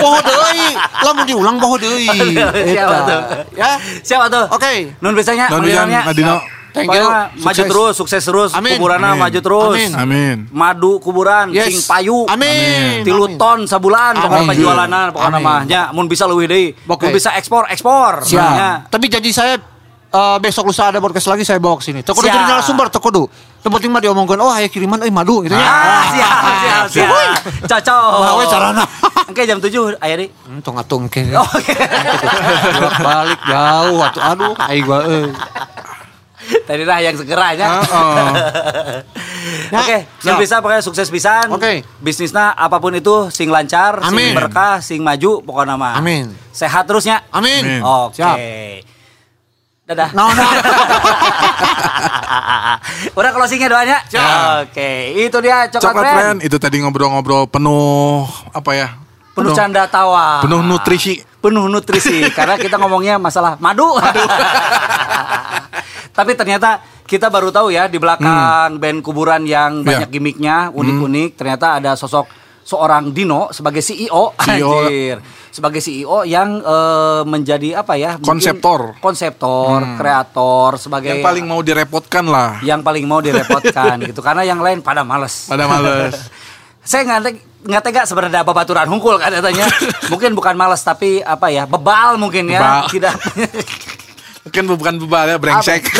[0.00, 0.68] poho deui.
[1.04, 2.08] Lamun diulang poho deui.
[2.72, 3.20] Siapa tuh?
[3.60, 3.76] Ya.
[4.00, 4.44] Siapa tuh?
[4.48, 4.96] Oke.
[5.04, 6.57] Nun biasanya Non Wijan Adino.
[6.68, 7.00] Thank you.
[7.00, 7.68] Pokoknya maju Sukses.
[7.68, 8.76] terus, sukses terus, Amin.
[8.76, 9.20] kuburanna Amin.
[9.24, 9.74] maju terus.
[9.74, 9.92] Amin.
[9.96, 10.36] Amin.
[10.52, 11.66] Madu kuburan, Yes.
[11.66, 12.28] sing payu.
[12.28, 13.02] Amin.
[13.02, 14.50] Tilu ton sabulan pokoknya Amin.
[14.52, 16.76] penjualanan pokoknya mah nya mun bisa leuwih deui.
[16.84, 17.08] Oke.
[17.08, 18.20] Mun bisa ekspor, ekspor.
[18.22, 18.52] Siap.
[18.52, 18.70] Nya.
[18.86, 19.54] Tapi jadi saya
[20.08, 22.00] eh, besok lusa ada podcast lagi saya bawa ke sini.
[22.00, 22.36] Teu kudu Siap.
[22.36, 23.24] jadi narasumber, teu kudu.
[23.58, 25.60] Tempat mah diomongkeun, oh aya kiriman euy madu gitu ya.
[25.60, 27.10] Ah, siap, siap, siap.
[27.66, 28.12] Cocok.
[28.22, 28.84] Nah, we carana.
[29.28, 30.30] Oke, jam 7 aya deui.
[30.46, 31.26] Hmm, tong atung ke.
[31.34, 31.74] Oke.
[33.02, 35.28] balik jauh atuh aduh aing gua euy.
[36.68, 37.16] Tadi lah yang.
[37.16, 38.28] Heeh.
[39.68, 41.52] Ya, Oke, yang bisa pokoknya sukses pisan.
[41.52, 41.84] Oke.
[42.00, 44.32] Bisnisnya apa pun itu sing lancar, Amin.
[44.32, 46.00] sing berkah, sing maju pokoknya mah.
[46.00, 46.32] Amin.
[46.52, 47.20] Sehat terusnya.
[47.28, 47.64] Amin.
[47.64, 47.80] Amin.
[47.84, 48.16] Oke.
[48.16, 48.36] Siap.
[49.88, 50.08] Dadah.
[50.16, 50.52] Nah, nah.
[53.18, 53.98] Udah closingnya doanya.
[54.08, 54.68] Siap.
[54.72, 56.16] Oke, itu dia coklat, Coklat friend.
[56.16, 58.88] friend itu tadi ngobrol-ngobrol penuh apa ya?
[59.36, 60.40] Penuh canda tawa.
[60.44, 61.20] Penuh nutrisi.
[61.44, 63.86] Penuh nutrisi karena kita ngomongnya masalah madu.
[66.10, 70.04] Tapi ternyata kita baru tahu ya di belakang band kuburan yang Iya.
[70.04, 71.30] banyak gimmicknya, unik-unik.
[71.34, 72.28] Ternyata ada sosok
[72.60, 74.72] seorang Dino sebagai CEO, CEO.
[74.84, 75.16] anjir.
[75.48, 78.14] sebagai CEO yang eh, menjadi apa ya?
[78.16, 78.94] Konseptor.
[78.98, 82.60] konseptor, kreator, sebagai Yang paling mau direpotkan lah.
[82.60, 84.20] yang paling mau direpotkan gitu.
[84.20, 85.48] Karena yang lain pada males.
[85.48, 86.14] Pada males.
[86.84, 87.20] Saya nggak
[87.58, 89.66] nggak tega sebenarnya babaturan hungkul kan katanya.
[90.12, 92.60] mungkin bukan males tapi apa ya bebal mungkin ya.
[92.60, 92.84] Bebal.
[92.92, 93.14] Tidak.
[94.48, 95.82] Kan bukan bebal ya, brengsek.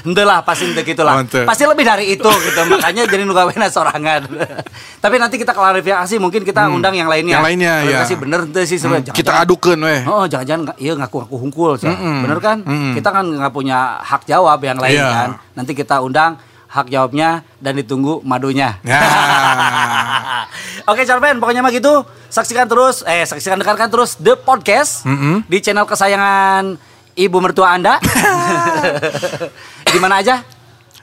[0.00, 1.20] Ente lah pasti ente gitu lah.
[1.20, 1.44] Ente.
[1.44, 2.60] Pasti lebih dari itu gitu.
[2.66, 4.24] Makanya jadi nu gawena sorangan.
[5.04, 7.36] Tapi nanti kita klarifikasi mungkin kita undang yang lainnya.
[7.36, 7.82] Yang lainnya, ya.
[8.00, 9.12] Klarifikasi bener ente sih sebenarnya.
[9.12, 10.00] Kita Jangan-jangan- adukan weh.
[10.06, 11.92] Oh, jangan-jangan iya ngaku-ngaku hungkul, Cak.
[11.92, 12.16] Mm-mm.
[12.24, 12.58] bener kan?
[12.62, 12.92] Mm-mm.
[12.96, 15.08] Kita kan nggak punya hak jawab yang lain Iya.
[15.10, 15.28] kan.
[15.54, 16.40] Nanti kita undang
[16.70, 18.78] hak jawabnya dan ditunggu madunya.
[18.86, 19.02] Ya.
[20.90, 22.06] Oke, Charpen, pokoknya mah gitu.
[22.30, 25.42] Saksikan terus, eh saksikan dengarkan terus The Podcast Mm-mm.
[25.50, 26.78] di channel kesayangan
[27.18, 27.98] ibu mertua Anda.
[29.90, 30.46] Di mana aja?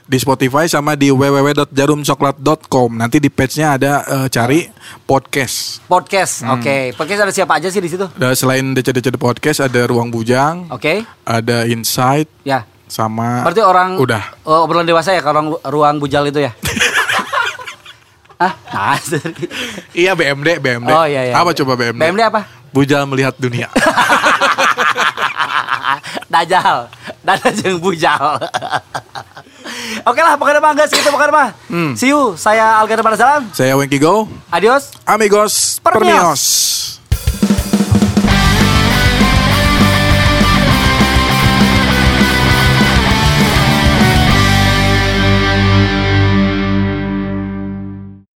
[0.08, 2.96] Di Spotify sama di www.jarumcoklat.com.
[2.96, 4.64] Nanti di page-nya ada eh, cari
[5.04, 5.84] podcast.
[5.84, 6.48] Podcast.
[6.48, 6.56] Hmm.
[6.56, 8.08] Oke, podcast ada siapa aja sih di situ?
[8.16, 11.04] Dan selain DC-DC podcast ada Ruang Bujang, Oke.
[11.28, 12.64] ada Insight Ya.
[12.88, 14.22] Sama Berarti orang udah.
[14.48, 16.52] oh, obrolan dewasa ya kalau ruang, bujal itu ya.
[18.44, 18.96] ah, nah,
[19.92, 20.90] Iya BMD, BMD.
[20.90, 21.34] Oh iya iya.
[21.36, 22.00] Apa coba BMD?
[22.00, 22.40] BMD apa?
[22.72, 23.68] Bujal melihat dunia.
[26.32, 26.92] Dajal.
[27.24, 28.36] Dada jeung bujal.
[30.08, 31.48] Oke lah, pokoknya mah guys, gitu pokoknya mah.
[31.68, 31.92] Hmm.
[31.96, 32.36] See you.
[32.36, 33.48] Saya Algar Salam.
[33.52, 34.96] Saya Wengki Go, Adios.
[35.04, 36.08] amigos Permios.
[36.08, 36.42] permios.